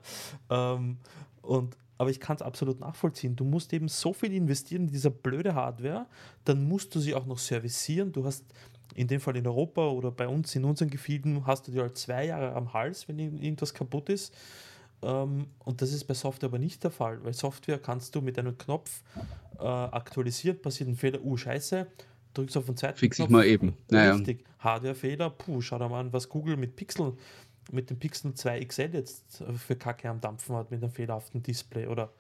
Ähm, 0.49 0.99
und, 1.43 1.77
aber 1.99 2.11
ich 2.11 2.19
kann 2.19 2.37
es 2.37 2.43
absolut 2.43 2.81
nachvollziehen. 2.81 3.37
Du 3.37 3.45
musst 3.45 3.73
eben 3.73 3.89
so 3.89 4.13
viel 4.13 4.33
investieren 4.33 4.85
in 4.85 4.91
diese 4.91 5.11
blöde 5.11 5.55
Hardware, 5.55 6.07
dann 6.45 6.67
musst 6.67 6.95
du 6.95 6.99
sie 6.99 7.15
auch 7.15 7.27
noch 7.27 7.39
servicieren. 7.39 8.11
Du 8.11 8.25
hast 8.25 8.45
in 8.95 9.07
dem 9.07 9.21
Fall 9.21 9.37
in 9.37 9.47
Europa 9.47 9.87
oder 9.89 10.11
bei 10.11 10.27
uns 10.27 10.55
in 10.57 10.65
unseren 10.65 10.91
Gefilden 10.91 11.47
hast 11.47 11.69
du 11.69 11.73
die 11.73 11.81
halt 11.81 11.97
zwei 11.97 12.27
Jahre 12.27 12.55
am 12.55 12.73
Hals, 12.73 13.07
wenn 13.09 13.19
irgendwas 13.19 13.75
kaputt 13.75 14.09
ist. 14.09 14.35
Ähm, 15.03 15.47
und 15.65 15.83
das 15.83 15.93
ist 15.93 16.05
bei 16.05 16.15
Software 16.15 16.49
aber 16.49 16.59
nicht 16.59 16.85
der 16.85 16.91
Fall, 16.91 17.23
weil 17.25 17.33
Software 17.33 17.79
kannst 17.79 18.15
du 18.15 18.21
mit 18.21 18.39
einem 18.39 18.57
Knopf 18.59 19.03
äh, 19.59 19.65
aktualisieren, 19.65 20.61
passiert 20.61 20.89
ein 20.89 20.97
Fehler, 20.97 21.23
uh, 21.23 21.37
scheiße, 21.37 21.87
drückst 22.35 22.57
auf 22.57 22.67
den 22.67 22.77
zweiten 22.77 22.99
Fix 22.99 23.19
ich 23.19 23.29
mal 23.29 23.47
eben. 23.47 23.77
Naja. 23.91 24.15
Richtig. 24.15 24.45
Hardware-Fehler, 24.59 25.31
puh, 25.31 25.61
schau 25.61 25.79
dir 25.79 25.89
mal 25.89 26.01
an, 26.01 26.13
was 26.13 26.29
Google 26.29 26.57
mit 26.57 26.77
Pixel, 26.77 27.15
mit 27.73 27.89
dem 27.89 27.99
Pixel 27.99 28.35
2 28.35 28.65
XL 28.65 28.91
jetzt 28.93 29.43
für 29.57 29.77
Kacke 29.77 30.09
am 30.09 30.21
Dampfen 30.21 30.55
hat, 30.57 30.71
mit 30.71 30.83
einem 30.83 30.93
fehlerhaften 30.93 31.43
Display 31.43 31.87
oder 31.87 32.13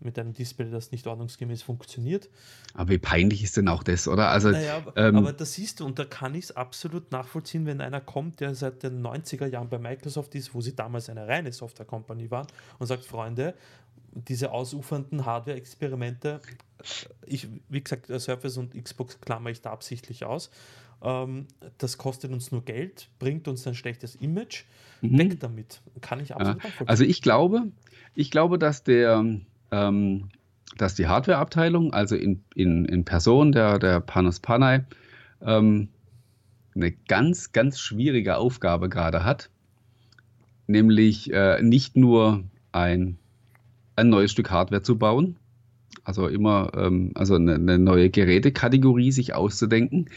mit 0.00 0.18
einem 0.18 0.32
Display, 0.32 0.70
das 0.70 0.92
nicht 0.92 1.06
ordnungsgemäß 1.06 1.62
funktioniert. 1.62 2.28
Aber 2.74 2.90
wie 2.90 2.98
peinlich 2.98 3.42
ist 3.42 3.56
denn 3.56 3.68
auch 3.68 3.82
das, 3.82 4.08
oder? 4.08 4.28
Also, 4.28 4.50
naja, 4.50 4.76
aber, 4.76 4.96
ähm, 4.96 5.16
aber 5.16 5.32
das 5.32 5.54
siehst 5.54 5.80
du, 5.80 5.86
und 5.86 5.98
da 5.98 6.04
kann 6.04 6.34
ich 6.34 6.44
es 6.44 6.56
absolut 6.56 7.12
nachvollziehen, 7.12 7.66
wenn 7.66 7.80
einer 7.80 8.00
kommt, 8.00 8.40
der 8.40 8.54
seit 8.54 8.82
den 8.82 9.04
90er 9.04 9.46
Jahren 9.46 9.68
bei 9.68 9.78
Microsoft 9.78 10.34
ist, 10.34 10.54
wo 10.54 10.60
sie 10.60 10.74
damals 10.74 11.08
eine 11.08 11.26
reine 11.28 11.52
Software-Company 11.52 12.30
waren, 12.30 12.46
und 12.78 12.86
sagt, 12.86 13.04
Freunde, 13.04 13.54
diese 14.12 14.52
ausufernden 14.52 15.24
Hardware-Experimente, 15.24 16.40
ich, 17.26 17.48
wie 17.68 17.82
gesagt, 17.82 18.06
Surface 18.06 18.56
und 18.56 18.74
Xbox 18.74 19.20
klammer 19.20 19.50
ich 19.50 19.60
da 19.60 19.70
absichtlich 19.70 20.24
aus, 20.24 20.50
ähm, 21.02 21.46
das 21.78 21.98
kostet 21.98 22.32
uns 22.32 22.52
nur 22.52 22.64
Geld, 22.64 23.08
bringt 23.18 23.48
uns 23.48 23.66
ein 23.66 23.74
schlechtes 23.74 24.16
Image, 24.16 24.64
mhm. 25.00 25.18
weg 25.18 25.40
damit. 25.40 25.80
Kann 26.00 26.20
ich 26.20 26.34
absolut 26.34 26.62
ja. 26.62 26.70
Also 26.86 27.04
ich 27.04 27.22
glaube, 27.22 27.70
ich 28.14 28.30
glaube, 28.30 28.58
dass 28.58 28.82
der 28.82 29.24
ähm, 29.70 30.28
dass 30.76 30.94
die 30.94 31.06
Hardware-Abteilung, 31.06 31.92
also 31.92 32.16
in, 32.16 32.42
in, 32.54 32.84
in 32.84 33.04
Person 33.04 33.52
der, 33.52 33.78
der 33.78 34.00
Panos 34.00 34.40
Panay, 34.40 34.80
ähm, 35.42 35.88
eine 36.74 36.92
ganz, 36.92 37.52
ganz 37.52 37.80
schwierige 37.80 38.36
Aufgabe 38.36 38.88
gerade 38.88 39.24
hat. 39.24 39.50
Nämlich 40.66 41.32
äh, 41.32 41.60
nicht 41.62 41.96
nur 41.96 42.44
ein, 42.72 43.18
ein 43.96 44.08
neues 44.08 44.30
Stück 44.30 44.50
Hardware 44.50 44.82
zu 44.82 44.96
bauen, 44.96 45.36
also 46.04 46.28
immer 46.28 46.72
ähm, 46.76 47.10
also 47.14 47.34
eine, 47.34 47.54
eine 47.54 47.78
neue 47.78 48.10
Gerätekategorie 48.10 49.10
sich 49.10 49.34
auszudenken, 49.34 50.08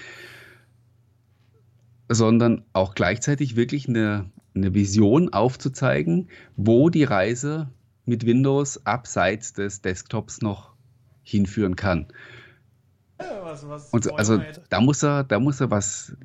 sondern 2.08 2.64
auch 2.74 2.94
gleichzeitig 2.94 3.56
wirklich 3.56 3.88
eine, 3.90 4.30
eine 4.54 4.74
Vision 4.76 5.34
aufzuzeigen, 5.34 6.30
wo 6.56 6.90
die 6.90 7.04
Reise 7.04 7.70
mit 8.06 8.26
Windows 8.26 8.86
abseits 8.86 9.54
des 9.54 9.82
Desktops 9.82 10.42
noch 10.42 10.74
hinführen 11.24 11.76
kann. 11.76 12.08
Was, 13.18 13.68
was 13.68 13.90
und 13.92 14.12
also 14.14 14.42
da 14.70 14.82
muss 14.82 15.04
er, 15.04 15.24
da 15.24 15.40
muss 15.40 15.62
er 15.62 15.72
was, 15.72 16.16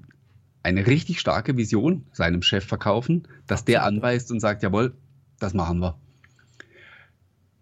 eine 0.62 0.86
richtig 0.86 1.20
starke 1.20 1.56
Vision 1.56 2.06
seinem 2.12 2.42
Chef 2.42 2.64
verkaufen, 2.64 3.28
dass 3.46 3.64
der 3.64 3.84
anweist 3.84 4.30
und 4.32 4.40
sagt, 4.40 4.62
jawohl, 4.62 4.94
das 5.38 5.54
machen 5.54 5.80
wir. 5.80 5.98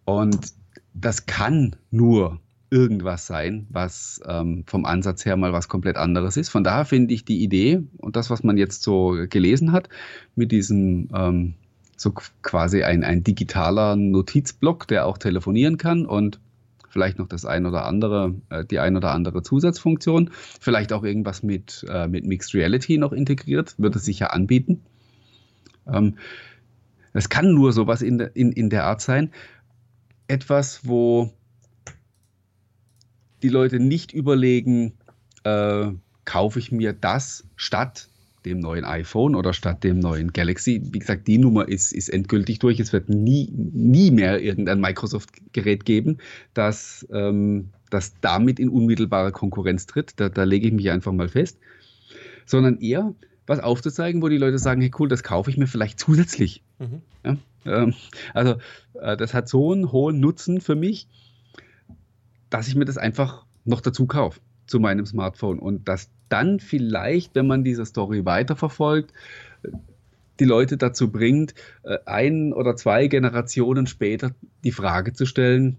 Und 0.05 0.55
das 0.95 1.27
kann 1.27 1.77
nur 1.91 2.41
irgendwas 2.71 3.27
sein, 3.27 3.67
was 3.71 4.21
ähm, 4.27 4.65
vom 4.67 4.85
Ansatz 4.87 5.25
her 5.25 5.37
mal 5.37 5.53
was 5.53 5.69
komplett 5.69 5.97
anderes 5.97 6.37
ist. 6.37 6.49
Von 6.49 6.65
daher 6.65 6.85
finde 6.85 7.15
ich 7.15 7.25
die 7.25 7.43
Idee 7.43 7.83
und 7.99 8.17
das, 8.17 8.31
was 8.31 8.43
man 8.43 8.57
jetzt 8.57 8.83
so 8.83 9.17
gelesen 9.29 9.73
hat, 9.73 9.89
mit 10.35 10.53
diesem 10.53 11.09
ähm, 11.15 11.55
so 11.97 12.13
quasi 12.43 12.83
ein, 12.83 13.05
ein 13.05 13.25
digitaler 13.25 13.97
Notizblock, 13.97 14.87
der 14.87 15.07
auch 15.07 15.19
telefonieren 15.19 15.79
kann 15.79 16.07
und 16.07 16.39
vielleicht 16.89 17.19
noch 17.19 17.29
das 17.29 17.45
ein 17.45 17.67
oder 17.67 17.85
andere, 17.85 18.35
äh, 18.51 18.65
die 18.65 18.79
ein 18.79 18.97
oder 18.97 19.13
andere 19.13 19.43
Zusatzfunktion, 19.43 20.31
vielleicht 20.61 20.93
auch 20.93 21.05
irgendwas 21.05 21.43
mit, 21.43 21.85
äh, 21.89 22.07
mit 22.07 22.25
Mixed 22.27 22.55
Reality 22.55 22.99
noch 22.99 23.13
integriert, 23.13 23.75
würde 23.79 23.99
sich 23.99 24.21
ja 24.21 24.29
anbieten. 24.29 24.83
Ähm, 25.87 26.17
es 27.13 27.29
kann 27.29 27.53
nur 27.53 27.73
sowas 27.73 28.03
in, 28.03 28.21
in, 28.21 28.53
in 28.53 28.71
der 28.71 28.85
Art 28.85 29.01
sein. 29.01 29.31
Etwas, 30.29 30.87
wo 30.87 31.33
die 33.43 33.49
Leute 33.49 33.79
nicht 33.79 34.13
überlegen, 34.13 34.93
äh, 35.45 35.89
kaufe 36.25 36.59
ich 36.59 36.73
mir 36.73 36.93
das 36.93 37.45
statt 37.57 38.09
dem 38.47 38.61
neuen 38.61 38.85
iPhone 38.85 39.35
oder 39.35 39.53
statt 39.53 39.85
dem 39.85 39.99
neuen 39.99 40.33
Galaxy. 40.33 40.81
Wie 40.93 41.01
gesagt, 41.01 41.27
die 41.27 41.39
Nummer 41.39 41.69
ist, 41.69 41.93
ist 41.93 42.09
endgültig 42.09 42.61
durch. 42.61 42.81
Es 42.81 42.93
wird 42.93 43.09
nie, 43.09 43.51
nie 43.53 44.11
mehr 44.11 44.41
irgendein 44.41 44.81
Microsoft-Gerät 44.81 45.85
geben, 45.85 46.19
das, 46.55 47.07
ähm, 47.13 47.71
das 47.91 48.15
damit 48.21 48.59
in 48.59 48.69
unmittelbare 48.69 49.33
Konkurrenz 49.33 49.87
tritt. 49.87 50.15
Da, 50.17 50.29
da 50.29 50.45
lege 50.45 50.69
ich 50.69 50.73
mich 50.73 50.91
einfach 50.91 51.13
mal 51.13 51.29
fest. 51.29 51.59
Sondern 52.47 52.79
eher 52.79 53.15
was 53.47 53.61
aufzuzeigen, 53.61 54.23
wo 54.23 54.29
die 54.29 54.39
Leute 54.39 54.59
sagen, 54.59 54.81
hey 54.81 54.91
cool, 54.99 55.09
das 55.09 55.23
kaufe 55.23 55.51
ich 55.51 55.57
mir 55.57 55.67
vielleicht 55.67 55.99
zusätzlich. 56.01 56.63
Mhm. 56.79 57.03
Ja, 57.25 57.37
ähm, 57.65 57.95
also 58.33 58.57
äh, 58.95 59.17
das 59.17 59.35
hat 59.35 59.49
so 59.49 59.73
einen 59.73 59.93
hohen 59.93 60.21
Nutzen 60.21 60.61
für 60.61 60.77
mich, 60.77 61.09
dass 62.49 62.69
ich 62.69 62.77
mir 62.77 62.85
das 62.85 62.97
einfach 62.97 63.45
noch 63.65 63.81
dazu 63.81 64.07
kaufe 64.07 64.41
zu 64.67 64.81
meinem 64.81 65.07
Smartphone 65.07 65.59
und 65.59 65.89
dass 65.89 66.11
dann 66.29 66.61
vielleicht, 66.61 67.35
wenn 67.35 67.47
man 67.47 67.65
diese 67.65 67.87
Story 67.87 68.25
weiterverfolgt, 68.25 69.13
die 70.41 70.45
Leute 70.45 70.77
dazu 70.77 71.11
bringt, 71.11 71.55
äh, 71.83 71.99
ein 72.05 72.53
oder 72.53 72.77
zwei 72.77 73.07
Generationen 73.07 73.87
später 73.87 74.35
die 74.65 74.73
Frage 74.73 75.13
zu 75.13 75.27
stellen, 75.27 75.79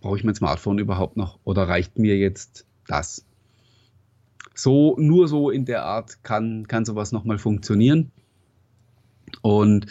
brauche 0.00 0.16
ich 0.16 0.24
mein 0.24 0.34
Smartphone 0.34 0.78
überhaupt 0.78 1.16
noch 1.16 1.38
oder 1.44 1.68
reicht 1.68 1.98
mir 1.98 2.16
jetzt 2.16 2.66
das? 2.86 3.24
So, 4.54 4.96
nur 4.98 5.28
so 5.28 5.50
in 5.50 5.64
der 5.64 5.84
Art 5.84 6.22
kann, 6.22 6.66
kann 6.66 6.84
sowas 6.84 7.12
nochmal 7.12 7.38
funktionieren. 7.38 8.10
Und 9.42 9.86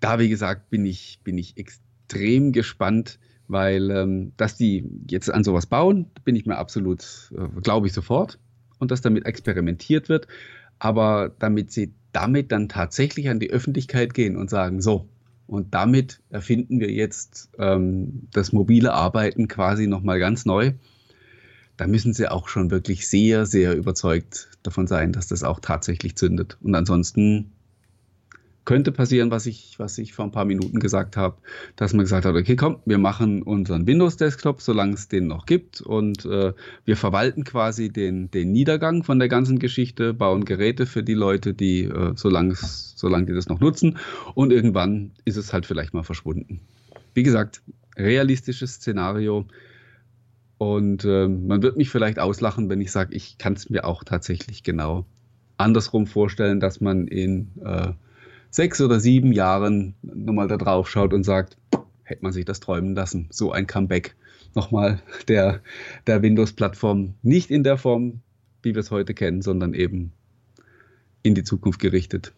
da, 0.00 0.18
wie 0.18 0.28
gesagt, 0.28 0.70
bin 0.70 0.86
ich, 0.86 1.20
bin 1.24 1.38
ich 1.38 1.56
extrem 1.56 2.52
gespannt, 2.52 3.18
weil 3.46 3.90
ähm, 3.90 4.32
dass 4.36 4.56
die 4.56 4.88
jetzt 5.08 5.30
an 5.30 5.44
sowas 5.44 5.66
bauen, 5.66 6.10
bin 6.24 6.34
ich 6.34 6.46
mir 6.46 6.56
absolut, 6.56 7.32
äh, 7.36 7.60
glaube 7.60 7.86
ich 7.86 7.92
sofort 7.92 8.38
und 8.84 8.90
dass 8.90 9.00
damit 9.00 9.26
experimentiert 9.26 10.08
wird, 10.08 10.28
aber 10.78 11.32
damit 11.38 11.72
sie 11.72 11.94
damit 12.12 12.52
dann 12.52 12.68
tatsächlich 12.68 13.28
an 13.28 13.40
die 13.40 13.50
Öffentlichkeit 13.50 14.14
gehen 14.14 14.36
und 14.36 14.48
sagen, 14.48 14.80
so, 14.80 15.08
und 15.46 15.74
damit 15.74 16.20
erfinden 16.30 16.80
wir 16.80 16.90
jetzt 16.90 17.50
ähm, 17.58 18.28
das 18.32 18.52
mobile 18.52 18.92
Arbeiten 18.92 19.48
quasi 19.48 19.86
nochmal 19.86 20.18
ganz 20.18 20.46
neu. 20.46 20.72
Da 21.76 21.86
müssen 21.86 22.12
sie 22.12 22.30
auch 22.30 22.48
schon 22.48 22.70
wirklich 22.70 23.08
sehr, 23.08 23.46
sehr 23.46 23.76
überzeugt 23.76 24.48
davon 24.62 24.86
sein, 24.86 25.12
dass 25.12 25.26
das 25.26 25.42
auch 25.42 25.60
tatsächlich 25.60 26.16
zündet. 26.16 26.56
Und 26.62 26.74
ansonsten 26.74 27.52
könnte 28.64 28.92
passieren, 28.92 29.30
was 29.30 29.46
ich, 29.46 29.78
was 29.78 29.98
ich 29.98 30.14
vor 30.14 30.24
ein 30.24 30.30
paar 30.30 30.44
Minuten 30.44 30.78
gesagt 30.80 31.16
habe, 31.16 31.36
dass 31.76 31.92
man 31.92 32.04
gesagt 32.04 32.24
hat, 32.24 32.34
okay, 32.34 32.56
komm, 32.56 32.78
wir 32.84 32.98
machen 32.98 33.42
unseren 33.42 33.86
Windows-Desktop, 33.86 34.62
solange 34.62 34.94
es 34.94 35.08
den 35.08 35.26
noch 35.26 35.46
gibt. 35.46 35.80
Und 35.80 36.24
äh, 36.24 36.52
wir 36.84 36.96
verwalten 36.96 37.44
quasi 37.44 37.90
den, 37.90 38.30
den 38.30 38.52
Niedergang 38.52 39.02
von 39.02 39.18
der 39.18 39.28
ganzen 39.28 39.58
Geschichte, 39.58 40.14
bauen 40.14 40.44
Geräte 40.44 40.86
für 40.86 41.02
die 41.02 41.14
Leute, 41.14 41.52
die, 41.52 41.84
äh, 41.84 42.12
solange, 42.16 42.54
die 42.54 43.34
das 43.34 43.48
noch 43.48 43.60
nutzen. 43.60 43.98
Und 44.34 44.52
irgendwann 44.52 45.12
ist 45.24 45.36
es 45.36 45.52
halt 45.52 45.66
vielleicht 45.66 45.92
mal 45.92 46.04
verschwunden. 46.04 46.60
Wie 47.12 47.22
gesagt, 47.22 47.62
realistisches 47.96 48.74
Szenario. 48.74 49.46
Und 50.56 51.04
äh, 51.04 51.28
man 51.28 51.62
wird 51.62 51.76
mich 51.76 51.90
vielleicht 51.90 52.18
auslachen, 52.18 52.70
wenn 52.70 52.80
ich 52.80 52.92
sage, 52.92 53.14
ich 53.14 53.38
kann 53.38 53.52
es 53.52 53.68
mir 53.68 53.84
auch 53.84 54.04
tatsächlich 54.04 54.62
genau 54.62 55.04
andersrum 55.56 56.06
vorstellen, 56.06 56.60
dass 56.60 56.80
man 56.80 57.06
in 57.06 57.50
äh, 57.64 57.92
sechs 58.54 58.80
oder 58.80 59.00
sieben 59.00 59.32
Jahren 59.32 59.96
nochmal 60.02 60.46
da 60.46 60.56
drauf 60.56 60.88
schaut 60.88 61.12
und 61.12 61.24
sagt, 61.24 61.56
hätte 62.04 62.22
man 62.22 62.32
sich 62.32 62.44
das 62.44 62.60
träumen 62.60 62.94
lassen. 62.94 63.26
So 63.30 63.50
ein 63.50 63.66
Comeback 63.66 64.14
nochmal 64.54 65.02
der, 65.26 65.60
der 66.06 66.22
Windows-Plattform. 66.22 67.14
Nicht 67.22 67.50
in 67.50 67.64
der 67.64 67.78
Form, 67.78 68.20
wie 68.62 68.74
wir 68.74 68.80
es 68.80 68.92
heute 68.92 69.12
kennen, 69.12 69.42
sondern 69.42 69.74
eben 69.74 70.12
in 71.24 71.34
die 71.34 71.42
Zukunft 71.42 71.80
gerichtet. 71.80 72.32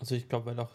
Also 0.00 0.16
ich 0.16 0.28
glaube, 0.28 0.46
weil 0.46 0.58
auch 0.58 0.70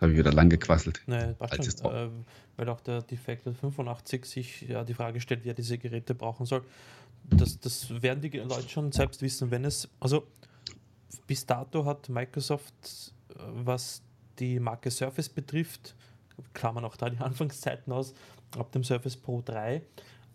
habe 0.00 0.10
ich 0.10 0.18
wieder 0.18 0.32
lang 0.32 0.50
gequasselt. 0.50 1.00
Nee, 1.06 1.34
schon, 1.62 1.94
äh, 1.94 2.08
weil 2.56 2.68
auch 2.68 2.80
der 2.80 3.02
Defected 3.02 3.56
85 3.56 4.24
sich 4.24 4.62
ja 4.62 4.82
die 4.82 4.94
Frage 4.94 5.20
stellt, 5.20 5.44
wer 5.44 5.54
diese 5.54 5.78
Geräte 5.78 6.16
brauchen 6.16 6.44
soll. 6.44 6.62
Das, 7.30 7.60
das 7.60 8.02
werden 8.02 8.20
die 8.20 8.36
Leute 8.38 8.68
schon 8.68 8.90
selbst 8.90 9.22
wissen, 9.22 9.52
wenn 9.52 9.64
es, 9.64 9.88
also 10.00 10.26
bis 11.28 11.46
dato 11.46 11.84
hat 11.84 12.08
Microsoft, 12.08 12.74
äh, 13.30 13.34
was 13.64 14.02
die 14.38 14.60
Marke 14.60 14.90
Surface 14.90 15.28
betrifft, 15.28 15.94
klammern 16.52 16.84
auch 16.84 16.96
da 16.96 17.10
die 17.10 17.18
Anfangszeiten 17.20 17.92
aus, 17.92 18.14
ab 18.58 18.72
dem 18.72 18.84
Surface 18.84 19.16
Pro 19.16 19.42
3, 19.44 19.82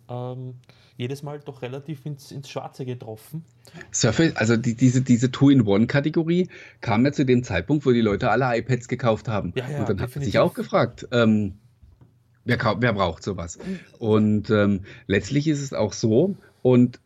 ähm, 0.09 0.55
jedes 0.97 1.23
Mal 1.23 1.39
doch 1.39 1.61
relativ 1.61 2.05
ins, 2.05 2.31
ins 2.31 2.49
Schwarze 2.49 2.85
getroffen. 2.85 3.45
Surface, 3.91 4.35
also 4.35 4.57
die, 4.57 4.75
diese, 4.75 5.01
diese 5.01 5.31
Two-in-One-Kategorie 5.31 6.49
kam 6.81 7.05
ja 7.05 7.13
zu 7.13 7.25
dem 7.25 7.43
Zeitpunkt, 7.43 7.85
wo 7.85 7.91
die 7.91 8.01
Leute 8.01 8.29
alle 8.29 8.57
iPads 8.57 8.87
gekauft 8.87 9.27
haben. 9.29 9.53
Ja, 9.55 9.69
ja, 9.69 9.79
Und 9.79 9.89
dann 9.89 10.01
hat 10.01 10.13
man 10.15 10.25
sich 10.25 10.39
auch 10.39 10.53
gefragt, 10.53 11.07
ähm, 11.11 11.53
wer, 12.43 12.57
wer 12.79 12.93
braucht 12.93 13.23
sowas? 13.23 13.59
Und 13.97 14.49
ähm, 14.49 14.81
letztlich 15.07 15.47
ist 15.47 15.61
es 15.61 15.73
auch 15.73 15.93
so, 15.93 16.35
und 16.61 16.99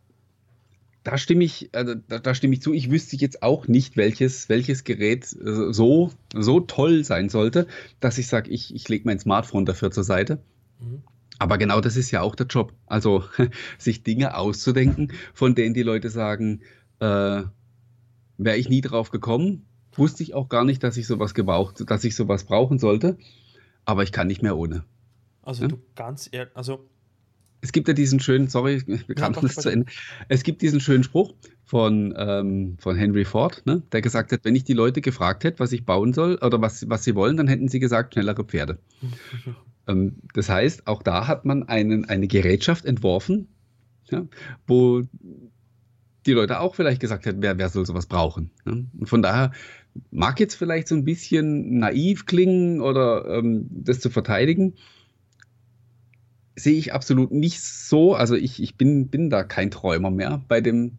da 1.04 1.18
stimme 1.18 1.44
ich, 1.44 1.70
also 1.74 1.96
da, 1.96 2.20
da, 2.20 2.34
stimme 2.34 2.54
ich 2.54 2.62
zu. 2.62 2.74
Ich 2.74 2.90
wüsste 2.90 3.16
jetzt 3.18 3.44
auch 3.44 3.68
nicht, 3.68 3.98
welches, 3.98 4.48
welches 4.50 4.84
Gerät 4.84 5.26
so, 5.26 6.12
so 6.34 6.60
toll 6.62 7.04
sein 7.04 7.30
sollte, 7.30 7.68
dass 8.00 8.18
ich 8.18 8.28
sage, 8.28 8.50
ich, 8.50 8.74
ich 8.74 8.88
lege 8.88 9.06
mein 9.06 9.20
Smartphone 9.20 9.66
dafür 9.66 9.92
zur 9.92 10.04
Seite. 10.04 10.42
Mhm. 10.80 11.04
Aber 11.40 11.58
genau 11.58 11.82
das 11.82 11.98
ist 11.98 12.12
ja 12.12 12.22
auch 12.22 12.36
der 12.36 12.46
Job. 12.46 12.74
Also 12.86 13.26
sich 13.78 14.04
Dinge 14.04 14.38
auszudenken, 14.38 15.12
von 15.34 15.56
denen 15.56 15.74
die 15.74 15.84
Leute 15.84 16.10
sagen, 16.10 16.62
äh, 17.00 17.44
wäre 18.38 18.58
ich 18.58 18.70
nie 18.70 18.82
drauf 18.82 19.10
gekommen, 19.10 19.66
wusste 19.94 20.24
ich 20.24 20.34
auch 20.34 20.48
gar 20.48 20.64
nicht, 20.64 20.84
dass 20.84 20.96
ich 20.96 21.06
sowas 21.06 21.34
gebraucht, 21.34 21.84
dass 21.90 22.04
ich 22.04 22.16
sowas 22.16 22.46
brauchen 22.46 22.80
sollte. 22.80 23.18
Aber 23.84 24.04
ich 24.04 24.14
kann 24.14 24.28
nicht 24.28 24.42
mehr 24.42 24.58
ohne. 24.58 24.86
Also 25.42 25.64
ja? 25.64 25.68
du 25.68 25.80
ganz 25.96 26.30
ehrlich, 26.32 26.56
also 26.56 26.88
es 27.64 27.72
gibt 27.72 27.88
ja 27.88 27.94
diesen 27.94 28.20
schönen, 28.20 28.50
sorry, 28.50 28.84
wir 28.86 29.16
kamen 29.16 29.36
ja, 29.42 29.48
zu 29.48 29.70
Ende. 29.70 29.86
Es 30.28 30.44
gibt 30.44 30.62
diesen 30.62 30.82
schönen 30.82 31.06
Spruch 31.06 31.34
von, 31.64 32.14
ähm, 32.18 32.76
von 32.78 32.98
Henry 32.98 33.24
Ford, 33.24 33.64
ne, 33.66 33.82
der 33.94 34.02
gesagt 34.02 34.34
hat, 34.34 34.42
wenn 34.44 34.56
ich 34.56 34.66
die 34.66 34.74
Leute 34.74 35.00
gefragt 35.00 35.46
hätte, 35.46 35.60
was 35.60 35.72
ich 35.72 35.86
bauen 35.86 36.12
soll 36.12 36.36
oder 36.42 36.62
was, 36.62 36.90
was 36.90 37.06
sie 37.06 37.16
wollen, 37.16 37.38
dann 37.38 37.48
hätten 37.48 37.70
sie 37.70 37.80
gesagt, 37.80 38.14
schnellere 38.14 38.44
Pferde. 38.44 38.80
ähm, 39.88 40.18
das 40.34 40.50
heißt, 40.50 40.88
auch 40.88 41.02
da 41.04 41.28
hat 41.28 41.46
man 41.46 41.64
einen, 41.64 42.04
eine 42.04 42.28
Gerätschaft 42.28 42.84
entworfen, 42.84 43.48
ja, 44.12 44.28
wo 44.68 45.04
die 46.26 46.34
Leute 46.34 46.60
auch 46.60 46.76
vielleicht 46.76 47.00
gesagt 47.00 47.26
hätten, 47.26 47.42
wer, 47.42 47.58
wer 47.58 47.70
soll 47.70 47.86
sowas 47.86 48.08
brauchen. 48.08 48.52
Ne? 48.66 48.88
Und 49.00 49.08
von 49.08 49.22
daher 49.22 49.52
mag 50.12 50.38
jetzt 50.42 50.56
vielleicht 50.56 50.90
so 50.90 50.96
ein 50.96 51.06
bisschen 51.06 51.80
naiv 51.80 52.26
klingen 52.26 52.82
oder 52.82 53.26
ähm, 53.38 53.68
das 53.70 54.02
zu 54.02 54.10
verteidigen. 54.10 54.76
Sehe 56.56 56.78
ich 56.78 56.94
absolut 56.94 57.32
nicht 57.32 57.62
so. 57.62 58.16
Also 58.16 58.36
ich, 58.36 58.62
ich 58.62 58.76
bin, 58.76 59.08
bin 59.08 59.30
da 59.30 59.44
kein 59.44 59.72
Träumer 59.72 60.12
mehr 60.12 60.44
bei 60.48 60.62
dem, 60.62 60.98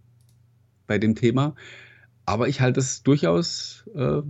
bei 0.87 0.99
dem 0.99 1.15
Thema. 1.15 1.55
Aber 2.27 2.49
ich 2.49 2.61
halte 2.61 2.81
es 2.81 3.03
durchaus 3.03 3.85
äh, 3.95 4.23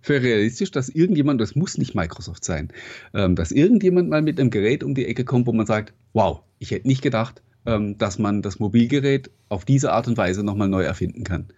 für 0.00 0.22
realistisch, 0.22 0.70
dass 0.70 0.88
irgendjemand, 0.88 1.40
das 1.40 1.54
muss 1.54 1.76
nicht 1.76 1.94
Microsoft 1.94 2.44
sein, 2.44 2.72
ähm, 3.12 3.36
dass 3.36 3.52
irgendjemand 3.52 4.08
mal 4.08 4.22
mit 4.22 4.40
einem 4.40 4.50
Gerät 4.50 4.82
um 4.84 4.94
die 4.94 5.06
Ecke 5.06 5.24
kommt, 5.24 5.46
wo 5.46 5.52
man 5.52 5.66
sagt, 5.66 5.92
wow, 6.12 6.40
ich 6.58 6.70
hätte 6.70 6.88
nicht 6.88 7.02
gedacht, 7.02 7.42
ähm, 7.66 7.98
dass 7.98 8.18
man 8.18 8.42
das 8.42 8.58
Mobilgerät 8.58 9.30
auf 9.48 9.64
diese 9.64 9.92
Art 9.92 10.08
und 10.08 10.16
Weise 10.16 10.42
nochmal 10.42 10.68
neu 10.68 10.82
erfinden 10.82 11.24
kann. 11.24 11.48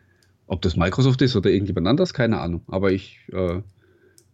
Ob 0.47 0.63
das 0.63 0.77
Microsoft 0.77 1.23
ist 1.23 1.37
oder 1.37 1.51
irgendjemand 1.51 1.87
anders, 1.87 2.15
keine 2.15 2.41
Ahnung. 2.41 2.63
Aber 2.67 2.93
ich 2.93 3.21
äh, 3.33 3.61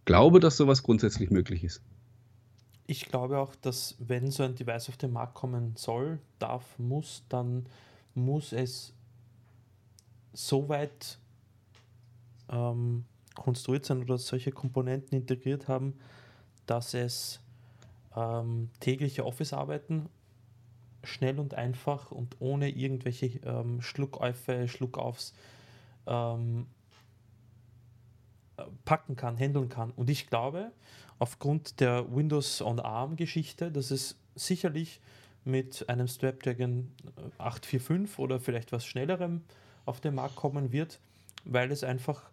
glaube, 0.04 0.40
dass 0.40 0.56
sowas 0.56 0.82
grundsätzlich 0.82 1.30
möglich 1.30 1.64
ist. 1.64 1.82
Ich 2.90 3.04
glaube 3.04 3.38
auch, 3.38 3.54
dass 3.54 3.96
wenn 3.98 4.30
so 4.30 4.42
ein 4.42 4.54
Device 4.54 4.88
auf 4.88 4.96
den 4.96 5.12
Markt 5.12 5.34
kommen 5.34 5.74
soll, 5.76 6.18
darf, 6.38 6.78
muss, 6.78 7.22
dann 7.28 7.66
muss 8.14 8.54
es 8.54 8.94
so 10.32 10.70
weit 10.70 11.18
ähm, 12.48 13.04
konstruiert 13.34 13.84
sein 13.84 14.00
oder 14.00 14.16
solche 14.16 14.52
Komponenten 14.52 15.18
integriert 15.18 15.68
haben, 15.68 15.98
dass 16.64 16.94
es 16.94 17.40
ähm, 18.16 18.70
tägliche 18.80 19.26
Office-Arbeiten 19.26 20.08
schnell 21.04 21.38
und 21.38 21.52
einfach 21.52 22.10
und 22.10 22.36
ohne 22.40 22.70
irgendwelche 22.70 23.26
ähm, 23.44 23.82
Schluckäufe, 23.82 24.66
Schluckaufs 24.66 25.34
ähm, 26.06 26.66
packen 28.86 29.14
kann, 29.14 29.36
handeln 29.36 29.68
kann. 29.68 29.90
Und 29.90 30.08
ich 30.08 30.28
glaube, 30.28 30.72
aufgrund 31.18 31.80
der 31.80 32.06
Windows 32.14 32.62
on 32.62 32.80
ARM 32.80 33.16
Geschichte, 33.16 33.70
dass 33.70 33.90
es 33.90 34.16
sicherlich 34.34 35.00
mit 35.44 35.88
einem 35.88 36.08
Snapdragon 36.08 36.92
845 37.38 38.18
oder 38.18 38.40
vielleicht 38.40 38.72
was 38.72 38.84
schnellerem 38.84 39.42
auf 39.86 40.00
den 40.00 40.14
Markt 40.14 40.36
kommen 40.36 40.72
wird, 40.72 41.00
weil 41.44 41.72
es 41.72 41.82
einfach 41.82 42.30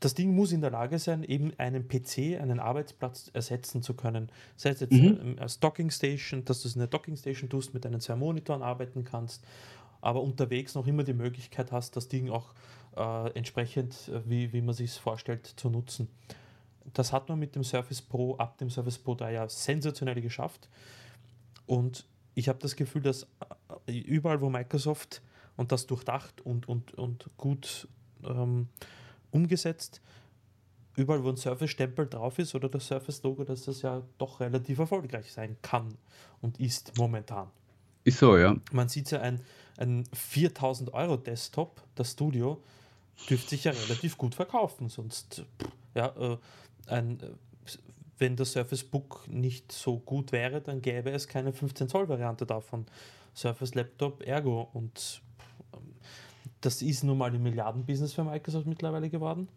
das 0.00 0.14
Ding 0.14 0.34
muss 0.34 0.52
in 0.52 0.60
der 0.60 0.70
Lage 0.70 0.98
sein, 0.98 1.24
eben 1.24 1.52
einen 1.58 1.88
PC, 1.88 2.40
einen 2.40 2.60
Arbeitsplatz 2.60 3.30
ersetzen 3.34 3.82
zu 3.82 3.94
können. 3.94 4.30
Sei 4.56 4.70
es 4.70 4.80
jetzt 4.80 4.92
mhm. 4.92 5.36
als 5.40 5.58
Docking 5.58 5.90
Station, 5.90 6.44
dass 6.44 6.62
du 6.62 6.68
es 6.68 6.76
in 6.76 6.78
der 6.78 6.88
Docking 6.88 7.16
Station 7.16 7.50
tust, 7.50 7.74
mit 7.74 7.84
deinen 7.84 8.00
zwei 8.00 8.14
Monitoren 8.14 8.62
arbeiten 8.62 9.04
kannst, 9.04 9.44
aber 10.00 10.22
unterwegs 10.22 10.74
noch 10.76 10.86
immer 10.86 11.02
die 11.02 11.14
Möglichkeit 11.14 11.72
hast, 11.72 11.96
das 11.96 12.08
Ding 12.08 12.30
auch 12.30 12.54
äh, 12.96 13.30
entsprechend, 13.32 14.08
äh, 14.08 14.20
wie, 14.28 14.52
wie 14.52 14.62
man 14.62 14.74
sich 14.74 14.90
es 14.90 14.96
vorstellt, 14.96 15.46
zu 15.56 15.68
nutzen. 15.68 16.08
Das 16.94 17.12
hat 17.12 17.28
man 17.28 17.38
mit 17.38 17.54
dem 17.54 17.64
Surface 17.64 18.02
Pro 18.02 18.36
ab 18.36 18.58
dem 18.58 18.70
Surface 18.70 18.98
Pro 18.98 19.14
3 19.14 19.32
ja 19.32 19.48
sensationell 19.48 20.20
geschafft. 20.20 20.68
Und 21.66 22.06
ich 22.34 22.48
habe 22.48 22.58
das 22.60 22.76
Gefühl, 22.76 23.02
dass 23.02 23.26
äh, 23.86 23.98
überall, 23.98 24.40
wo 24.40 24.48
Microsoft 24.48 25.22
und 25.56 25.72
das 25.72 25.86
durchdacht 25.86 26.40
und, 26.40 26.68
und, 26.68 26.94
und 26.94 27.28
gut 27.36 27.88
ähm, 28.24 28.68
umgesetzt. 29.30 30.00
Überall, 30.96 31.22
wo 31.22 31.28
ein 31.28 31.36
Surface-Stempel 31.36 32.06
drauf 32.08 32.38
ist 32.38 32.54
oder 32.54 32.68
das 32.68 32.86
Surface-Logo, 32.86 33.44
dass 33.44 33.64
das 33.64 33.82
ja 33.82 34.02
doch 34.18 34.40
relativ 34.40 34.78
erfolgreich 34.78 35.32
sein 35.32 35.56
kann 35.62 35.96
und 36.40 36.58
ist 36.58 36.96
momentan. 36.96 37.48
Ist 38.04 38.18
so, 38.18 38.36
ja. 38.36 38.56
Man 38.72 38.88
sieht 38.88 39.10
ja, 39.10 39.20
ein, 39.20 39.40
ein 39.76 40.04
4000 40.12 40.94
Euro 40.94 41.16
Desktop, 41.16 41.82
das 41.94 42.12
Studio, 42.12 42.62
dürfte 43.28 43.50
sich 43.50 43.64
ja 43.64 43.72
relativ 43.72 44.16
gut 44.16 44.34
verkaufen. 44.34 44.88
Sonst, 44.88 45.44
ja, 45.94 46.06
äh, 46.16 46.36
ein, 46.88 47.18
wenn 48.18 48.36
das 48.36 48.52
Surface 48.52 48.84
Book 48.84 49.26
nicht 49.28 49.70
so 49.72 49.98
gut 49.98 50.32
wäre, 50.32 50.60
dann 50.60 50.82
gäbe 50.82 51.10
es 51.10 51.28
keine 51.28 51.52
15 51.52 51.88
Zoll 51.88 52.08
Variante 52.08 52.46
davon. 52.46 52.86
Surface 53.34 53.74
Laptop 53.74 54.22
Ergo 54.22 54.68
und 54.72 55.22
das 56.60 56.82
ist 56.82 57.04
nun 57.04 57.18
mal 57.18 57.32
ein 57.32 57.42
Milliardenbusiness 57.42 58.14
für 58.14 58.24
Microsoft 58.24 58.66
mittlerweile 58.66 59.10
geworden. 59.10 59.48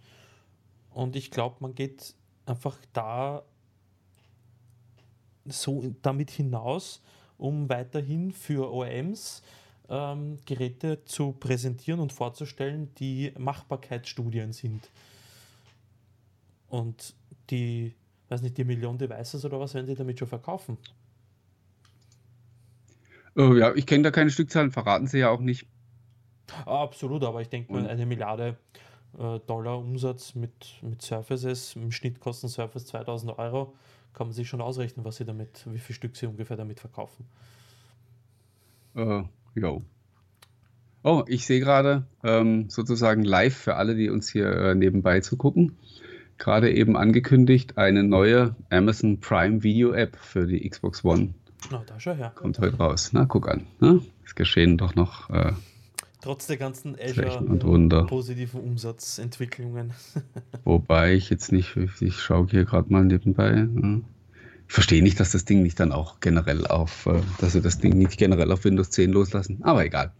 Und 0.91 1.15
ich 1.15 1.31
glaube, 1.31 1.55
man 1.59 1.73
geht 1.73 2.13
einfach 2.45 2.77
da 2.93 3.43
so 5.45 5.95
damit 6.01 6.29
hinaus, 6.29 7.01
um 7.37 7.69
weiterhin 7.69 8.31
für 8.31 8.71
OEMs 8.71 9.41
ähm, 9.89 10.37
Geräte 10.45 11.03
zu 11.05 11.31
präsentieren 11.31 11.99
und 11.99 12.13
vorzustellen, 12.13 12.93
die 12.95 13.33
Machbarkeitsstudien 13.37 14.53
sind. 14.53 14.89
Und 16.69 17.15
die, 17.51 17.95
weiß 18.29 18.41
nicht, 18.41 18.57
die 18.57 18.63
Million 18.63 18.97
Devices 18.97 19.45
oder 19.45 19.59
was 19.59 19.73
werden 19.73 19.87
sie 19.87 19.95
damit 19.95 20.17
schon 20.17 20.27
verkaufen? 20.27 20.77
Oh, 23.35 23.53
ja, 23.53 23.73
ich 23.75 23.85
kenne 23.85 24.03
da 24.03 24.11
keine 24.11 24.29
Stückzahlen, 24.29 24.71
verraten 24.71 25.07
sie 25.07 25.19
ja 25.19 25.29
auch 25.29 25.39
nicht. 25.39 25.67
Absolut, 26.65 27.23
aber 27.23 27.41
ich 27.41 27.49
denke 27.49 27.71
mal, 27.71 27.87
eine 27.87 28.05
Milliarde 28.05 28.57
äh, 29.17 29.39
Dollar 29.47 29.79
Umsatz 29.79 30.35
mit, 30.35 30.51
mit 30.81 31.01
Surfaces, 31.01 31.75
im 31.75 31.91
Schnitt 31.91 32.19
kosten 32.19 32.49
Surface 32.49 32.85
2000 32.87 33.37
Euro, 33.37 33.73
kann 34.13 34.27
man 34.27 34.33
sich 34.33 34.49
schon 34.49 34.61
ausrechnen, 34.61 35.05
was 35.05 35.17
sie 35.17 35.25
damit, 35.25 35.65
wie 35.65 35.79
viel 35.79 35.95
Stück 35.95 36.15
sie 36.17 36.25
ungefähr 36.25 36.57
damit 36.57 36.79
verkaufen. 36.79 37.25
Äh, 38.95 39.23
jo. 39.55 39.81
Oh, 41.03 41.23
ich 41.27 41.45
sehe 41.45 41.59
gerade 41.59 42.05
ähm, 42.23 42.69
sozusagen 42.69 43.23
live 43.23 43.55
für 43.55 43.75
alle, 43.75 43.95
die 43.95 44.09
uns 44.09 44.29
hier 44.29 44.51
äh, 44.51 44.75
nebenbei 44.75 45.21
zu 45.21 45.35
gucken, 45.35 45.77
gerade 46.41 46.73
eben 46.73 46.97
angekündigt 46.97 47.77
eine 47.77 48.03
neue 48.03 48.55
Amazon 48.71 49.19
Prime 49.19 49.61
Video 49.61 49.93
App 49.93 50.17
für 50.17 50.47
die 50.47 50.67
Xbox 50.67 51.05
One. 51.05 51.35
Na, 51.69 51.83
da 51.85 51.99
schau 51.99 52.13
her. 52.13 52.31
Kommt 52.33 52.57
heute 52.57 52.77
raus. 52.77 53.11
Na, 53.13 53.25
guck 53.25 53.47
an. 53.47 53.67
Ne? 53.79 54.01
Es 54.25 54.33
geschehen 54.33 54.77
doch 54.77 54.95
noch 54.95 55.29
äh, 55.29 55.53
Trotz 56.21 56.47
der 56.47 56.57
ganzen 56.57 56.95
Azure 56.99 58.05
positiven 58.07 58.61
Umsatzentwicklungen. 58.61 59.93
Wobei 60.63 61.13
ich 61.13 61.29
jetzt 61.29 61.51
nicht, 61.51 61.75
ich 61.77 62.19
schaue 62.19 62.47
hier 62.49 62.65
gerade 62.65 62.91
mal 62.91 63.03
nebenbei. 63.03 63.51
Ne? 63.51 64.01
Ich 64.67 64.73
verstehe 64.73 65.03
nicht, 65.03 65.19
dass 65.19 65.31
das 65.31 65.45
Ding 65.45 65.61
nicht 65.61 65.79
dann 65.79 65.91
auch 65.91 66.19
generell 66.21 66.65
auf, 66.65 67.05
äh, 67.05 67.21
dass 67.39 67.53
sie 67.53 67.61
das 67.61 67.77
Ding 67.77 67.97
nicht 67.97 68.17
generell 68.17 68.51
auf 68.51 68.63
Windows 68.65 68.89
10 68.89 69.11
loslassen. 69.11 69.59
Aber 69.63 69.85
egal. 69.85 70.11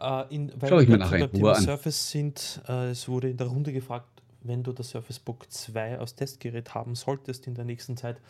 Uh, 0.00 0.24
in, 0.28 0.52
weil 0.58 0.68
Schau 0.68 0.80
ich 0.80 0.88
mir 0.88 0.98
nachher 0.98 1.30
in 1.32 1.40
Ruhe 1.40 1.54
an. 1.54 1.62
Surface 1.62 2.10
sind, 2.10 2.60
uh, 2.68 2.90
es 2.90 3.08
wurde 3.08 3.30
in 3.30 3.36
der 3.36 3.46
Runde 3.46 3.72
gefragt, 3.72 4.13
wenn 4.44 4.62
du 4.62 4.72
das 4.72 4.90
Surface 4.90 5.18
Book 5.18 5.50
2 5.50 5.98
als 5.98 6.14
Testgerät 6.14 6.74
haben 6.74 6.94
solltest 6.94 7.46
in 7.46 7.54
der 7.54 7.64
nächsten 7.64 7.96
Zeit, 7.96 8.20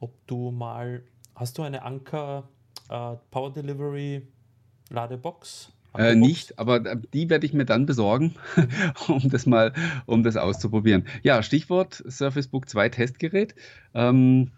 ob 0.00 0.12
du 0.26 0.50
mal, 0.50 1.02
hast 1.34 1.58
du 1.58 1.62
eine 1.62 1.82
Anker 1.82 2.48
uh, 2.90 3.16
Power 3.30 3.52
Delivery 3.52 4.26
Ladebox 4.90 5.72
äh, 5.96 6.16
nicht, 6.16 6.58
aber 6.58 6.84
äh, 6.84 6.96
die 7.12 7.30
werde 7.30 7.46
ich 7.46 7.52
mir 7.52 7.64
dann 7.64 7.86
besorgen, 7.86 8.34
um 9.08 9.28
das 9.28 9.46
mal, 9.46 9.72
um 10.06 10.24
das 10.24 10.36
auszuprobieren. 10.36 11.04
Ja, 11.22 11.42
Stichwort 11.42 12.02
Surface 12.08 12.48
Book 12.48 12.68
2 12.68 12.88
Testgerät. 12.88 13.54
Ähm, 13.94 14.50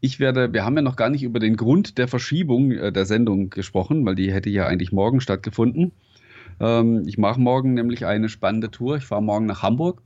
ich 0.00 0.20
werde, 0.20 0.52
wir 0.54 0.64
haben 0.64 0.76
ja 0.76 0.82
noch 0.82 0.96
gar 0.96 1.10
nicht 1.10 1.22
über 1.22 1.38
den 1.38 1.56
Grund 1.56 1.98
der 1.98 2.08
Verschiebung 2.08 2.72
äh, 2.72 2.92
der 2.92 3.04
Sendung 3.04 3.50
gesprochen, 3.50 4.06
weil 4.06 4.14
die 4.14 4.32
hätte 4.32 4.48
ja 4.48 4.66
eigentlich 4.66 4.92
morgen 4.92 5.20
stattgefunden. 5.20 5.92
Ähm, 6.60 7.04
ich 7.06 7.18
mache 7.18 7.40
morgen 7.40 7.74
nämlich 7.74 8.06
eine 8.06 8.30
spannende 8.30 8.70
Tour. 8.70 8.96
Ich 8.96 9.04
fahre 9.04 9.22
morgen 9.22 9.44
nach 9.44 9.62
Hamburg 9.62 10.02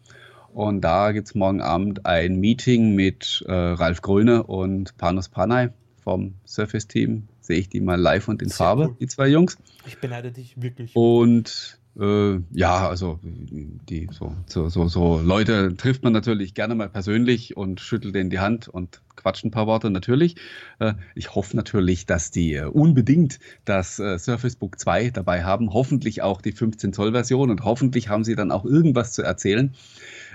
und 0.54 0.80
da 0.82 1.12
gibt 1.12 1.28
es 1.28 1.34
morgen 1.34 1.60
Abend 1.60 2.06
ein 2.06 2.36
Meeting 2.36 2.94
mit 2.94 3.44
äh, 3.46 3.52
Ralf 3.52 4.02
Gröne 4.02 4.44
und 4.44 4.96
Panos 4.96 5.28
Panay 5.28 5.70
vom 6.02 6.34
Surface-Team 6.46 7.28
sehe 7.40 7.58
ich 7.58 7.68
die 7.68 7.80
mal 7.80 8.00
live 8.00 8.28
und 8.28 8.40
in 8.40 8.48
Sehr 8.48 8.58
Farbe, 8.58 8.88
cool. 8.88 8.96
die 9.00 9.06
zwei 9.06 9.28
Jungs. 9.28 9.58
Ich 9.86 9.98
beneide 9.98 10.32
dich 10.32 10.60
wirklich. 10.60 10.94
Und 10.94 11.78
äh, 11.98 12.40
ja, 12.52 12.88
also 12.88 13.20
die 13.22 14.08
so, 14.10 14.34
so, 14.46 14.68
so, 14.68 14.88
so 14.88 15.20
Leute 15.20 15.76
trifft 15.76 16.02
man 16.02 16.12
natürlich 16.12 16.54
gerne 16.54 16.74
mal 16.74 16.88
persönlich 16.88 17.56
und 17.56 17.80
schüttelt 17.80 18.14
denen 18.14 18.30
die 18.30 18.40
Hand 18.40 18.68
und 18.68 19.00
quatscht 19.16 19.44
ein 19.44 19.50
paar 19.50 19.66
Worte 19.66 19.90
natürlich. 19.90 20.36
Äh, 20.80 20.94
ich 21.14 21.34
hoffe 21.34 21.56
natürlich, 21.56 22.06
dass 22.06 22.30
die 22.30 22.54
äh, 22.54 22.64
unbedingt 22.64 23.38
das 23.64 23.98
äh, 23.98 24.18
Surface 24.18 24.56
Book 24.56 24.78
2 24.78 25.10
dabei 25.10 25.44
haben, 25.44 25.72
hoffentlich 25.72 26.22
auch 26.22 26.40
die 26.40 26.52
15 26.52 26.92
Zoll 26.92 27.12
Version 27.12 27.50
und 27.50 27.64
hoffentlich 27.64 28.08
haben 28.08 28.24
sie 28.24 28.34
dann 28.34 28.50
auch 28.50 28.64
irgendwas 28.64 29.12
zu 29.12 29.22
erzählen. 29.22 29.74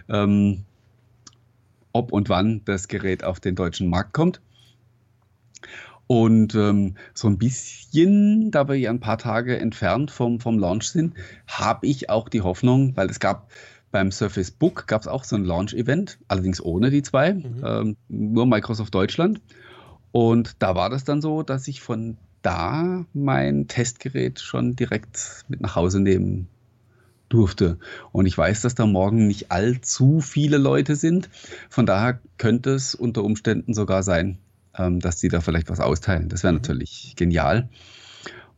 Ähm, 0.09 0.65
ob 1.91 2.11
und 2.11 2.29
wann 2.29 2.61
das 2.65 2.87
Gerät 2.87 3.23
auf 3.23 3.39
den 3.39 3.55
deutschen 3.55 3.89
Markt 3.89 4.13
kommt. 4.13 4.41
Und 6.07 6.55
ähm, 6.55 6.95
so 7.13 7.27
ein 7.27 7.37
bisschen, 7.37 8.49
da 8.51 8.67
wir 8.67 8.75
ja 8.75 8.89
ein 8.89 8.99
paar 8.99 9.19
Tage 9.19 9.59
entfernt 9.59 10.09
vom, 10.09 10.39
vom 10.39 10.57
Launch 10.57 10.89
sind, 10.89 11.13
habe 11.47 11.85
ich 11.85 12.09
auch 12.09 12.29
die 12.29 12.41
Hoffnung, 12.41 12.95
weil 12.97 13.09
es 13.09 13.19
gab 13.19 13.51
beim 13.91 14.11
Surface 14.11 14.51
Book 14.51 14.87
gab 14.87 15.01
es 15.01 15.07
auch 15.07 15.23
so 15.23 15.35
ein 15.35 15.45
Launch-Event, 15.45 16.19
allerdings 16.27 16.61
ohne 16.61 16.89
die 16.89 17.01
zwei, 17.01 17.33
mhm. 17.33 17.63
ähm, 17.63 17.97
nur 18.07 18.45
Microsoft 18.45 18.93
Deutschland. 18.93 19.41
Und 20.11 20.55
da 20.59 20.75
war 20.75 20.89
das 20.89 21.03
dann 21.03 21.21
so, 21.21 21.43
dass 21.43 21.67
ich 21.67 21.81
von 21.81 22.17
da 22.41 23.05
mein 23.13 23.67
Testgerät 23.67 24.39
schon 24.39 24.75
direkt 24.75 25.45
mit 25.47 25.61
nach 25.61 25.75
Hause 25.75 25.99
nehmen 25.99 26.47
durfte. 27.29 27.77
Und 28.11 28.25
ich 28.25 28.37
weiß, 28.37 28.61
dass 28.61 28.75
da 28.75 28.85
morgen 28.85 29.27
nicht 29.27 29.51
allzu 29.51 30.19
viele 30.19 30.57
Leute 30.57 30.95
sind. 30.95 31.29
Von 31.69 31.85
daher 31.85 32.19
könnte 32.37 32.71
es 32.71 32.95
unter 32.95 33.23
Umständen 33.23 33.73
sogar 33.73 34.03
sein, 34.03 34.39
ähm, 34.77 34.99
dass 34.99 35.17
die 35.17 35.29
da 35.29 35.41
vielleicht 35.41 35.69
was 35.69 35.79
austeilen. 35.79 36.29
Das 36.29 36.43
wäre 36.43 36.53
mhm. 36.53 36.59
natürlich 36.59 37.13
genial. 37.15 37.69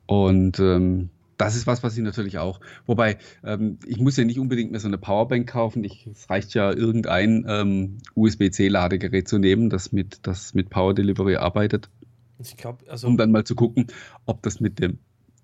Und 0.05 0.59
ähm, 0.59 1.09
das 1.37 1.55
ist 1.55 1.65
was, 1.65 1.81
was 1.81 1.97
ich 1.97 2.03
natürlich 2.03 2.37
auch. 2.37 2.59
Wobei, 2.85 3.17
ähm, 3.43 3.79
ich 3.85 3.99
muss 3.99 4.15
ja 4.15 4.23
nicht 4.23 4.39
unbedingt 4.39 4.71
mehr 4.71 4.79
so 4.79 4.87
eine 4.87 4.99
Powerbank 4.99 5.49
kaufen. 5.49 5.83
Ich, 5.83 6.05
es 6.05 6.29
reicht 6.29 6.53
ja, 6.53 6.71
irgendein 6.71 7.45
ähm, 7.47 7.97
USB-C-Ladegerät 8.13 9.27
zu 9.27 9.39
nehmen, 9.39 9.69
das 9.69 9.91
mit, 9.91 10.19
das 10.23 10.53
mit 10.53 10.69
Power 10.69 10.93
Delivery 10.93 11.37
arbeitet. 11.37 11.89
Ich 12.37 12.57
glaub, 12.57 12.83
also 12.87 13.07
um 13.07 13.17
dann 13.17 13.31
mal 13.31 13.43
zu 13.43 13.55
gucken, 13.55 13.87
ob 14.25 14.43
das 14.43 14.59
mit 14.59 14.79
dem 14.79 14.99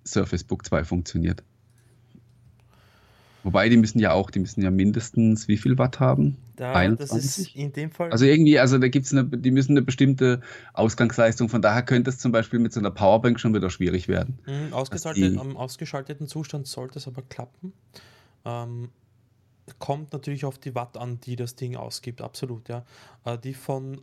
Surface 0.05 0.43
Book 0.43 0.65
2 0.65 0.83
funktioniert. 0.83 1.43
Wobei, 3.47 3.69
die 3.69 3.77
müssen 3.77 3.99
ja 3.99 4.11
auch, 4.11 4.29
die 4.29 4.39
müssen 4.39 4.61
ja 4.61 4.69
mindestens 4.71 5.47
wie 5.47 5.55
viel 5.55 5.77
Watt 5.77 6.01
haben? 6.01 6.35
Da, 6.57 6.73
21? 6.73 7.07
Das 7.07 7.37
ist 7.37 7.55
in 7.55 7.71
dem 7.71 7.91
Fall. 7.91 8.11
Also 8.11 8.25
irgendwie, 8.25 8.59
also 8.59 8.77
da 8.77 8.89
gibt 8.89 9.05
es 9.05 9.13
eine, 9.13 9.23
die 9.23 9.51
müssen 9.51 9.71
eine 9.71 9.83
bestimmte 9.83 10.41
Ausgangsleistung, 10.73 11.47
von 11.47 11.61
daher 11.61 11.81
könnte 11.83 12.09
es 12.09 12.17
zum 12.17 12.33
Beispiel 12.33 12.59
mit 12.59 12.73
so 12.73 12.81
einer 12.81 12.91
Powerbank 12.91 13.39
schon 13.39 13.53
wieder 13.53 13.69
schwierig 13.69 14.09
werden. 14.09 14.37
Mhm, 14.45 14.73
ausgeschaltet, 14.73 15.35
die, 15.35 15.37
Am 15.37 15.55
ausgeschalteten 15.55 16.27
Zustand 16.27 16.67
sollte 16.67 16.99
es 16.99 17.07
aber 17.07 17.21
klappen. 17.21 17.71
Ähm, 18.43 18.89
kommt 19.79 20.11
natürlich 20.11 20.43
auf 20.43 20.57
die 20.57 20.75
Watt 20.75 20.97
an, 20.97 21.21
die 21.21 21.37
das 21.37 21.55
Ding 21.55 21.77
ausgibt, 21.77 22.19
absolut, 22.19 22.67
ja. 22.67 22.83
Äh, 23.23 23.37
die 23.37 23.53
von 23.53 24.01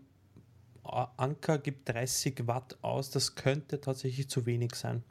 Anker 0.85 1.59
gibt 1.59 1.91
30 1.91 2.47
Watt 2.47 2.79
aus, 2.81 3.11
das 3.11 3.35
könnte 3.35 3.79
tatsächlich 3.79 4.31
zu 4.31 4.47
wenig 4.47 4.75
sein. 4.75 5.03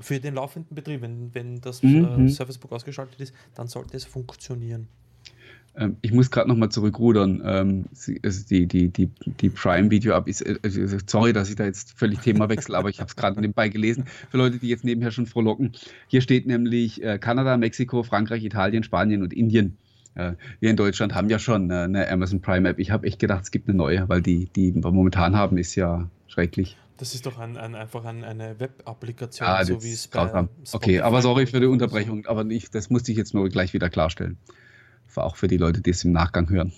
Für 0.00 0.20
den 0.20 0.34
laufenden 0.34 0.74
Betrieb, 0.74 1.02
wenn, 1.02 1.34
wenn 1.34 1.60
das 1.60 1.82
mhm. 1.82 2.26
äh, 2.26 2.28
Service 2.28 2.58
Book 2.58 2.72
ausgeschaltet 2.72 3.20
ist, 3.20 3.34
dann 3.54 3.66
sollte 3.66 3.96
es 3.96 4.04
funktionieren. 4.04 4.88
Ähm, 5.78 5.96
ich 6.02 6.12
muss 6.12 6.30
gerade 6.30 6.48
nochmal 6.48 6.70
zurückrudern. 6.70 7.42
Ähm, 7.44 7.84
also 8.22 8.46
die, 8.48 8.66
die, 8.66 8.88
die, 8.88 9.10
die 9.40 9.50
Prime-Video-App 9.50 10.28
ist, 10.28 10.42
äh, 10.42 10.56
also 10.62 10.98
sorry, 11.06 11.32
dass 11.32 11.48
ich 11.48 11.56
da 11.56 11.64
jetzt 11.64 11.92
völlig 11.92 12.20
Thema 12.20 12.48
wechsle, 12.48 12.76
aber 12.76 12.90
ich 12.90 13.00
habe 13.00 13.08
es 13.08 13.16
gerade 13.16 13.40
nebenbei 13.40 13.68
gelesen. 13.68 14.04
Für 14.30 14.38
Leute, 14.38 14.58
die 14.58 14.68
jetzt 14.68 14.84
nebenher 14.84 15.10
schon 15.10 15.26
frohlocken. 15.26 15.72
Hier 16.08 16.20
steht 16.20 16.46
nämlich 16.46 17.02
äh, 17.02 17.18
Kanada, 17.18 17.56
Mexiko, 17.56 18.02
Frankreich, 18.02 18.44
Italien, 18.44 18.82
Spanien 18.82 19.22
und 19.22 19.32
Indien. 19.32 19.76
Wir 20.58 20.70
in 20.70 20.74
Deutschland 20.74 21.14
haben 21.14 21.30
ja 21.30 21.38
schon 21.38 21.70
eine 21.70 22.10
Amazon 22.10 22.40
Prime 22.40 22.68
App. 22.68 22.80
Ich 22.80 22.90
habe 22.90 23.06
echt 23.06 23.20
gedacht, 23.20 23.44
es 23.44 23.52
gibt 23.52 23.68
eine 23.68 23.78
neue, 23.78 24.08
weil 24.08 24.20
die, 24.20 24.46
die 24.46 24.74
wir 24.74 24.90
momentan 24.90 25.36
haben, 25.36 25.58
ist 25.58 25.76
ja 25.76 26.10
schrecklich. 26.26 26.76
Das 26.98 27.14
ist 27.14 27.24
doch 27.26 27.38
ein, 27.38 27.56
ein, 27.56 27.74
einfach 27.76 28.04
ein, 28.04 28.24
eine 28.24 28.58
Web-Applikation, 28.58 29.48
ah, 29.48 29.64
so 29.64 29.82
wie 29.82 29.92
es 29.92 30.08
bei 30.08 30.28
Spotify 30.28 30.48
Okay, 30.72 31.00
aber 31.00 31.22
sorry 31.22 31.46
für 31.46 31.60
die 31.60 31.66
Unterbrechung, 31.66 32.26
aber 32.26 32.42
nicht, 32.44 32.74
das 32.74 32.90
musste 32.90 33.12
ich 33.12 33.18
jetzt 33.18 33.34
nur 33.34 33.48
gleich 33.48 33.72
wieder 33.72 33.88
klarstellen. 33.88 34.36
Auch 35.14 35.36
für 35.36 35.48
die 35.48 35.56
Leute, 35.56 35.80
die 35.80 35.90
es 35.90 36.04
im 36.04 36.12
Nachgang 36.12 36.48
hören. 36.50 36.72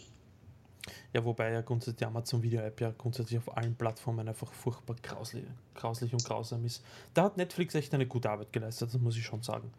Ja, 1.13 1.25
wobei 1.25 1.53
ja 1.53 1.63
grundsätzlich 1.63 1.97
die 1.97 2.05
Amazon 2.05 2.43
Video 2.43 2.61
App 2.61 2.81
ja 2.81 2.93
grundsätzlich 2.97 3.39
auf 3.39 3.57
allen 3.57 3.75
Plattformen 3.75 4.29
einfach 4.29 4.53
furchtbar 4.53 4.97
grauslich, 5.03 5.45
grauslich 5.75 6.13
und 6.13 6.25
grausam 6.25 6.65
ist. 6.65 6.85
Da 7.15 7.25
hat 7.25 7.37
Netflix 7.37 7.75
echt 7.75 7.93
eine 7.95 8.07
gute 8.07 8.31
Arbeit 8.31 8.53
geleistet, 8.53 8.95
das 8.95 9.01
muss 9.01 9.17
ich 9.17 9.25
schon 9.25 9.43
sagen. 9.43 9.71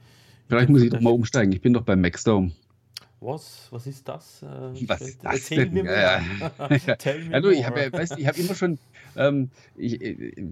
Vielleicht 0.47 0.69
muss 0.69 0.81
ich 0.81 0.89
doch 0.89 0.99
mal 0.99 1.13
umsteigen. 1.13 1.53
Ich 1.53 1.61
bin 1.61 1.73
doch 1.73 1.83
bei 1.83 1.95
Maxdome. 1.95 2.51
Was? 3.21 3.67
Was 3.69 3.87
ist 3.87 4.07
das? 4.07 4.41
Äh, 4.41 4.87
Was 4.87 5.01
ist 5.01 5.23
das 5.23 5.35
Erzähl 5.35 5.65
denn? 5.65 5.73
mir 5.73 5.83
mehr. 5.83 6.21
Ja. 6.85 6.95
Tell 6.95 7.23
me 7.23 7.31
ja, 7.31 7.39
du, 7.39 7.49
ich 7.49 7.65
habe 7.65 7.79
ja, 7.79 7.93
weißt, 7.93 8.17
ich 8.17 8.27
hab 8.27 8.37
immer 8.37 8.55
schon 8.55 8.79
ähm, 9.15 9.51
ich, 9.77 10.01
äh, 10.01 10.47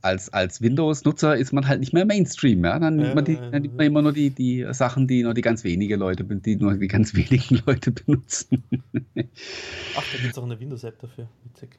als, 0.00 0.32
als 0.32 0.62
Windows-Nutzer 0.62 1.36
ist 1.36 1.52
man 1.52 1.66
halt 1.66 1.80
nicht 1.80 1.92
mehr 1.92 2.04
Mainstream. 2.04 2.64
Ja? 2.64 2.78
Dann, 2.78 2.96
nimmt 2.96 3.14
man 3.14 3.24
die, 3.24 3.34
dann 3.34 3.62
nimmt 3.62 3.76
man 3.76 3.86
immer 3.86 4.02
nur 4.02 4.12
die, 4.12 4.30
die 4.30 4.66
Sachen, 4.70 5.08
die 5.08 5.22
nur 5.24 5.34
die 5.34 5.40
ganz 5.40 5.64
wenige 5.64 5.96
Leute, 5.96 6.24
die 6.24 6.56
nur 6.56 6.74
die 6.74 6.88
ganz 6.88 7.14
wenigen 7.14 7.60
Leute 7.66 7.90
benutzen. 7.90 8.62
Ach, 8.72 10.04
da 10.12 10.18
gibt 10.18 10.32
es 10.32 10.38
auch 10.38 10.44
eine 10.44 10.58
Windows-App 10.58 11.00
dafür. 11.00 11.28
Witzig. 11.44 11.70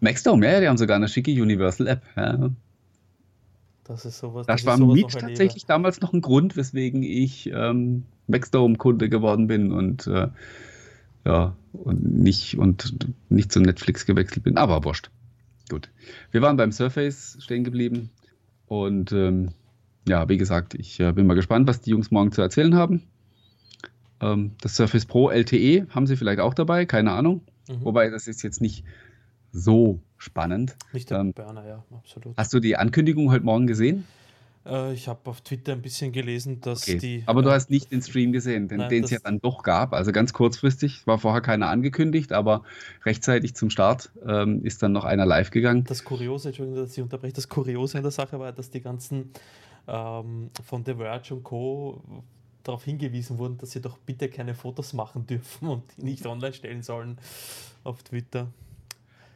Maxdome, 0.00 0.46
ja, 0.46 0.60
die 0.60 0.68
haben 0.68 0.78
sogar 0.78 0.96
eine 0.96 1.08
schicke 1.08 1.32
Universal-App. 1.32 2.02
Ja. 2.16 2.50
Das 3.82 4.04
ist 4.04 4.18
sowas. 4.18 4.46
Das, 4.46 4.58
das 4.58 4.66
war 4.66 4.76
sowas 4.76 4.94
mit 4.94 5.10
tatsächlich 5.10 5.66
damals 5.66 6.00
noch 6.00 6.12
ein 6.12 6.20
Grund, 6.20 6.56
weswegen 6.56 7.02
ich 7.02 7.50
ähm, 7.52 8.04
Maxdome-Kunde 8.28 9.08
geworden 9.08 9.46
bin 9.46 9.72
und 9.72 10.06
äh, 10.06 10.28
ja, 11.24 11.56
und 11.72 12.04
nicht, 12.04 12.56
und 12.56 12.94
nicht 13.28 13.52
zu 13.52 13.60
Netflix 13.60 14.06
gewechselt 14.06 14.44
bin, 14.44 14.56
aber 14.56 14.84
wurscht. 14.84 15.10
Gut. 15.68 15.90
Wir 16.30 16.40
waren 16.40 16.56
beim 16.56 16.72
Surface 16.72 17.36
stehen 17.40 17.64
geblieben 17.64 18.10
und 18.66 19.12
ähm, 19.12 19.50
ja, 20.08 20.28
wie 20.28 20.38
gesagt, 20.38 20.74
ich 20.74 20.98
äh, 21.00 21.12
bin 21.12 21.26
mal 21.26 21.34
gespannt, 21.34 21.68
was 21.68 21.80
die 21.80 21.90
Jungs 21.90 22.10
morgen 22.10 22.32
zu 22.32 22.40
erzählen 22.40 22.74
haben. 22.74 23.02
Ähm, 24.20 24.52
das 24.60 24.76
Surface 24.76 25.04
Pro 25.04 25.30
LTE 25.30 25.86
haben 25.90 26.06
sie 26.06 26.16
vielleicht 26.16 26.40
auch 26.40 26.54
dabei, 26.54 26.86
keine 26.86 27.12
Ahnung. 27.12 27.42
Mhm. 27.68 27.84
Wobei 27.84 28.08
das 28.10 28.26
ist 28.26 28.42
jetzt 28.42 28.60
nicht 28.60 28.84
so 29.52 30.00
spannend. 30.16 30.76
Nicht 30.92 31.10
der 31.10 31.20
ähm, 31.20 31.32
Burner, 31.32 31.66
ja, 31.66 31.84
absolut. 31.90 32.36
Hast 32.36 32.52
du 32.54 32.60
die 32.60 32.76
Ankündigung 32.76 33.30
heute 33.30 33.44
Morgen 33.44 33.66
gesehen? 33.66 34.04
Äh, 34.68 34.92
ich 34.92 35.08
habe 35.08 35.30
auf 35.30 35.40
Twitter 35.40 35.72
ein 35.72 35.82
bisschen 35.82 36.12
gelesen, 36.12 36.60
dass 36.60 36.82
okay. 36.82 36.98
die. 36.98 37.22
Aber 37.26 37.42
du 37.42 37.50
hast 37.50 37.70
nicht 37.70 37.90
den 37.90 38.02
Stream 38.02 38.32
gesehen, 38.32 38.68
den, 38.68 38.80
es 39.04 39.10
ja 39.10 39.18
dann 39.22 39.40
doch 39.40 39.62
gab. 39.62 39.92
Also 39.92 40.12
ganz 40.12 40.32
kurzfristig, 40.32 41.06
war 41.06 41.18
vorher 41.18 41.40
keiner 41.40 41.68
angekündigt, 41.68 42.32
aber 42.32 42.62
rechtzeitig 43.04 43.54
zum 43.54 43.70
Start 43.70 44.10
ähm, 44.26 44.64
ist 44.64 44.82
dann 44.82 44.92
noch 44.92 45.04
einer 45.04 45.26
live 45.26 45.50
gegangen. 45.50 45.84
Das 45.84 46.04
Kuriose, 46.04 46.48
Entschuldigung, 46.48 46.82
dass 46.82 46.96
ich 46.96 47.02
unterbreche, 47.02 47.32
das 47.32 47.48
Kuriose 47.48 47.98
in 47.98 48.04
der 48.04 48.12
Sache 48.12 48.38
war, 48.38 48.52
dass 48.52 48.70
die 48.70 48.80
ganzen 48.80 49.30
ähm, 49.86 50.50
von 50.64 50.84
The 50.84 50.94
Verge 50.94 51.34
und 51.34 51.44
Co. 51.44 52.02
darauf 52.62 52.84
hingewiesen 52.84 53.38
wurden, 53.38 53.56
dass 53.58 53.70
sie 53.70 53.80
doch 53.80 53.98
bitte 53.98 54.28
keine 54.28 54.54
Fotos 54.54 54.92
machen 54.92 55.26
dürfen 55.26 55.68
und 55.68 55.82
die 55.96 56.04
nicht 56.04 56.26
online 56.26 56.52
stellen 56.52 56.82
sollen 56.82 57.18
auf 57.84 58.02
Twitter. 58.02 58.48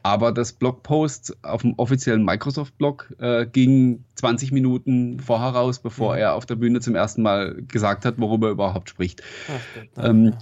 Aber 0.03 0.33
das 0.33 0.51
Blogpost 0.51 1.37
auf 1.43 1.61
dem 1.61 1.75
offiziellen 1.77 2.25
Microsoft-Blog 2.25 3.15
äh, 3.19 3.45
ging 3.45 4.03
20 4.15 4.51
Minuten 4.51 5.21
vorher 5.21 5.49
raus, 5.49 5.79
bevor 5.79 6.13
mhm. 6.13 6.19
er 6.19 6.33
auf 6.35 6.45
der 6.45 6.55
Bühne 6.55 6.81
zum 6.81 6.93
ersten 6.95 7.21
Mal 7.21 7.55
gesagt 7.69 8.03
hat, 8.03 8.15
worüber 8.17 8.47
er 8.47 8.51
überhaupt 8.51 8.89
spricht. 8.89 9.23
Ach, 9.47 10.03
ähm, 10.03 10.33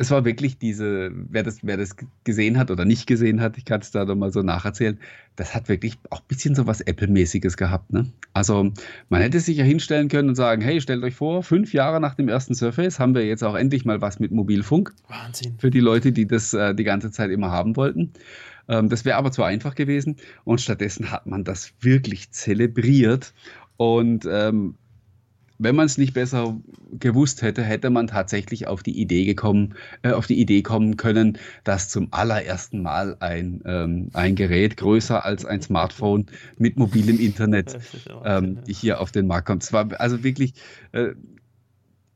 es 0.00 0.10
war 0.10 0.24
wirklich 0.24 0.56
diese, 0.56 1.10
wer 1.12 1.42
das, 1.42 1.58
wer 1.60 1.76
das 1.76 1.94
gesehen 2.24 2.56
hat 2.56 2.70
oder 2.70 2.86
nicht 2.86 3.06
gesehen 3.06 3.42
hat, 3.42 3.58
ich 3.58 3.66
kann 3.66 3.82
es 3.82 3.90
da 3.90 4.06
nochmal 4.06 4.32
so 4.32 4.40
nacherzählen, 4.40 4.98
das 5.36 5.54
hat 5.54 5.68
wirklich 5.68 5.98
auch 6.08 6.20
ein 6.20 6.26
bisschen 6.26 6.54
so 6.54 6.66
was 6.66 6.80
Apple-mäßiges 6.80 7.58
gehabt. 7.58 7.92
Ne? 7.92 8.10
Also 8.32 8.72
man 9.10 9.20
hätte 9.20 9.40
sich 9.40 9.58
ja 9.58 9.64
hinstellen 9.64 10.08
können 10.08 10.30
und 10.30 10.36
sagen, 10.36 10.62
hey, 10.62 10.80
stellt 10.80 11.04
euch 11.04 11.14
vor, 11.14 11.42
fünf 11.42 11.74
Jahre 11.74 12.00
nach 12.00 12.14
dem 12.14 12.30
ersten 12.30 12.54
Surface 12.54 12.98
haben 12.98 13.14
wir 13.14 13.26
jetzt 13.26 13.44
auch 13.44 13.54
endlich 13.54 13.84
mal 13.84 14.00
was 14.00 14.20
mit 14.20 14.32
Mobilfunk. 14.32 14.94
Wahnsinn. 15.08 15.56
Für 15.58 15.70
die 15.70 15.80
Leute, 15.80 16.12
die 16.12 16.26
das 16.26 16.54
äh, 16.54 16.74
die 16.74 16.84
ganze 16.84 17.10
Zeit 17.10 17.30
immer 17.30 17.50
haben 17.50 17.76
wollten. 17.76 18.14
Ähm, 18.68 18.88
das 18.88 19.04
wäre 19.04 19.18
aber 19.18 19.32
zu 19.32 19.42
einfach 19.42 19.74
gewesen 19.74 20.16
und 20.44 20.62
stattdessen 20.62 21.10
hat 21.10 21.26
man 21.26 21.44
das 21.44 21.74
wirklich 21.80 22.30
zelebriert 22.30 23.34
und 23.76 24.26
ähm, 24.30 24.76
wenn 25.60 25.76
man 25.76 25.86
es 25.86 25.98
nicht 25.98 26.14
besser 26.14 26.58
gewusst 26.98 27.42
hätte, 27.42 27.62
hätte 27.62 27.90
man 27.90 28.06
tatsächlich 28.06 28.66
auf 28.66 28.82
die 28.82 28.98
Idee 28.98 29.26
gekommen, 29.26 29.74
äh, 30.02 30.12
auf 30.12 30.26
die 30.26 30.40
Idee 30.40 30.62
kommen 30.62 30.96
können, 30.96 31.38
dass 31.64 31.90
zum 31.90 32.08
allerersten 32.12 32.82
Mal 32.82 33.16
ein, 33.20 33.62
ähm, 33.66 34.08
ein 34.14 34.34
Gerät 34.34 34.78
größer 34.78 35.22
als 35.24 35.44
ein 35.44 35.60
Smartphone 35.60 36.26
mit 36.56 36.78
mobilem 36.78 37.20
Internet 37.20 37.78
ähm, 38.24 38.58
hier 38.66 39.00
auf 39.00 39.12
den 39.12 39.26
Markt 39.26 39.46
kommt. 39.46 39.62
Es 39.62 39.72
war 39.72 39.88
also 40.00 40.24
wirklich, 40.24 40.54
äh, 40.92 41.10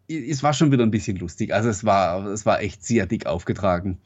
es 0.09 0.43
war 0.43 0.55
schon 0.55 0.73
wieder 0.73 0.83
ein 0.83 0.91
bisschen 0.91 1.19
lustig. 1.19 1.53
Also 1.53 1.69
es 1.69 1.85
war, 1.85 2.25
es 2.27 2.47
war 2.47 2.63
echt 2.63 2.83
sehr 2.85 3.07
dick 3.07 3.27
aufgetragen 3.27 3.99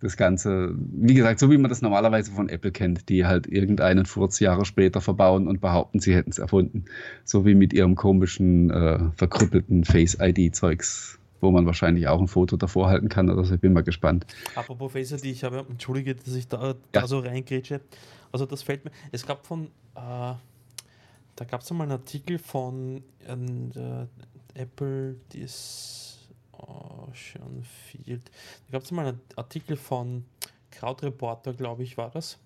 das 0.00 0.16
Ganze, 0.16 0.74
wie 0.76 1.14
gesagt, 1.14 1.40
so 1.40 1.50
wie 1.50 1.58
man 1.58 1.68
das 1.68 1.82
normalerweise 1.82 2.30
von 2.30 2.48
Apple 2.48 2.70
kennt, 2.70 3.08
die 3.08 3.26
halt 3.26 3.46
irgendeinen 3.46 4.06
Furz 4.06 4.38
Jahre 4.38 4.64
später 4.64 5.00
verbauen 5.00 5.48
und 5.48 5.60
behaupten, 5.60 5.98
sie 5.98 6.14
hätten 6.14 6.30
es 6.30 6.38
erfunden. 6.38 6.84
So 7.24 7.44
wie 7.44 7.54
mit 7.54 7.72
ihrem 7.72 7.96
komischen, 7.96 8.70
äh, 8.70 9.10
verkrüppelten 9.16 9.84
Face-ID-Zeugs, 9.84 11.18
wo 11.40 11.50
man 11.50 11.66
wahrscheinlich 11.66 12.06
auch 12.06 12.20
ein 12.20 12.28
Foto 12.28 12.56
davor 12.56 12.88
halten 12.88 13.08
kann 13.08 13.28
oder 13.28 13.44
so. 13.44 13.54
Ich 13.54 13.60
bin 13.60 13.72
mal 13.72 13.82
gespannt. 13.82 14.26
Apropos 14.54 14.92
Face-ID, 14.92 15.24
ich 15.24 15.44
habe, 15.44 15.64
entschuldige, 15.68 16.14
dass 16.14 16.34
ich 16.34 16.46
da, 16.46 16.74
da 16.92 17.06
so 17.06 17.18
reingrätsche. 17.18 17.80
Also 18.30 18.46
das 18.46 18.62
fällt 18.62 18.84
mir, 18.84 18.92
es 19.10 19.26
gab 19.26 19.46
von, 19.46 19.66
äh, 19.96 20.34
da 21.38 21.44
gab 21.48 21.62
es 21.62 21.70
mal 21.70 21.84
einen 21.84 21.92
Artikel 21.92 22.38
von 22.38 23.02
äh, 23.26 24.60
Apple, 24.60 25.16
die 25.32 25.40
ist 25.40 26.17
Ocean 26.58 27.62
Field. 27.62 28.30
Da 28.66 28.72
gab 28.72 28.82
es 28.82 28.90
mal 28.90 29.06
einen 29.06 29.20
Artikel 29.36 29.76
von 29.76 30.24
Krautreporter, 30.70 31.54
glaube 31.54 31.82
ich, 31.82 31.96
war 31.96 32.10
das. 32.10 32.38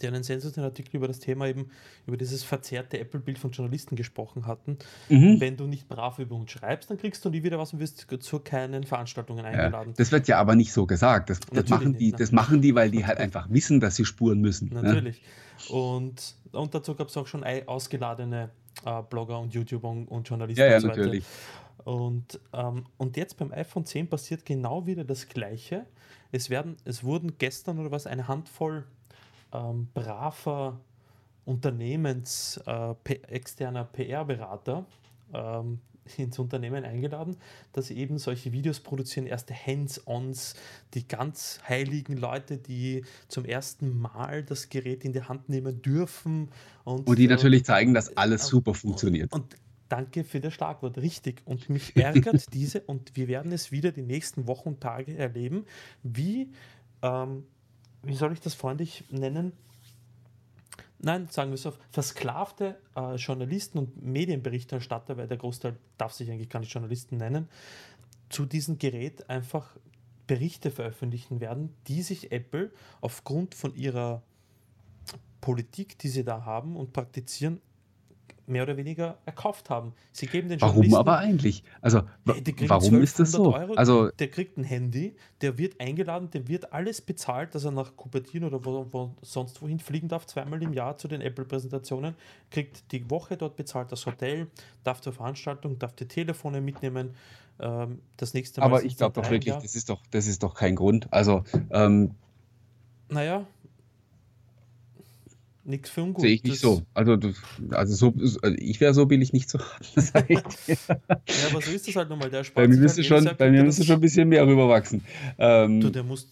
die 0.00 0.06
einen 0.06 0.22
sensationellen 0.22 0.72
Artikel 0.72 0.96
über 0.96 1.08
das 1.08 1.18
Thema 1.18 1.46
eben, 1.46 1.70
über 2.06 2.16
dieses 2.16 2.42
verzerrte 2.42 2.98
Apple-Bild 2.98 3.38
von 3.38 3.50
Journalisten 3.50 3.96
gesprochen 3.96 4.46
hatten. 4.46 4.78
Mhm. 5.08 5.40
Wenn 5.40 5.56
du 5.56 5.66
nicht 5.66 5.88
brav 5.88 6.18
über 6.18 6.36
uns 6.36 6.50
schreibst, 6.50 6.90
dann 6.90 6.98
kriegst 6.98 7.24
du 7.24 7.30
nie 7.30 7.42
wieder 7.42 7.58
was 7.58 7.72
und 7.72 7.80
wirst 7.80 8.06
zu 8.20 8.38
keinen 8.40 8.84
Veranstaltungen 8.84 9.44
eingeladen. 9.44 9.90
Ja, 9.90 9.94
das 9.96 10.12
wird 10.12 10.28
ja 10.28 10.38
aber 10.38 10.54
nicht 10.54 10.72
so 10.72 10.86
gesagt. 10.86 11.30
Das, 11.30 11.40
das 11.40 11.68
machen 11.68 11.96
die, 11.96 12.06
nicht, 12.06 12.20
das 12.20 12.32
machen 12.32 12.60
die, 12.60 12.74
weil 12.74 12.90
die 12.90 13.06
halt 13.06 13.18
einfach 13.18 13.48
wissen, 13.50 13.80
dass 13.80 13.96
sie 13.96 14.04
spuren 14.04 14.40
müssen. 14.40 14.68
Ne? 14.72 14.82
Natürlich. 14.82 15.22
Ne? 15.70 15.74
Und, 15.74 16.34
und 16.52 16.74
dazu 16.74 16.94
gab 16.94 17.08
es 17.08 17.16
auch 17.16 17.26
schon 17.26 17.44
ausgeladene 17.66 18.50
äh, 18.84 19.02
Blogger 19.08 19.40
und 19.40 19.54
YouTuber 19.54 19.88
und 19.88 20.28
Journalisten. 20.28 20.60
Ja, 20.60 20.68
ja, 20.68 20.76
und 20.76 20.82
so 20.82 20.88
natürlich. 20.88 21.24
Und, 21.86 22.40
ähm, 22.52 22.84
und 22.96 23.16
jetzt 23.16 23.36
beim 23.36 23.52
iPhone 23.52 23.84
10 23.84 24.08
passiert 24.08 24.44
genau 24.44 24.86
wieder 24.86 25.04
das 25.04 25.28
Gleiche. 25.28 25.86
Es, 26.32 26.50
werden, 26.50 26.76
es 26.84 27.04
wurden 27.04 27.38
gestern 27.38 27.78
oder 27.78 27.92
was 27.92 28.08
eine 28.08 28.26
Handvoll 28.26 28.84
ähm, 29.52 29.86
braver 29.94 30.80
Unternehmens 31.44 32.60
äh, 32.66 32.94
externer 33.28 33.84
PR-Berater 33.84 34.84
ähm, 35.32 35.78
ins 36.16 36.36
Unternehmen 36.40 36.84
eingeladen, 36.84 37.36
dass 37.72 37.86
sie 37.86 37.96
eben 37.98 38.18
solche 38.18 38.50
Videos 38.50 38.80
produzieren, 38.80 39.28
erste 39.28 39.54
Hands-ons, 39.54 40.54
die 40.94 41.06
ganz 41.06 41.60
heiligen 41.68 42.16
Leute, 42.16 42.56
die 42.58 43.04
zum 43.28 43.44
ersten 43.44 43.96
Mal 43.96 44.42
das 44.42 44.70
Gerät 44.70 45.04
in 45.04 45.12
die 45.12 45.22
Hand 45.22 45.48
nehmen 45.48 45.82
dürfen. 45.82 46.48
Und, 46.82 47.06
und 47.06 47.16
die 47.16 47.26
äh, 47.26 47.28
natürlich 47.28 47.64
zeigen, 47.64 47.94
dass 47.94 48.16
alles 48.16 48.42
äh, 48.42 48.48
super 48.48 48.74
funktioniert. 48.74 49.32
Und, 49.32 49.54
und 49.54 49.65
danke 49.88 50.24
für 50.24 50.40
das 50.40 50.54
Schlagwort, 50.54 50.98
richtig. 50.98 51.42
Und 51.44 51.68
mich 51.68 51.96
ärgert 51.96 52.46
diese, 52.52 52.80
und 52.82 53.16
wir 53.16 53.28
werden 53.28 53.52
es 53.52 53.72
wieder 53.72 53.92
die 53.92 54.02
nächsten 54.02 54.46
Wochen 54.46 54.70
und 54.70 54.80
Tage 54.80 55.16
erleben, 55.16 55.64
wie, 56.02 56.50
ähm, 57.02 57.44
wie 58.02 58.14
soll 58.14 58.32
ich 58.32 58.40
das 58.40 58.54
freundlich 58.54 59.04
nennen? 59.10 59.52
nein, 60.98 61.28
sagen 61.30 61.50
wir 61.50 61.54
es 61.54 61.62
so, 61.62 61.72
versklavte 61.90 62.78
äh, 62.94 63.16
Journalisten 63.16 63.78
und 63.78 64.02
Medienberichterstatter, 64.02 65.16
weil 65.16 65.28
der 65.28 65.36
Großteil 65.36 65.76
darf 65.98 66.12
sich 66.12 66.30
eigentlich 66.30 66.50
gar 66.50 66.60
nicht 66.60 66.72
Journalisten 66.72 67.16
nennen, 67.16 67.48
zu 68.28 68.46
diesem 68.46 68.78
Gerät 68.78 69.28
einfach 69.30 69.76
Berichte 70.26 70.70
veröffentlichen 70.70 71.40
werden, 71.40 71.74
die 71.86 72.02
sich 72.02 72.32
Apple 72.32 72.72
aufgrund 73.00 73.54
von 73.54 73.74
ihrer 73.74 74.22
Politik, 75.40 75.98
die 75.98 76.08
sie 76.08 76.24
da 76.24 76.44
haben 76.44 76.76
und 76.76 76.92
praktizieren, 76.92 77.60
mehr 78.46 78.62
oder 78.62 78.76
weniger 78.76 79.18
erkauft 79.26 79.70
haben. 79.70 79.92
Sie 80.12 80.26
geben 80.26 80.48
den 80.48 80.60
Warum 80.60 80.94
aber 80.94 81.18
eigentlich? 81.18 81.64
Also 81.80 82.02
warum 82.24 83.02
ist 83.02 83.18
das 83.18 83.32
so? 83.32 83.54
Euro, 83.54 83.74
also 83.74 84.10
der 84.10 84.28
kriegt 84.28 84.56
ein 84.56 84.64
Handy, 84.64 85.16
der 85.40 85.58
wird 85.58 85.80
eingeladen, 85.80 86.30
der 86.30 86.48
wird 86.48 86.72
alles 86.72 87.00
bezahlt, 87.00 87.54
dass 87.54 87.64
er 87.64 87.70
nach 87.70 87.96
Cupertino 87.96 88.46
oder 88.46 88.64
wo, 88.64 88.86
wo 88.90 89.14
sonst 89.22 89.60
wohin 89.62 89.80
fliegen 89.80 90.08
darf, 90.08 90.26
zweimal 90.26 90.62
im 90.62 90.72
Jahr 90.72 90.96
zu 90.96 91.08
den 91.08 91.20
Apple-Präsentationen, 91.20 92.14
kriegt 92.50 92.92
die 92.92 93.10
Woche 93.10 93.36
dort 93.36 93.56
bezahlt 93.56 93.92
das 93.92 94.06
Hotel, 94.06 94.46
darf 94.84 95.00
zur 95.00 95.12
Veranstaltung, 95.12 95.78
darf 95.78 95.94
die 95.94 96.06
Telefone 96.06 96.60
mitnehmen. 96.60 97.14
Ähm, 97.58 98.00
das 98.16 98.34
nächste 98.34 98.60
Mal. 98.60 98.66
Aber 98.66 98.84
ich 98.84 98.96
glaube 98.96 99.20
doch 99.20 99.30
wirklich, 99.30 99.54
das 99.54 99.74
ist 99.74 99.88
doch, 99.88 100.02
das 100.10 100.26
ist 100.26 100.42
doch 100.42 100.54
kein 100.54 100.76
Grund. 100.76 101.12
Also 101.12 101.44
ähm, 101.70 102.14
naja, 103.08 103.46
nichts 105.66 105.90
für 105.90 106.02
ungut. 106.02 106.22
Sehe 106.22 106.34
ich 106.34 106.44
nicht 106.44 106.60
so. 106.60 106.82
Also, 106.94 107.18
also, 107.70 107.94
so, 107.94 108.14
also 108.42 108.56
ich 108.58 108.80
wäre 108.80 108.94
so 108.94 109.06
billig 109.06 109.32
nicht 109.32 109.48
zu 109.48 109.58
haben. 109.58 110.24
ja, 110.68 110.76
aber 111.50 111.60
so 111.60 111.70
ist 111.70 111.88
es 111.88 111.96
halt 111.96 112.08
nochmal. 112.08 112.30
Der 112.30 112.44
Spaß 112.44 112.54
bei 112.54 112.68
mir 112.68 112.76
müsste 112.76 113.04
schon, 113.04 113.28
bei 113.36 113.50
mir 113.50 113.64
müsste 113.64 113.84
schon 113.84 113.96
ein 113.96 114.00
bisschen 114.00 114.28
mehr 114.28 114.46
rüberwachsen. 114.46 115.04
Ähm, 115.38 115.80
du, 115.80 115.90
der 115.90 116.02
muss 116.02 116.28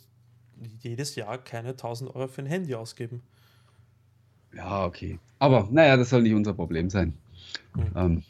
jedes 0.81 1.15
Jahr 1.17 1.39
keine 1.39 1.71
1000 1.71 2.15
Euro 2.15 2.29
für 2.29 2.43
ein 2.43 2.47
Handy 2.47 2.75
ausgeben. 2.75 3.23
Ja, 4.57 4.87
okay. 4.87 5.19
Aber 5.39 5.69
naja, 5.71 5.97
das 5.97 6.11
soll 6.11 6.23
nicht 6.23 6.35
unser 6.35 6.55
Problem 6.55 6.91
sein. 6.91 7.15
Hm. 7.75 7.85
Ähm, 7.97 8.23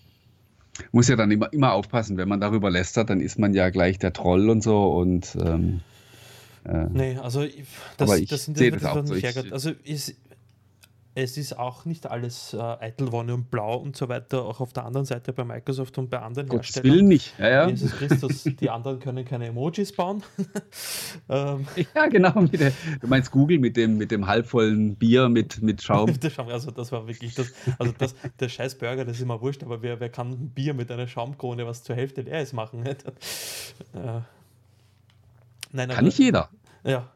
muss 0.92 1.08
ja 1.08 1.16
dann 1.16 1.30
immer, 1.30 1.52
immer 1.52 1.72
aufpassen, 1.72 2.16
wenn 2.16 2.28
man 2.28 2.40
darüber 2.40 2.70
lästert, 2.70 3.10
dann 3.10 3.20
ist 3.20 3.38
man 3.38 3.54
ja 3.54 3.70
gleich 3.70 3.98
der 3.98 4.12
Troll 4.12 4.50
und 4.50 4.62
so 4.62 4.96
und 4.96 5.36
ähm, 5.40 5.80
äh, 6.64 6.86
nee, 6.90 7.16
also 7.16 7.44
das, 7.96 8.08
aber 8.08 8.18
ich 8.18 8.28
das 8.28 8.46
sind 8.46 8.58
das, 8.58 8.70
das 8.70 8.84
auch 8.84 9.06
so. 9.06 9.14
Ich, 9.14 9.52
also 9.52 9.70
ist, 9.84 10.14
es 11.16 11.36
ist 11.36 11.56
auch 11.56 11.84
nicht 11.84 12.10
alles 12.10 12.54
äh, 12.54 12.58
Eitelwonne 12.58 13.34
und 13.34 13.50
Blau 13.50 13.76
und 13.76 13.96
so 13.96 14.08
weiter, 14.08 14.44
auch 14.44 14.60
auf 14.60 14.72
der 14.72 14.84
anderen 14.84 15.06
Seite 15.06 15.32
bei 15.32 15.44
Microsoft 15.44 15.96
und 15.98 16.10
bei 16.10 16.18
anderen 16.18 16.48
Gottes 16.48 16.74
Herstellern. 16.74 16.96
Will 16.96 17.02
nicht. 17.04 17.38
Ja, 17.38 17.48
ja. 17.48 17.68
Jesus 17.68 17.92
Christus, 17.92 18.42
die 18.44 18.68
anderen 18.68 18.98
können 18.98 19.24
keine 19.24 19.46
Emojis 19.46 19.92
bauen. 19.92 20.24
ähm. 21.28 21.66
Ja, 21.94 22.06
genau. 22.08 22.32
Der, 22.46 22.72
du 23.00 23.06
meinst 23.06 23.30
Google 23.30 23.60
mit 23.60 23.76
dem, 23.76 23.96
mit 23.96 24.10
dem 24.10 24.26
halbvollen 24.26 24.96
Bier 24.96 25.28
mit, 25.28 25.62
mit 25.62 25.82
Schaum. 25.84 26.12
also 26.48 26.70
das 26.72 26.90
war 26.90 27.06
wirklich 27.06 27.34
das, 27.34 27.52
also 27.78 27.94
das, 27.96 28.16
der 28.40 28.48
scheiß 28.48 28.76
Burger, 28.76 29.04
das 29.04 29.16
ist 29.16 29.22
immer 29.22 29.40
wurscht, 29.40 29.62
aber 29.62 29.82
wer, 29.82 30.00
wer 30.00 30.08
kann 30.08 30.30
ein 30.30 30.50
Bier 30.50 30.74
mit 30.74 30.90
einer 30.90 31.06
Schaumkrone, 31.06 31.64
was 31.64 31.84
zur 31.84 31.94
Hälfte 31.94 32.22
leer 32.22 32.42
ist, 32.42 32.52
machen? 32.52 32.84
äh. 32.84 32.96
Nein, 35.72 35.88
kann 35.88 35.90
aber, 35.90 36.02
nicht 36.02 36.18
jeder. 36.18 36.50
Ja. 36.82 37.08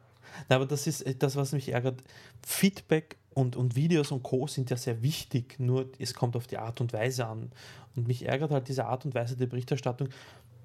Nein, 0.47 0.57
aber 0.57 0.65
das 0.65 0.87
ist 0.87 1.05
das, 1.21 1.35
was 1.35 1.51
mich 1.51 1.69
ärgert. 1.69 2.01
Feedback 2.45 3.18
und, 3.33 3.55
und 3.55 3.75
Videos 3.75 4.11
und 4.11 4.23
Co. 4.23 4.47
sind 4.47 4.69
ja 4.69 4.77
sehr 4.77 5.01
wichtig, 5.01 5.59
nur 5.59 5.89
es 5.99 6.13
kommt 6.13 6.35
auf 6.35 6.47
die 6.47 6.57
Art 6.57 6.81
und 6.81 6.93
Weise 6.93 7.27
an. 7.27 7.51
Und 7.95 8.07
mich 8.07 8.27
ärgert 8.27 8.51
halt 8.51 8.67
diese 8.67 8.85
Art 8.85 9.05
und 9.05 9.13
Weise 9.13 9.37
der 9.37 9.47
Berichterstattung. 9.47 10.09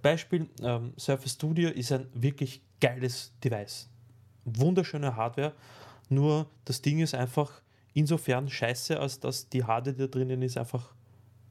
Beispiel, 0.02 0.48
ähm, 0.62 0.92
Surface 0.98 1.32
Studio 1.32 1.70
ist 1.70 1.92
ein 1.92 2.06
wirklich 2.14 2.62
geiles 2.80 3.32
Device. 3.42 3.88
Wunderschöne 4.44 5.16
Hardware, 5.16 5.54
nur 6.08 6.46
das 6.64 6.82
Ding 6.82 7.00
ist 7.00 7.14
einfach 7.14 7.62
insofern 7.94 8.48
scheiße, 8.48 8.98
als 8.98 9.20
dass 9.20 9.48
die 9.48 9.64
Hardware, 9.64 9.94
die 9.94 10.02
da 10.02 10.06
drinnen 10.06 10.42
ist, 10.42 10.58
einfach 10.58 10.92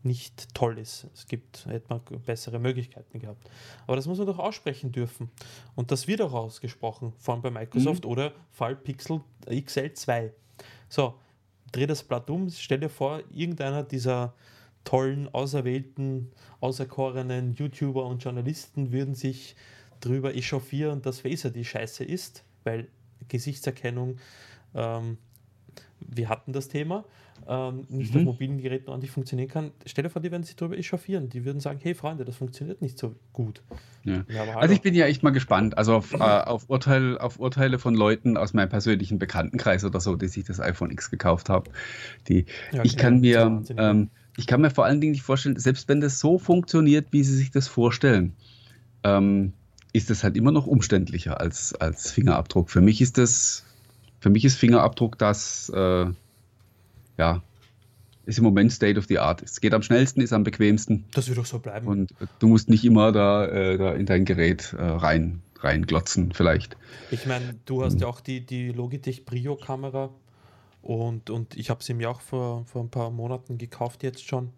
nicht 0.03 0.53
toll 0.53 0.78
ist. 0.78 1.07
Es 1.14 1.26
gibt, 1.28 1.66
hätte 1.66 1.88
man 1.89 2.01
bessere 2.26 2.59
Möglichkeiten 2.59 3.20
gehabt. 3.20 3.49
Aber 3.88 3.95
das 3.95 4.05
muss 4.05 4.18
man 4.18 4.28
doch 4.28 4.38
aussprechen 4.38 4.91
dürfen. 4.91 5.32
Und 5.76 5.91
das 5.91 6.07
wird 6.07 6.22
auch 6.22 6.34
ausgesprochen, 6.34 7.14
vor 7.18 7.34
allem 7.34 7.41
bei 7.41 7.49
Microsoft 7.49 8.03
mhm. 8.03 8.11
oder 8.11 8.34
Fall 8.51 8.76
Pixel 8.76 9.22
XL 9.49 9.93
2. 9.93 10.34
So, 10.93 11.15
dreh 11.71 11.87
das 11.87 12.03
Blatt 12.03 12.29
um, 12.29 12.51
stell 12.51 12.81
dir 12.81 12.87
vor, 12.87 13.23
irgendeiner 13.31 13.81
dieser 13.81 14.35
tollen, 14.83 15.27
auserwählten, 15.33 16.31
auserkorenen 16.59 17.55
YouTuber 17.55 18.05
und 18.05 18.23
Journalisten 18.23 18.91
würden 18.91 19.15
sich 19.15 19.55
drüber 20.01 20.35
echauffieren, 20.35 21.01
dass 21.01 21.21
Phaser 21.21 21.49
die 21.49 21.65
Scheiße 21.65 22.03
ist, 22.03 22.43
weil 22.63 22.89
Gesichtserkennung, 23.27 24.19
ähm, 24.75 25.17
wir 25.99 26.30
hatten 26.30 26.53
das 26.53 26.67
Thema, 26.67 27.05
ähm, 27.47 27.86
nicht 27.89 28.13
mhm. 28.13 28.21
auf 28.21 28.26
mobilen 28.26 28.57
Geräten 28.61 28.89
ordentlich 28.89 29.11
funktionieren 29.11 29.49
kann. 29.49 29.71
Stell 29.86 30.03
dir 30.03 30.09
vor, 30.09 30.21
die 30.21 30.32
werden 30.32 30.43
sich 30.43 30.55
darüber 30.55 30.78
echauffieren. 30.78 31.30
Die 31.30 31.45
würden 31.45 31.59
sagen, 31.59 31.80
hey 31.82 31.93
Freunde, 31.93 32.26
das 32.26 32.36
funktioniert 32.36 32.82
nicht 32.82 32.97
so 32.97 33.15
gut. 33.34 33.61
Ja. 34.03 34.24
Ja, 34.28 34.57
also 34.57 34.74
ich 34.74 34.82
bin 34.82 34.93
ja 34.93 35.05
echt 35.05 35.24
mal 35.24 35.32
gespannt, 35.32 35.78
also 35.78 35.95
auf, 35.95 36.13
äh, 36.13 36.17
auf, 36.17 36.69
Urteil, 36.69 37.17
auf 37.17 37.39
Urteile 37.39 37.80
von 37.80 37.95
Leuten 37.95 38.38
aus 38.38 38.53
meinem 38.53 38.69
persönlichen 38.69 39.19
Bekanntenkreis 39.19 39.84
oder 39.84 39.99
so, 39.99 40.15
die 40.15 40.28
sich 40.28 40.43
das 40.43 40.59
iPhone 40.59 40.91
X 40.91 41.09
gekauft 41.09 41.49
haben. 41.49 41.71
Die, 42.28 42.45
ja, 42.71 42.84
ich 42.84 42.97
kann 42.97 43.19
mir... 43.19 43.63
Ähm, 43.78 44.09
ich 44.36 44.47
kann 44.47 44.61
mir 44.61 44.71
vor 44.71 44.86
allen 44.86 44.99
Dingen 44.99 45.11
nicht 45.11 45.21
vorstellen, 45.21 45.59
selbst 45.59 45.88
wenn 45.88 46.01
das 46.01 46.19
so 46.19 46.39
funktioniert, 46.39 47.07
wie 47.11 47.24
sie 47.24 47.36
sich 47.36 47.51
das 47.51 47.67
vorstellen, 47.67 48.34
ähm, 49.03 49.53
ist 49.91 50.09
das 50.09 50.24
halt 50.24 50.36
immer 50.36 50.51
noch 50.51 50.65
umständlicher 50.65 51.39
als, 51.39 51.76
als 51.76 52.11
Fingerabdruck. 52.11 52.71
Für 52.71 52.82
mich 52.82 52.99
ist 52.99 53.17
das, 53.19 53.63
für 54.24 54.30
mich 54.30 54.45
ist 54.45 54.55
Fingerabdruck 54.55 55.17
das, 55.17 55.69
äh, 55.76 56.05
ja, 57.17 57.43
ist 58.26 58.38
im 58.38 58.45
Moment 58.45 58.71
State 58.71 58.97
of 58.97 59.05
the 59.07 59.19
Art. 59.19 59.41
Es 59.41 59.59
geht 59.59 59.74
am 59.74 59.82
schnellsten, 59.82 60.21
ist 60.21 60.32
am 60.32 60.45
bequemsten. 60.45 61.03
Das 61.13 61.28
wird 61.28 61.38
auch 61.39 61.45
so 61.45 61.59
bleiben. 61.59 61.88
Und 61.88 62.13
du 62.39 62.47
musst 62.47 62.69
nicht 62.69 62.86
immer 62.86 63.11
da, 63.11 63.45
äh, 63.45 63.78
da 63.78 63.91
in 63.91 64.05
dein 64.05 64.24
Gerät 64.24 64.71
äh, 64.80 64.82
rein, 64.82 65.41
reinglotzen, 65.59 66.32
vielleicht. 66.32 66.78
Ich 67.11 67.26
meine, 67.26 67.55
du 67.65 67.84
hast 67.84 67.99
ja 67.99 68.07
auch 68.07 68.21
die, 68.21 68.45
die 68.45 68.69
Logitech 68.69 69.26
Brio-Kamera 69.26 70.09
und, 70.82 71.30
und 71.30 71.57
ich 71.57 71.69
habe 71.69 71.84
sie 71.84 71.93
mir 71.93 72.09
auch 72.09 72.21
vor, 72.21 72.65
vor 72.65 72.82
ein 72.82 72.89
paar 72.89 73.11
Monaten 73.11 73.57
gekauft 73.57 74.03
jetzt 74.03 74.26
schon. 74.26 74.51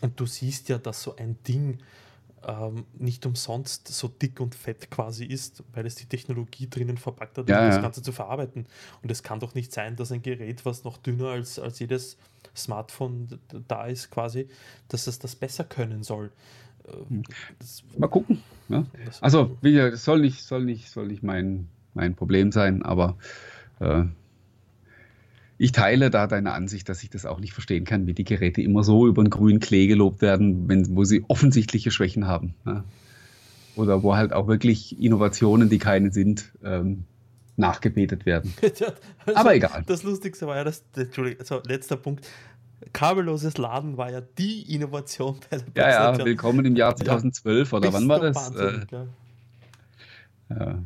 Und 0.00 0.18
du 0.18 0.26
siehst 0.26 0.68
ja, 0.68 0.78
dass 0.78 1.04
so 1.04 1.14
ein 1.14 1.36
Ding 1.46 1.78
ähm, 2.44 2.84
nicht 2.98 3.26
umsonst 3.26 3.88
so 3.88 4.08
dick 4.08 4.40
und 4.40 4.54
fett 4.54 4.90
quasi 4.90 5.24
ist, 5.24 5.64
weil 5.72 5.86
es 5.86 5.94
die 5.94 6.06
Technologie 6.06 6.68
drinnen 6.68 6.96
verpackt 6.96 7.38
hat, 7.38 7.44
um 7.44 7.50
ja, 7.50 7.66
das 7.66 7.80
Ganze 7.80 8.02
zu 8.02 8.12
verarbeiten. 8.12 8.66
Und 9.02 9.10
es 9.10 9.22
kann 9.22 9.40
doch 9.40 9.54
nicht 9.54 9.72
sein, 9.72 9.96
dass 9.96 10.12
ein 10.12 10.22
Gerät, 10.22 10.64
was 10.64 10.84
noch 10.84 10.96
dünner 10.98 11.30
als, 11.30 11.58
als 11.58 11.78
jedes 11.78 12.18
Smartphone 12.56 13.40
da 13.68 13.86
ist, 13.86 14.10
quasi, 14.10 14.48
dass 14.88 15.06
es 15.06 15.18
das 15.18 15.34
besser 15.34 15.64
können 15.64 16.02
soll. 16.02 16.30
Hm. 17.08 17.22
Das, 17.58 17.82
Mal 17.98 18.08
gucken. 18.08 18.42
Ja. 18.68 18.84
Also, 19.20 19.56
wie 19.60 19.72
gesagt, 19.72 19.94
das 19.94 20.04
soll 20.04 20.20
nicht, 20.20 20.42
soll 20.42 20.64
nicht, 20.64 20.90
soll 20.90 21.06
nicht 21.06 21.22
mein, 21.22 21.68
mein 21.94 22.14
Problem 22.14 22.52
sein, 22.52 22.82
aber 22.82 23.16
äh, 23.80 24.04
ich 25.58 25.72
teile 25.72 26.10
da 26.10 26.26
deine 26.26 26.52
Ansicht, 26.52 26.88
dass 26.88 27.02
ich 27.02 27.10
das 27.10 27.24
auch 27.24 27.40
nicht 27.40 27.52
verstehen 27.52 27.84
kann, 27.84 28.06
wie 28.06 28.14
die 28.14 28.24
Geräte 28.24 28.60
immer 28.60 28.82
so 28.82 29.06
über 29.06 29.22
den 29.22 29.30
grünen 29.30 29.60
Klee 29.60 29.86
gelobt 29.86 30.20
werden, 30.20 30.68
wenn, 30.68 30.94
wo 30.94 31.04
sie 31.04 31.24
offensichtliche 31.28 31.90
Schwächen 31.90 32.26
haben. 32.26 32.54
Ja. 32.66 32.84
Oder 33.74 34.02
wo 34.02 34.16
halt 34.16 34.32
auch 34.32 34.48
wirklich 34.48 35.00
Innovationen, 35.00 35.68
die 35.68 35.78
keine 35.78 36.12
sind, 36.12 36.52
ähm, 36.62 37.04
nachgebetet 37.56 38.26
werden. 38.26 38.52
also 38.62 38.84
Aber 39.34 39.54
egal. 39.54 39.84
Das 39.86 40.02
Lustigste 40.02 40.46
war 40.46 40.56
ja, 40.56 40.64
das, 40.64 40.84
Entschuldigung, 40.94 41.40
also 41.40 41.62
letzter 41.66 41.96
Punkt. 41.96 42.26
Kabelloses 42.92 43.56
Laden 43.56 43.96
war 43.96 44.10
ja 44.10 44.20
die 44.20 44.74
Innovation 44.74 45.38
bei 45.50 45.58
der 45.58 45.90
Ja, 45.90 46.12
ja, 46.12 46.24
willkommen 46.24 46.64
im 46.66 46.76
Jahr 46.76 46.94
2012 46.94 47.72
ja, 47.72 47.78
oder 47.78 47.92
wann 47.92 48.08
war 48.08 48.20
das? 48.20 48.36
Wahnsinn, 48.36 48.86
äh, 50.50 50.54
ja. 50.54 50.78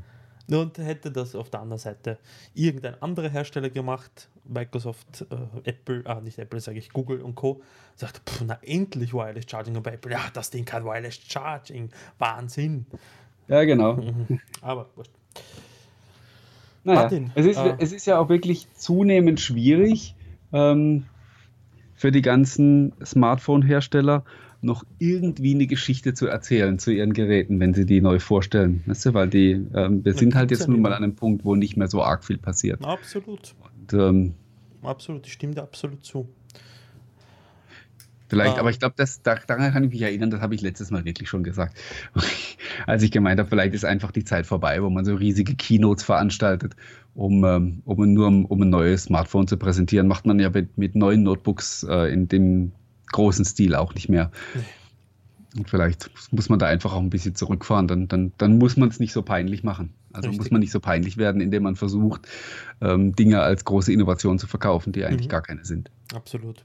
Und 0.50 0.78
hätte 0.78 1.10
das 1.10 1.34
auf 1.34 1.50
der 1.50 1.60
anderen 1.60 1.78
Seite 1.78 2.18
irgendein 2.54 3.00
anderer 3.02 3.28
Hersteller 3.28 3.70
gemacht, 3.70 4.28
Microsoft, 4.44 5.26
äh, 5.30 5.68
Apple, 5.68 6.02
ah, 6.06 6.20
nicht 6.20 6.38
Apple, 6.38 6.60
sage 6.60 6.78
ich, 6.78 6.90
Google 6.90 7.20
und 7.20 7.34
Co., 7.34 7.62
sagt, 7.94 8.28
pff, 8.28 8.42
na 8.46 8.58
endlich 8.62 9.12
Wireless 9.12 9.44
Charging 9.48 9.80
bei 9.82 9.92
Apple. 9.92 10.12
Ja, 10.12 10.22
das 10.32 10.50
Ding 10.50 10.64
kann 10.64 10.84
Wireless 10.84 11.20
Charging. 11.26 11.90
Wahnsinn. 12.18 12.86
Ja, 13.48 13.64
genau. 13.64 13.98
Aber 14.60 14.88
wurscht. 14.96 15.12
Naja, 16.82 17.00
Martin, 17.00 17.30
es, 17.34 17.46
ist, 17.46 17.58
äh, 17.58 17.74
es 17.78 17.92
ist 17.92 18.06
ja 18.06 18.18
auch 18.18 18.28
wirklich 18.28 18.66
zunehmend 18.74 19.38
schwierig 19.40 20.14
ähm, 20.52 21.04
für 21.94 22.10
die 22.10 22.22
ganzen 22.22 22.92
Smartphone-Hersteller 23.04 24.24
noch 24.62 24.84
irgendwie 24.98 25.54
eine 25.54 25.66
Geschichte 25.66 26.14
zu 26.14 26.26
erzählen 26.26 26.78
zu 26.78 26.90
ihren 26.90 27.12
Geräten, 27.12 27.60
wenn 27.60 27.74
sie 27.74 27.86
die 27.86 28.00
neu 28.00 28.18
vorstellen. 28.18 28.82
Weißt 28.86 29.06
du, 29.06 29.14
weil 29.14 29.28
die, 29.28 29.52
ähm, 29.74 30.04
wir 30.04 30.14
sind 30.14 30.34
halt 30.34 30.50
jetzt 30.50 30.68
nun 30.68 30.82
mal 30.82 30.92
an 30.92 31.02
einem 31.02 31.16
Punkt, 31.16 31.44
wo 31.44 31.54
nicht 31.54 31.76
mehr 31.76 31.88
so 31.88 32.02
arg 32.02 32.24
viel 32.24 32.38
passiert. 32.38 32.84
Absolut. 32.84 33.54
Und, 33.80 33.92
ähm, 33.94 34.34
absolut, 34.82 35.26
ich 35.26 35.32
stimme 35.32 35.54
dir 35.54 35.62
absolut 35.62 36.04
zu. 36.04 36.28
Vielleicht, 38.28 38.58
ah. 38.58 38.60
aber 38.60 38.70
ich 38.70 38.78
glaube, 38.78 38.94
da, 38.96 39.34
daran 39.34 39.72
kann 39.72 39.82
ich 39.82 39.90
mich 39.90 40.02
erinnern, 40.02 40.30
das 40.30 40.40
habe 40.40 40.54
ich 40.54 40.60
letztes 40.60 40.92
Mal 40.92 41.04
wirklich 41.04 41.28
schon 41.28 41.42
gesagt. 41.42 41.76
Als 42.86 43.02
ich 43.02 43.10
gemeint 43.10 43.40
habe, 43.40 43.48
vielleicht 43.48 43.74
ist 43.74 43.84
einfach 43.84 44.12
die 44.12 44.24
Zeit 44.24 44.46
vorbei, 44.46 44.80
wo 44.82 44.88
man 44.88 45.04
so 45.04 45.16
riesige 45.16 45.56
Keynotes 45.56 46.04
veranstaltet, 46.04 46.76
um, 47.14 47.44
ähm, 47.44 47.82
um 47.84 48.12
nur 48.12 48.28
um, 48.28 48.44
um 48.44 48.62
ein 48.62 48.70
neues 48.70 49.04
Smartphone 49.04 49.48
zu 49.48 49.56
präsentieren. 49.56 50.06
Macht 50.06 50.26
man 50.26 50.38
ja 50.38 50.48
mit, 50.50 50.78
mit 50.78 50.94
neuen 50.94 51.24
Notebooks 51.24 51.82
äh, 51.82 52.12
in 52.12 52.28
dem 52.28 52.70
großen 53.12 53.44
Stil 53.44 53.74
auch 53.74 53.94
nicht 53.94 54.08
mehr. 54.08 54.30
Und 55.56 55.68
vielleicht 55.68 56.10
muss 56.32 56.48
man 56.48 56.58
da 56.58 56.66
einfach 56.66 56.92
auch 56.92 57.00
ein 57.00 57.10
bisschen 57.10 57.34
zurückfahren, 57.34 57.88
dann, 57.88 58.06
dann, 58.06 58.32
dann 58.38 58.58
muss 58.58 58.76
man 58.76 58.88
es 58.88 59.00
nicht 59.00 59.12
so 59.12 59.22
peinlich 59.22 59.64
machen. 59.64 59.92
Also 60.12 60.28
Richtig. 60.28 60.44
muss 60.44 60.50
man 60.50 60.60
nicht 60.60 60.72
so 60.72 60.80
peinlich 60.80 61.16
werden, 61.16 61.40
indem 61.40 61.64
man 61.64 61.76
versucht, 61.76 62.28
ähm, 62.80 63.14
Dinge 63.14 63.40
als 63.40 63.64
große 63.64 63.92
Innovation 63.92 64.38
zu 64.38 64.46
verkaufen, 64.46 64.92
die 64.92 65.04
eigentlich 65.04 65.26
mhm. 65.26 65.30
gar 65.30 65.42
keine 65.42 65.64
sind. 65.64 65.90
Absolut. 66.14 66.64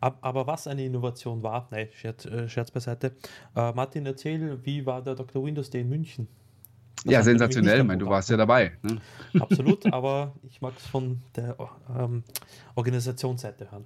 Aber 0.00 0.46
was 0.46 0.66
eine 0.66 0.84
Innovation 0.84 1.42
war, 1.42 1.68
nein, 1.70 1.88
Scherz, 1.94 2.26
äh, 2.26 2.48
Scherz 2.48 2.70
beiseite. 2.70 3.12
Äh, 3.56 3.72
Martin, 3.72 4.06
erzähl, 4.06 4.58
wie 4.64 4.84
war 4.86 5.02
der 5.02 5.14
Dr. 5.14 5.44
Windows 5.44 5.70
Day 5.70 5.80
in 5.80 5.88
München? 5.88 6.28
Das 7.04 7.12
ja, 7.12 7.22
sensationell, 7.22 7.80
ich 7.80 7.86
meine, 7.86 7.98
du 7.98 8.08
warst 8.08 8.30
ja 8.30 8.36
dabei. 8.36 8.72
Ne? 8.82 8.98
Absolut, 9.40 9.92
aber 9.92 10.34
ich 10.48 10.60
mag 10.60 10.74
es 10.76 10.86
von 10.86 11.22
der 11.34 11.56
ähm, 11.96 12.24
Organisationsseite 12.74 13.70
hören. 13.70 13.84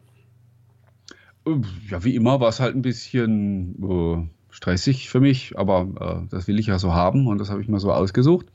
Ja, 1.89 2.05
wie 2.05 2.15
immer 2.15 2.41
war 2.41 2.49
es 2.49 2.61
halt 2.61 2.77
ein 2.77 2.83
bisschen 2.83 3.83
äh, 3.83 4.29
stressig 4.51 5.09
für 5.09 5.21
mich, 5.21 5.59
aber 5.59 6.25
äh, 6.25 6.29
das 6.31 6.47
will 6.49 6.59
ich 6.59 6.67
ja 6.67 6.79
so 6.79 6.93
haben 6.93 7.27
und 7.27 7.39
das 7.39 7.51
habe 7.51 7.63
ich 7.63 7.69
mir 7.69 7.81
so 7.81 7.93
ausgesucht. 7.93 8.47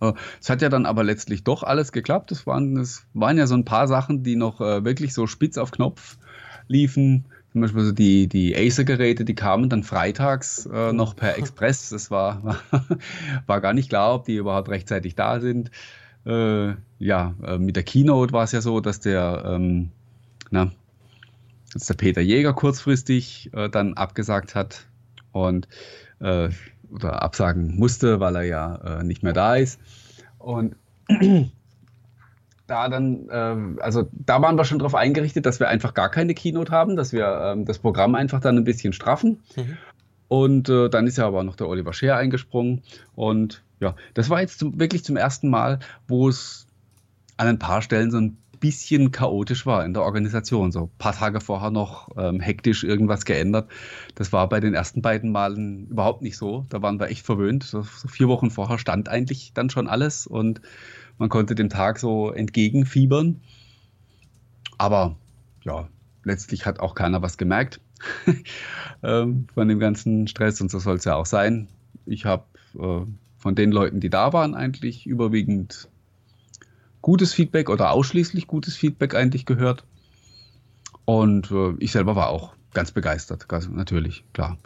Äh, 0.00 0.12
es 0.40 0.50
hat 0.50 0.62
ja 0.62 0.68
dann 0.68 0.86
aber 0.86 1.04
letztlich 1.04 1.44
doch 1.44 1.62
alles 1.62 1.92
geklappt. 1.92 2.32
Es 2.32 2.46
waren, 2.46 2.76
es 2.76 3.06
waren 3.14 3.38
ja 3.38 3.46
so 3.46 3.54
ein 3.54 3.64
paar 3.64 3.86
Sachen, 3.86 4.22
die 4.22 4.36
noch 4.36 4.60
äh, 4.60 4.84
wirklich 4.84 5.14
so 5.14 5.26
spitz 5.26 5.58
auf 5.58 5.70
Knopf 5.70 6.18
liefen. 6.68 7.26
Zum 7.52 7.60
Beispiel 7.60 7.84
so 7.84 7.92
die, 7.92 8.28
die 8.28 8.56
Acer-Geräte, 8.56 9.26
die 9.26 9.34
kamen 9.34 9.68
dann 9.68 9.82
freitags 9.82 10.66
äh, 10.66 10.92
noch 10.92 11.14
per 11.14 11.36
Express. 11.36 11.90
Das 11.90 12.10
war, 12.10 12.42
war, 12.42 12.58
war, 13.46 13.60
gar 13.60 13.74
nicht 13.74 13.90
klar, 13.90 14.14
ob 14.14 14.24
die 14.24 14.36
überhaupt 14.36 14.70
rechtzeitig 14.70 15.14
da 15.14 15.38
sind. 15.38 15.70
Äh, 16.24 16.74
ja, 16.98 17.34
äh, 17.44 17.58
mit 17.58 17.76
der 17.76 17.82
Keynote 17.82 18.32
war 18.32 18.44
es 18.44 18.52
ja 18.52 18.62
so, 18.62 18.80
dass 18.80 19.00
der, 19.00 19.42
ähm, 19.46 19.90
na, 20.50 20.72
dass 21.72 21.86
der 21.86 21.94
Peter 21.94 22.20
Jäger 22.20 22.52
kurzfristig 22.52 23.50
äh, 23.54 23.68
dann 23.68 23.94
abgesagt 23.94 24.54
hat 24.54 24.86
und 25.32 25.68
oder 26.92 27.22
absagen 27.22 27.76
musste, 27.76 28.20
weil 28.20 28.36
er 28.36 28.42
ja 28.42 29.00
äh, 29.00 29.02
nicht 29.02 29.22
mehr 29.24 29.32
da 29.32 29.56
ist. 29.56 29.80
Und 30.38 30.76
da 32.66 32.88
dann, 32.88 33.28
äh, 33.28 33.80
also 33.82 34.08
da 34.12 34.40
waren 34.42 34.56
wir 34.56 34.64
schon 34.64 34.78
darauf 34.78 34.94
eingerichtet, 34.94 35.46
dass 35.46 35.60
wir 35.60 35.68
einfach 35.68 35.94
gar 35.94 36.10
keine 36.10 36.34
Keynote 36.34 36.72
haben, 36.72 36.96
dass 36.96 37.12
wir 37.12 37.26
äh, 37.56 37.64
das 37.64 37.78
Programm 37.78 38.14
einfach 38.14 38.40
dann 38.40 38.56
ein 38.56 38.64
bisschen 38.64 38.92
straffen. 38.92 39.40
Mhm. 39.56 39.78
Und 40.28 40.68
äh, 40.68 40.88
dann 40.88 41.06
ist 41.06 41.18
ja 41.18 41.26
aber 41.26 41.44
noch 41.44 41.56
der 41.56 41.68
Oliver 41.68 41.92
Scheer 41.92 42.16
eingesprungen. 42.16 42.82
Und 43.14 43.62
ja, 43.80 43.94
das 44.14 44.30
war 44.30 44.40
jetzt 44.40 44.58
zum, 44.58 44.78
wirklich 44.80 45.04
zum 45.04 45.16
ersten 45.16 45.50
Mal, 45.50 45.80
wo 46.08 46.28
es 46.28 46.66
an 47.36 47.48
ein 47.48 47.58
paar 47.58 47.82
Stellen 47.82 48.10
so 48.10 48.18
ein 48.18 48.38
bisschen 48.62 49.10
chaotisch 49.10 49.66
war 49.66 49.84
in 49.84 49.92
der 49.92 50.04
Organisation. 50.04 50.70
So 50.70 50.84
ein 50.84 50.98
paar 50.98 51.12
Tage 51.12 51.40
vorher 51.40 51.70
noch 51.70 52.08
ähm, 52.16 52.38
hektisch 52.38 52.84
irgendwas 52.84 53.24
geändert. 53.24 53.68
Das 54.14 54.32
war 54.32 54.48
bei 54.48 54.60
den 54.60 54.72
ersten 54.72 55.02
beiden 55.02 55.32
Malen 55.32 55.88
überhaupt 55.88 56.22
nicht 56.22 56.36
so. 56.36 56.64
Da 56.70 56.80
waren 56.80 57.00
wir 57.00 57.08
echt 57.08 57.26
verwöhnt. 57.26 57.64
So, 57.64 57.82
so 57.82 58.06
vier 58.06 58.28
Wochen 58.28 58.50
vorher 58.52 58.78
stand 58.78 59.08
eigentlich 59.08 59.52
dann 59.52 59.68
schon 59.68 59.88
alles 59.88 60.28
und 60.28 60.60
man 61.18 61.28
konnte 61.28 61.56
dem 61.56 61.70
Tag 61.70 61.98
so 61.98 62.30
entgegenfiebern. 62.30 63.40
Aber 64.78 65.16
ja, 65.64 65.88
letztlich 66.22 66.64
hat 66.64 66.78
auch 66.78 66.94
keiner 66.94 67.20
was 67.20 67.36
gemerkt 67.38 67.80
ähm, 69.02 69.48
von 69.52 69.66
dem 69.66 69.80
ganzen 69.80 70.28
Stress 70.28 70.60
und 70.60 70.70
so 70.70 70.78
soll 70.78 70.96
es 70.96 71.04
ja 71.04 71.16
auch 71.16 71.26
sein. 71.26 71.66
Ich 72.06 72.26
habe 72.26 72.44
äh, 72.78 73.00
von 73.38 73.54
den 73.56 73.72
Leuten, 73.72 73.98
die 73.98 74.10
da 74.10 74.32
waren, 74.32 74.54
eigentlich 74.54 75.04
überwiegend 75.04 75.88
gutes 77.02 77.34
Feedback 77.34 77.68
oder 77.68 77.90
ausschließlich 77.90 78.46
gutes 78.46 78.76
Feedback 78.76 79.14
eigentlich 79.14 79.44
gehört. 79.44 79.84
Und 81.04 81.50
äh, 81.50 81.74
ich 81.78 81.92
selber 81.92 82.16
war 82.16 82.28
auch 82.28 82.54
ganz 82.72 82.92
begeistert, 82.92 83.48
ganz, 83.48 83.68
natürlich, 83.68 84.24
klar. 84.32 84.56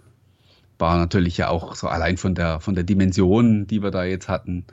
War 0.78 0.98
natürlich 0.98 1.38
ja 1.38 1.48
auch 1.48 1.74
so 1.74 1.88
allein 1.88 2.18
von 2.18 2.34
der, 2.34 2.60
von 2.60 2.74
der 2.74 2.84
Dimension, 2.84 3.66
die 3.66 3.82
wir 3.82 3.90
da 3.90 4.04
jetzt 4.04 4.28
hatten, 4.28 4.66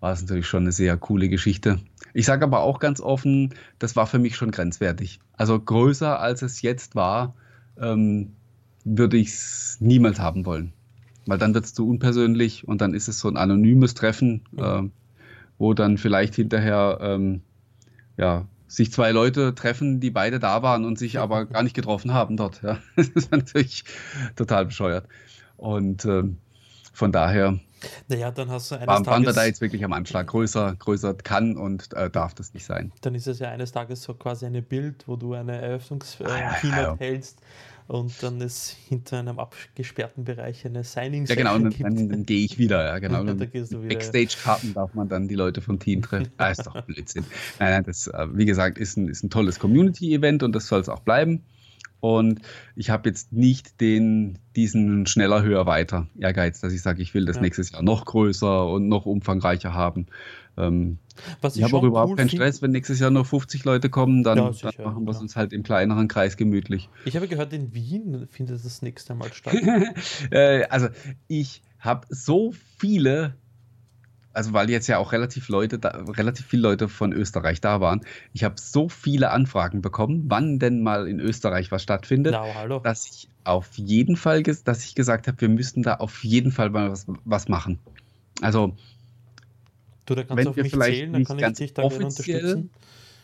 war 0.00 0.12
es 0.12 0.20
natürlich 0.20 0.48
schon 0.48 0.64
eine 0.64 0.72
sehr 0.72 0.96
coole 0.96 1.28
Geschichte. 1.28 1.80
Ich 2.12 2.26
sage 2.26 2.44
aber 2.44 2.60
auch 2.60 2.80
ganz 2.80 3.00
offen, 3.00 3.54
das 3.78 3.94
war 3.94 4.06
für 4.06 4.18
mich 4.18 4.36
schon 4.36 4.50
grenzwertig. 4.50 5.20
Also 5.34 5.58
größer 5.58 6.20
als 6.20 6.42
es 6.42 6.62
jetzt 6.62 6.96
war, 6.96 7.34
ähm, 7.80 8.32
würde 8.84 9.16
ich 9.16 9.28
es 9.28 9.76
niemals 9.80 10.18
haben 10.18 10.46
wollen. 10.46 10.72
Weil 11.26 11.38
dann 11.38 11.54
wird 11.54 11.64
es 11.64 11.74
zu 11.74 11.88
unpersönlich 11.88 12.66
und 12.66 12.80
dann 12.80 12.94
ist 12.94 13.08
es 13.08 13.18
so 13.18 13.28
ein 13.28 13.36
anonymes 13.36 13.94
Treffen. 13.94 14.42
Äh, 14.56 14.82
wo 15.58 15.74
dann 15.74 15.98
vielleicht 15.98 16.34
hinterher 16.34 16.98
ähm, 17.00 17.42
ja, 18.16 18.46
sich 18.68 18.92
zwei 18.92 19.10
Leute 19.12 19.54
treffen, 19.54 20.00
die 20.00 20.10
beide 20.10 20.38
da 20.38 20.62
waren 20.62 20.84
und 20.84 20.98
sich 20.98 21.18
aber 21.18 21.46
gar 21.46 21.62
nicht 21.62 21.74
getroffen 21.74 22.12
haben 22.12 22.36
dort. 22.36 22.62
Ja. 22.62 22.78
Das 22.96 23.08
ist 23.08 23.30
natürlich 23.30 23.84
total 24.36 24.66
bescheuert. 24.66 25.06
Und 25.56 26.04
ähm, 26.04 26.38
von 26.92 27.12
daher 27.12 27.58
naja, 28.08 28.30
dann 28.30 28.50
hast 28.50 28.70
du 28.70 28.76
eines 28.76 28.88
waren, 28.88 29.04
Tages, 29.04 29.26
wir 29.26 29.32
da 29.34 29.44
jetzt 29.44 29.60
wirklich 29.60 29.84
am 29.84 29.92
Anschlag. 29.92 30.26
Größer, 30.26 30.74
größer 30.78 31.14
kann 31.14 31.56
und 31.56 31.92
äh, 31.92 32.10
darf 32.10 32.34
das 32.34 32.54
nicht 32.54 32.64
sein. 32.64 32.92
Dann 33.02 33.14
ist 33.14 33.26
es 33.26 33.38
ja 33.38 33.50
eines 33.50 33.72
Tages 33.72 34.02
so 34.02 34.14
quasi 34.14 34.46
eine 34.46 34.62
Bild, 34.62 35.06
wo 35.06 35.16
du 35.16 35.34
eine 35.34 35.60
Eröffnungskeynote 35.60 36.34
äh, 36.34 36.42
ah, 36.42 36.56
ja, 36.62 36.82
ja. 36.82 36.96
hältst 36.98 37.40
und 37.88 38.22
dann 38.22 38.40
ist 38.40 38.76
hinter 38.88 39.18
einem 39.18 39.38
abgesperrten 39.38 40.24
Bereich 40.24 40.64
eine 40.66 40.84
signing 40.84 41.26
Ja, 41.26 41.34
genau, 41.34 41.54
und 41.54 41.80
dann, 41.80 41.96
dann, 41.96 42.08
dann 42.08 42.26
gehe 42.26 42.44
ich 42.44 42.58
wieder. 42.58 42.84
Ja, 42.84 42.98
genau. 42.98 43.24
Backstage-Karten 43.88 44.74
darf 44.74 44.94
man 44.94 45.08
dann 45.08 45.28
die 45.28 45.34
Leute 45.34 45.60
vom 45.60 45.78
Team 45.78 46.02
treffen. 46.02 46.30
ah, 46.38 46.50
ist 46.50 46.66
doch 46.66 46.80
Blödsinn. 46.82 47.24
Nein, 47.58 47.70
nein, 47.70 47.84
das, 47.84 48.08
äh, 48.08 48.26
wie 48.32 48.46
gesagt, 48.46 48.78
ist 48.78 48.96
ein, 48.96 49.08
ist 49.08 49.22
ein 49.22 49.30
tolles 49.30 49.58
Community-Event 49.58 50.42
und 50.42 50.52
das 50.52 50.66
soll 50.66 50.80
es 50.80 50.88
auch 50.88 51.00
bleiben. 51.00 51.42
Und 52.00 52.40
ich 52.74 52.90
habe 52.90 53.08
jetzt 53.08 53.32
nicht 53.32 53.80
den, 53.80 54.38
diesen 54.54 55.06
schneller, 55.06 55.42
höher, 55.42 55.66
weiter 55.66 56.06
Ehrgeiz, 56.18 56.60
dass 56.60 56.72
ich 56.72 56.82
sage, 56.82 57.02
ich 57.02 57.14
will 57.14 57.24
das 57.24 57.36
ja. 57.36 57.42
nächstes 57.42 57.70
Jahr 57.70 57.82
noch 57.82 58.04
größer 58.04 58.68
und 58.68 58.88
noch 58.88 59.06
umfangreicher 59.06 59.72
haben. 59.72 60.06
Ähm, 60.56 60.98
ich, 61.42 61.56
ich 61.56 61.62
habe 61.62 61.76
auch 61.76 61.82
überhaupt 61.82 62.10
cool 62.10 62.16
keinen 62.16 62.28
Stress, 62.28 62.62
wenn 62.62 62.70
nächstes 62.70 63.00
Jahr 63.00 63.10
noch 63.10 63.26
50 63.26 63.64
Leute 63.64 63.90
kommen, 63.90 64.22
dann, 64.22 64.38
ja, 64.38 64.52
sicher, 64.52 64.72
dann 64.76 64.86
machen 64.86 65.04
wir 65.04 65.10
es 65.10 65.16
ja. 65.16 65.22
uns 65.22 65.36
halt 65.36 65.52
im 65.52 65.62
kleineren 65.62 66.08
Kreis 66.08 66.36
gemütlich. 66.36 66.88
Ich 67.04 67.16
habe 67.16 67.28
gehört, 67.28 67.52
in 67.52 67.74
Wien 67.74 68.26
findet 68.30 68.64
das 68.64 68.82
nächste 68.82 69.14
Mal 69.14 69.32
statt. 69.32 69.54
äh, 70.30 70.64
also 70.64 70.88
ich 71.28 71.62
habe 71.78 72.06
so 72.10 72.52
viele 72.78 73.34
also 74.36 74.52
weil 74.52 74.68
jetzt 74.68 74.86
ja 74.86 74.98
auch 74.98 75.12
relativ 75.12 75.48
Leute, 75.48 75.78
da, 75.78 75.88
relativ 75.88 76.44
viele 76.44 76.62
Leute 76.62 76.88
von 76.88 77.14
Österreich 77.14 77.62
da 77.62 77.80
waren, 77.80 78.02
ich 78.34 78.44
habe 78.44 78.56
so 78.58 78.90
viele 78.90 79.30
Anfragen 79.30 79.80
bekommen, 79.80 80.24
wann 80.28 80.58
denn 80.58 80.82
mal 80.82 81.08
in 81.08 81.20
Österreich 81.20 81.72
was 81.72 81.82
stattfindet, 81.82 82.34
no, 82.68 82.78
dass 82.80 83.06
ich 83.06 83.30
auf 83.44 83.78
jeden 83.78 84.16
Fall, 84.16 84.42
dass 84.42 84.84
ich 84.84 84.94
gesagt 84.94 85.26
habe, 85.26 85.40
wir 85.40 85.48
müssten 85.48 85.82
da 85.82 85.94
auf 85.94 86.22
jeden 86.22 86.52
Fall 86.52 86.68
mal 86.68 86.90
was, 86.90 87.06
was 87.24 87.48
machen. 87.48 87.78
Also 88.42 88.76
du, 90.06 90.14
da 90.14 90.22
kannst 90.22 90.36
wenn 90.36 90.44
du 90.44 90.50
auf 90.50 90.56
mich 90.56 90.72
zählen, 90.72 91.12
dann 91.12 91.24
kann 91.24 91.38
ich 91.38 91.52
dich 91.58 91.74
da 91.74 91.82
offiziell, 91.82 92.06
unterstützen. 92.06 92.70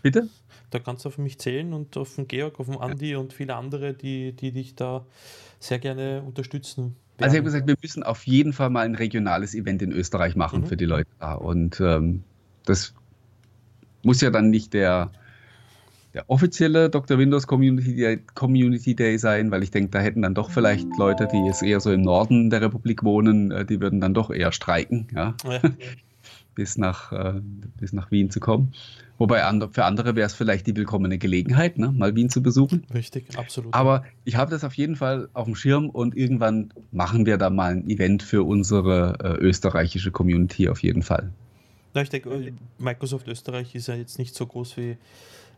Bitte? 0.02 0.28
Da 0.70 0.78
kannst 0.78 1.04
du 1.04 1.08
auf 1.08 1.18
mich 1.18 1.38
zählen 1.38 1.72
und 1.72 1.96
auf 1.96 2.14
den 2.14 2.28
Georg, 2.28 2.58
auf 2.58 2.66
den 2.66 2.78
Andi 2.78 3.12
ja. 3.12 3.18
und 3.18 3.32
viele 3.32 3.54
andere, 3.54 3.94
die, 3.94 4.32
die 4.32 4.52
dich 4.52 4.74
da 4.74 5.04
sehr 5.60 5.78
gerne 5.78 6.22
unterstützen. 6.26 6.96
Werden. 7.16 7.24
Also 7.24 7.34
ich 7.34 7.38
habe 7.38 7.44
gesagt, 7.44 7.66
wir 7.66 7.76
müssen 7.80 8.02
auf 8.02 8.26
jeden 8.26 8.52
Fall 8.52 8.70
mal 8.70 8.84
ein 8.84 8.94
regionales 8.94 9.54
Event 9.54 9.82
in 9.82 9.92
Österreich 9.92 10.34
machen 10.34 10.62
mhm. 10.62 10.66
für 10.66 10.76
die 10.76 10.86
Leute 10.86 11.10
da. 11.20 11.34
Und 11.34 11.80
ähm, 11.80 12.24
das 12.64 12.94
muss 14.02 14.20
ja 14.22 14.30
dann 14.30 14.50
nicht 14.50 14.72
der, 14.72 15.12
der 16.14 16.28
offizielle 16.28 16.88
Dr. 16.90 17.18
Windows 17.18 17.46
Community 17.46 17.94
Day, 17.94 18.20
Community 18.34 18.94
Day 18.96 19.18
sein, 19.18 19.50
weil 19.50 19.62
ich 19.62 19.70
denke, 19.70 19.90
da 19.90 20.00
hätten 20.00 20.22
dann 20.22 20.34
doch 20.34 20.50
vielleicht 20.50 20.86
Leute, 20.96 21.28
die 21.30 21.44
jetzt 21.46 21.62
eher 21.62 21.80
so 21.80 21.92
im 21.92 22.00
Norden 22.00 22.50
der 22.50 22.62
Republik 22.62 23.04
wohnen, 23.04 23.50
äh, 23.50 23.64
die 23.64 23.80
würden 23.80 24.00
dann 24.00 24.14
doch 24.14 24.30
eher 24.30 24.52
streiken, 24.52 25.06
ja? 25.14 25.34
ja. 25.44 25.60
bis, 26.54 26.78
nach, 26.78 27.12
äh, 27.12 27.40
bis 27.78 27.92
nach 27.92 28.10
Wien 28.10 28.30
zu 28.30 28.40
kommen. 28.40 28.72
Wobei 29.18 29.40
für 29.72 29.84
andere 29.84 30.16
wäre 30.16 30.26
es 30.26 30.34
vielleicht 30.34 30.66
die 30.66 30.74
willkommene 30.76 31.16
Gelegenheit, 31.16 31.78
ne? 31.78 31.92
mal 31.92 32.14
Wien 32.16 32.28
zu 32.28 32.42
besuchen. 32.42 32.84
Richtig, 32.92 33.38
absolut. 33.38 33.72
Aber 33.72 34.04
ich 34.24 34.36
habe 34.36 34.50
das 34.50 34.64
auf 34.64 34.74
jeden 34.74 34.96
Fall 34.96 35.28
auf 35.32 35.44
dem 35.44 35.54
Schirm 35.54 35.90
und 35.90 36.16
irgendwann 36.16 36.72
machen 36.90 37.24
wir 37.24 37.38
da 37.38 37.48
mal 37.48 37.72
ein 37.72 37.88
Event 37.88 38.22
für 38.22 38.42
unsere 38.42 39.16
äh, 39.22 39.40
österreichische 39.40 40.10
Community 40.10 40.68
auf 40.68 40.82
jeden 40.82 41.02
Fall. 41.02 41.30
Ja, 41.94 42.02
ich 42.02 42.08
denke, 42.08 42.52
Microsoft 42.78 43.28
Österreich 43.28 43.74
ist 43.74 43.86
ja 43.86 43.94
jetzt 43.94 44.18
nicht 44.18 44.34
so 44.34 44.46
groß 44.46 44.76
wie 44.78 44.96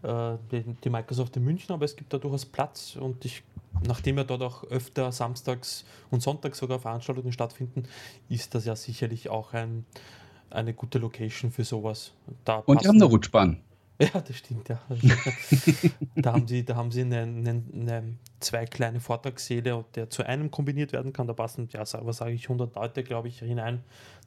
äh, 0.03 0.37
die, 0.85 0.91
Microsoft 0.91 1.37
in 1.37 1.45
München, 1.45 1.73
aber 1.73 1.85
es 1.85 1.97
gibt 1.97 2.13
da 2.13 2.19
durchaus 2.19 2.45
Platz 2.45 2.97
und 2.97 3.25
ich, 3.25 3.43
nachdem 3.87 4.19
ja 4.19 4.25
dort 4.25 4.43
auch 4.43 4.65
öfter 4.65 5.11
samstags 5.13 5.85
und 6.11 6.23
sonntags 6.23 6.59
sogar 6.59 6.81
Veranstaltungen 6.81 7.33
stattfinden, 7.33 7.85
ist 8.29 8.55
das 8.55 8.67
ja 8.67 8.77
sicherlich 8.77 9.31
auch 9.31 9.55
ein, 9.55 9.87
eine 10.55 10.75
gute 10.75 10.99
Location 10.99 11.51
für 11.51 11.65
sowas. 11.65 12.13
Da 12.45 12.59
und 12.59 12.83
die 12.83 12.89
haben 12.89 12.97
eine 12.97 13.05
Rutschbahn. 13.05 13.59
Ja, 14.01 14.21
das 14.21 14.39
stimmt, 14.39 14.69
ja. 14.69 14.81
da 16.17 16.33
haben 16.33 16.49
sie, 16.49 16.65
da 16.65 16.75
haben 16.75 16.91
sie 16.91 17.03
eine, 17.03 17.21
eine, 17.21 17.63
eine 17.73 18.17
zwei 18.41 18.67
kleine 18.67 18.99
Vortragssäle, 18.99 19.85
der 19.95 20.11
zu 20.11 20.25
einem 20.25 20.51
kombiniert 20.51 20.93
werden 20.93 21.13
kann. 21.13 21.29
Da 21.29 21.33
passen, 21.33 21.69
ja, 21.73 21.85
was 22.03 22.17
sage 22.17 22.33
ich, 22.33 22.43
100 22.43 22.75
Leute, 22.75 23.05
glaube 23.05 23.29
ich, 23.29 23.39
hinein 23.39 23.85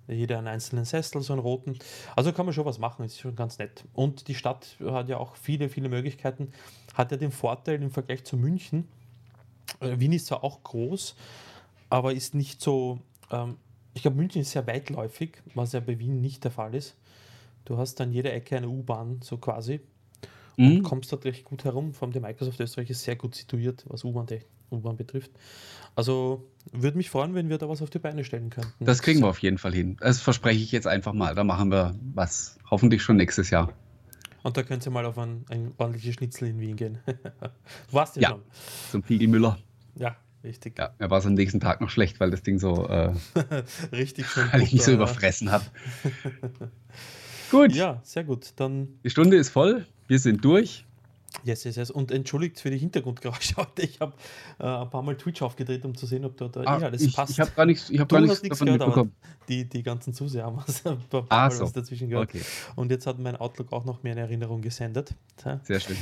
jeder 0.08 0.38
einen 0.38 0.48
einzelnen 0.48 0.86
Sessel, 0.86 1.22
so 1.22 1.34
einen 1.34 1.42
roten. 1.42 1.78
Also 2.16 2.32
kann 2.32 2.46
man 2.46 2.54
schon 2.54 2.66
was 2.66 2.80
machen, 2.80 3.06
ist 3.06 3.20
schon 3.20 3.36
ganz 3.36 3.58
nett. 3.58 3.84
Und 3.94 4.28
die 4.28 4.36
Stadt 4.36 4.78
hat 4.82 5.10
ja 5.10 5.18
auch 5.18 5.36
viele, 5.36 5.70
viele 5.70 5.90
Möglichkeiten. 5.90 6.52
Hat 6.94 7.12
ja 7.12 7.18
den 7.18 7.32
Vorteil 7.32 7.82
im 7.82 7.92
Vergleich 7.92 8.24
zu 8.24 8.38
München. 8.38 8.88
Äh, 9.82 10.00
Wien 10.00 10.14
ist 10.14 10.28
zwar 10.28 10.44
auch 10.44 10.64
groß, 10.64 11.16
aber 11.90 12.14
ist 12.14 12.36
nicht 12.36 12.62
so. 12.62 13.00
Ähm, 13.32 13.58
ich 13.98 14.04
glaube, 14.04 14.18
München 14.18 14.42
ist 14.42 14.52
sehr 14.52 14.68
weitläufig, 14.68 15.42
was 15.56 15.74
ja 15.74 15.80
bei 15.80 15.98
Wien 15.98 16.22
nicht 16.22 16.44
der 16.44 16.52
Fall 16.52 16.76
ist. 16.76 16.96
Du 17.66 17.78
hast 17.78 18.00
an 18.00 18.14
jeder 18.14 18.32
Ecke 18.32 18.56
eine 18.56 18.70
U-Bahn, 18.70 19.20
so 19.24 19.38
quasi. 19.38 19.82
Und 20.56 20.76
mhm. 20.76 20.84
kommst 20.84 21.12
dort 21.12 21.26
recht 21.26 21.46
gut 21.46 21.64
herum. 21.64 21.96
Vor 21.96 22.06
allem 22.06 22.14
die 22.14 22.20
Microsoft 22.20 22.60
Österreich 22.60 22.92
ist 22.92 23.02
sehr 23.04 23.16
gut 23.16 23.34
situiert, 23.34 23.86
was 23.88 24.04
U-Bahn 24.04 24.28
betrifft. 24.98 25.32
Also 25.96 26.48
würde 26.72 26.96
mich 26.96 27.10
freuen, 27.10 27.34
wenn 27.34 27.50
wir 27.50 27.58
da 27.58 27.68
was 27.70 27.82
auf 27.82 27.90
die 27.90 27.98
Beine 27.98 28.24
stellen 28.24 28.52
könnten. 28.52 28.86
Das 28.86 29.02
kriegen 29.02 29.22
wir 29.22 29.30
auf 29.30 29.40
jeden 29.40 29.58
Fall 29.58 29.74
hin. 29.74 29.98
Das 30.00 30.22
verspreche 30.22 30.62
ich 30.62 30.72
jetzt 30.72 30.86
einfach 30.86 31.14
mal. 31.14 31.34
Da 31.34 31.44
machen 31.44 31.72
wir 31.72 31.96
was. 32.14 32.60
Hoffentlich 32.70 33.02
schon 33.02 33.16
nächstes 33.16 33.50
Jahr. 33.50 33.74
Und 34.44 34.58
da 34.58 34.62
könnt 34.62 34.86
ihr 34.86 34.92
mal 34.92 35.08
auf 35.08 35.18
ein, 35.18 35.44
ein 35.50 35.74
ordentliches 35.80 36.14
Schnitzel 36.14 36.50
in 36.50 36.60
Wien 36.60 36.76
gehen. 36.76 37.00
du 37.08 37.14
warst 37.94 38.16
ja, 38.18 38.22
ja 38.22 38.30
schon. 38.30 38.42
Zum 38.92 39.04
Fiegelmüller. 39.04 39.58
Ja, 39.96 40.16
richtig. 40.44 40.78
Ja, 40.78 40.94
er 40.98 41.10
war 41.10 41.20
es 41.20 41.26
am 41.26 41.34
nächsten 41.34 41.60
Tag 41.60 41.82
noch 41.82 41.90
schlecht, 41.90 42.20
weil 42.20 42.32
das 42.32 42.44
Ding 42.44 42.60
so. 42.60 42.88
Äh, 42.88 43.14
richtig 43.92 44.28
schön. 44.28 44.48
Weil 44.52 44.64
ich 44.64 44.74
mich 44.74 44.84
so 44.84 44.92
überfressen 44.92 45.52
habe. 45.52 45.66
gut. 47.52 47.74
Ja, 47.74 48.02
sehr 48.04 48.24
gut. 48.24 48.54
Dann. 48.56 49.00
Die 49.04 49.10
Stunde 49.10 49.38
ist 49.38 49.50
voll. 49.50 49.86
Wir 50.08 50.20
sind 50.20 50.44
durch. 50.44 50.86
Yes, 51.44 51.64
yes, 51.66 51.76
yes. 51.76 51.92
Und 51.92 52.12
entschuldigt 52.12 52.60
für 52.60 52.72
die 52.72 52.78
Hintergrundgeräusche 52.78 53.56
heute. 53.58 53.84
Ich 53.84 54.00
habe 54.00 54.14
äh, 54.60 54.64
ein 54.64 54.90
paar 54.90 55.02
Mal 55.02 55.16
Twitch 55.18 55.42
aufgedreht, 55.42 55.86
um 55.86 55.96
zu 55.96 56.06
sehen, 56.06 56.26
ob 56.26 56.38
da, 56.38 56.48
da 56.48 56.62
ah, 56.62 56.80
eh 56.80 56.86
alles 56.86 57.02
ich, 57.02 57.16
passt. 57.16 57.32
Ich 57.32 57.40
habe 57.40 57.52
gar 57.52 57.66
nichts, 57.66 57.90
ich 57.90 58.00
hab 58.00 58.10
gar 58.10 58.22
nichts 58.22 58.42
davon 58.42 58.66
gehört, 58.66 58.80
mitbekommen. 58.80 59.12
Die, 59.48 59.66
die 59.66 59.84
ganzen 59.84 60.14
Zuseher 60.14 60.46
haben 60.46 60.58
ein 60.86 61.00
paar 61.10 61.26
ah, 61.30 61.48
Mal 61.48 61.52
so. 61.52 61.68
dazwischen 61.68 62.10
gehört. 62.10 62.30
Okay. 62.30 62.42
Und 62.76 62.92
jetzt 62.92 63.06
hat 63.06 63.20
mein 63.20 63.36
Outlook 63.36 63.72
auch 63.72 63.86
noch 63.86 64.04
mehr 64.04 64.14
eine 64.14 64.22
Erinnerung 64.22 64.62
gesendet. 64.62 65.14
Sehr 65.64 65.80
schön. 65.80 65.98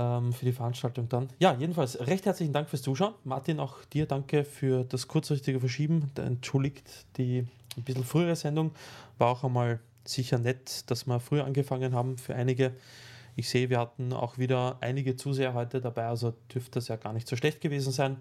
Ähm, 0.00 0.32
für 0.32 0.44
die 0.44 0.52
Veranstaltung 0.52 1.08
dann. 1.08 1.28
Ja, 1.40 1.56
jedenfalls 1.58 1.98
recht 1.98 2.24
herzlichen 2.24 2.52
Dank 2.52 2.70
fürs 2.70 2.82
Zuschauen. 2.82 3.14
Martin, 3.24 3.58
auch 3.58 3.84
dir 3.86 4.06
danke 4.06 4.44
für 4.44 4.84
das 4.84 5.08
kurzfristige 5.08 5.58
Verschieben. 5.58 6.12
Entschuldigt 6.14 7.04
die 7.16 7.48
ein 7.76 7.82
bisschen 7.82 8.04
frühere 8.04 8.36
Sendung. 8.36 8.70
War 9.18 9.28
auch 9.28 9.42
einmal 9.42 9.80
sicher 10.04 10.38
nett, 10.38 10.88
dass 10.88 11.08
wir 11.08 11.18
früher 11.18 11.44
angefangen 11.44 11.96
haben 11.96 12.16
für 12.16 12.36
einige. 12.36 12.74
Ich 13.34 13.48
sehe, 13.48 13.70
wir 13.70 13.80
hatten 13.80 14.12
auch 14.12 14.38
wieder 14.38 14.78
einige 14.80 15.16
Zuseher 15.16 15.54
heute 15.54 15.80
dabei, 15.80 16.06
also 16.06 16.32
dürfte 16.54 16.72
das 16.72 16.86
ja 16.86 16.94
gar 16.94 17.12
nicht 17.12 17.26
so 17.26 17.34
schlecht 17.34 17.60
gewesen 17.60 17.92
sein. 17.92 18.18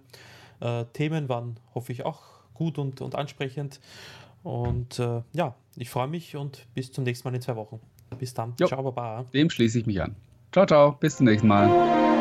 Äh, 0.60 0.86
Themen 0.94 1.30
waren, 1.30 1.60
hoffe 1.76 1.92
ich, 1.92 2.06
auch 2.06 2.22
gut 2.56 2.80
und, 2.80 3.02
und 3.02 3.14
ansprechend. 3.14 3.80
Und 4.42 4.98
äh, 4.98 5.22
ja, 5.34 5.54
ich 5.76 5.92
freue 5.92 6.08
mich 6.08 6.36
und 6.36 6.66
bis 6.74 6.92
zum 6.92 7.04
nächsten 7.04 7.28
Mal 7.28 7.36
in 7.36 7.42
zwei 7.42 7.56
Wochen. 7.56 7.80
Bis 8.18 8.34
dann. 8.34 8.56
Jo, 8.60 8.68
ciao, 8.68 8.82
Baba. 8.82 9.26
Dem 9.32 9.52
schließe 9.52 9.80
ich 9.80 9.86
mich 9.86 10.02
an. 10.02 10.16
Ciao, 10.52 10.66
ciao. 10.66 10.92
Bis 11.00 11.18
zum 11.18 11.26
nächsten 11.26 11.48
Mal. 11.48 12.17